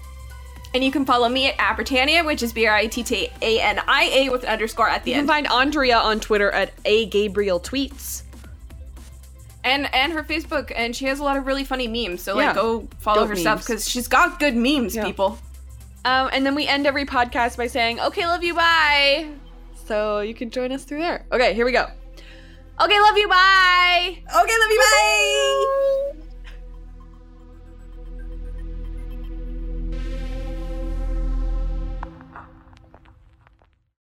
And 0.76 0.84
you 0.84 0.92
can 0.92 1.04
follow 1.06 1.28
me 1.30 1.48
at 1.48 1.58
Abritannia, 1.58 2.24
which 2.24 2.44
is 2.44 2.54
B 2.54 2.68
R 2.68 2.76
I 2.76 2.86
T 2.86 3.02
T 3.02 3.30
A 3.42 3.60
N 3.62 3.80
I 3.88 4.04
A 4.14 4.30
with 4.30 4.44
an 4.44 4.50
underscore 4.50 4.88
at 4.88 5.04
the 5.04 5.12
You 5.12 5.16
can 5.16 5.20
end. 5.22 5.28
find 5.28 5.48
Andrea 5.48 5.98
on 5.98 6.20
Twitter 6.20 6.52
at 6.52 6.72
a 6.86 7.08
Gabriel 7.08 7.60
tweets. 7.60 8.22
And 9.66 9.94
and 9.94 10.14
her 10.14 10.24
Facebook, 10.24 10.72
and 10.74 10.96
she 10.96 11.06
has 11.06 11.20
a 11.20 11.24
lot 11.24 11.36
of 11.36 11.46
really 11.46 11.66
funny 11.66 11.88
memes. 11.90 12.22
So 12.22 12.40
Yeah. 12.40 12.48
like, 12.48 12.56
go 12.56 12.88
follow 13.00 13.22
Dope 13.22 13.30
her 13.30 13.36
stuff 13.36 13.58
memes. 13.58 13.66
because 13.68 13.90
she's 13.90 14.08
got 14.08 14.40
good 14.40 14.56
memes, 14.56 14.96
Yeah. 14.96 15.04
people. 15.04 15.38
Um, 16.06 16.30
and 16.32 16.46
then 16.46 16.56
we 16.56 16.68
end 16.68 16.86
every 16.88 17.06
podcast 17.06 17.58
by 17.58 17.68
saying, 17.68 18.00
"Okay, 18.00 18.26
love 18.26 18.44
you, 18.44 18.54
bye." 18.54 19.28
So 19.88 20.22
you 20.22 20.34
can 20.34 20.50
join 20.52 20.72
us 20.72 20.84
through 20.84 21.00
there. 21.00 21.26
Okay, 21.32 21.54
here 21.54 21.66
we 21.66 21.72
go. 21.72 21.88
Okay, 22.82 23.00
love 23.00 23.18
you, 23.18 23.28
bye. 23.28 24.18
Okay, 24.24 24.58
love 24.60 24.72
you. 24.72 24.80
Bye. 26.14 26.25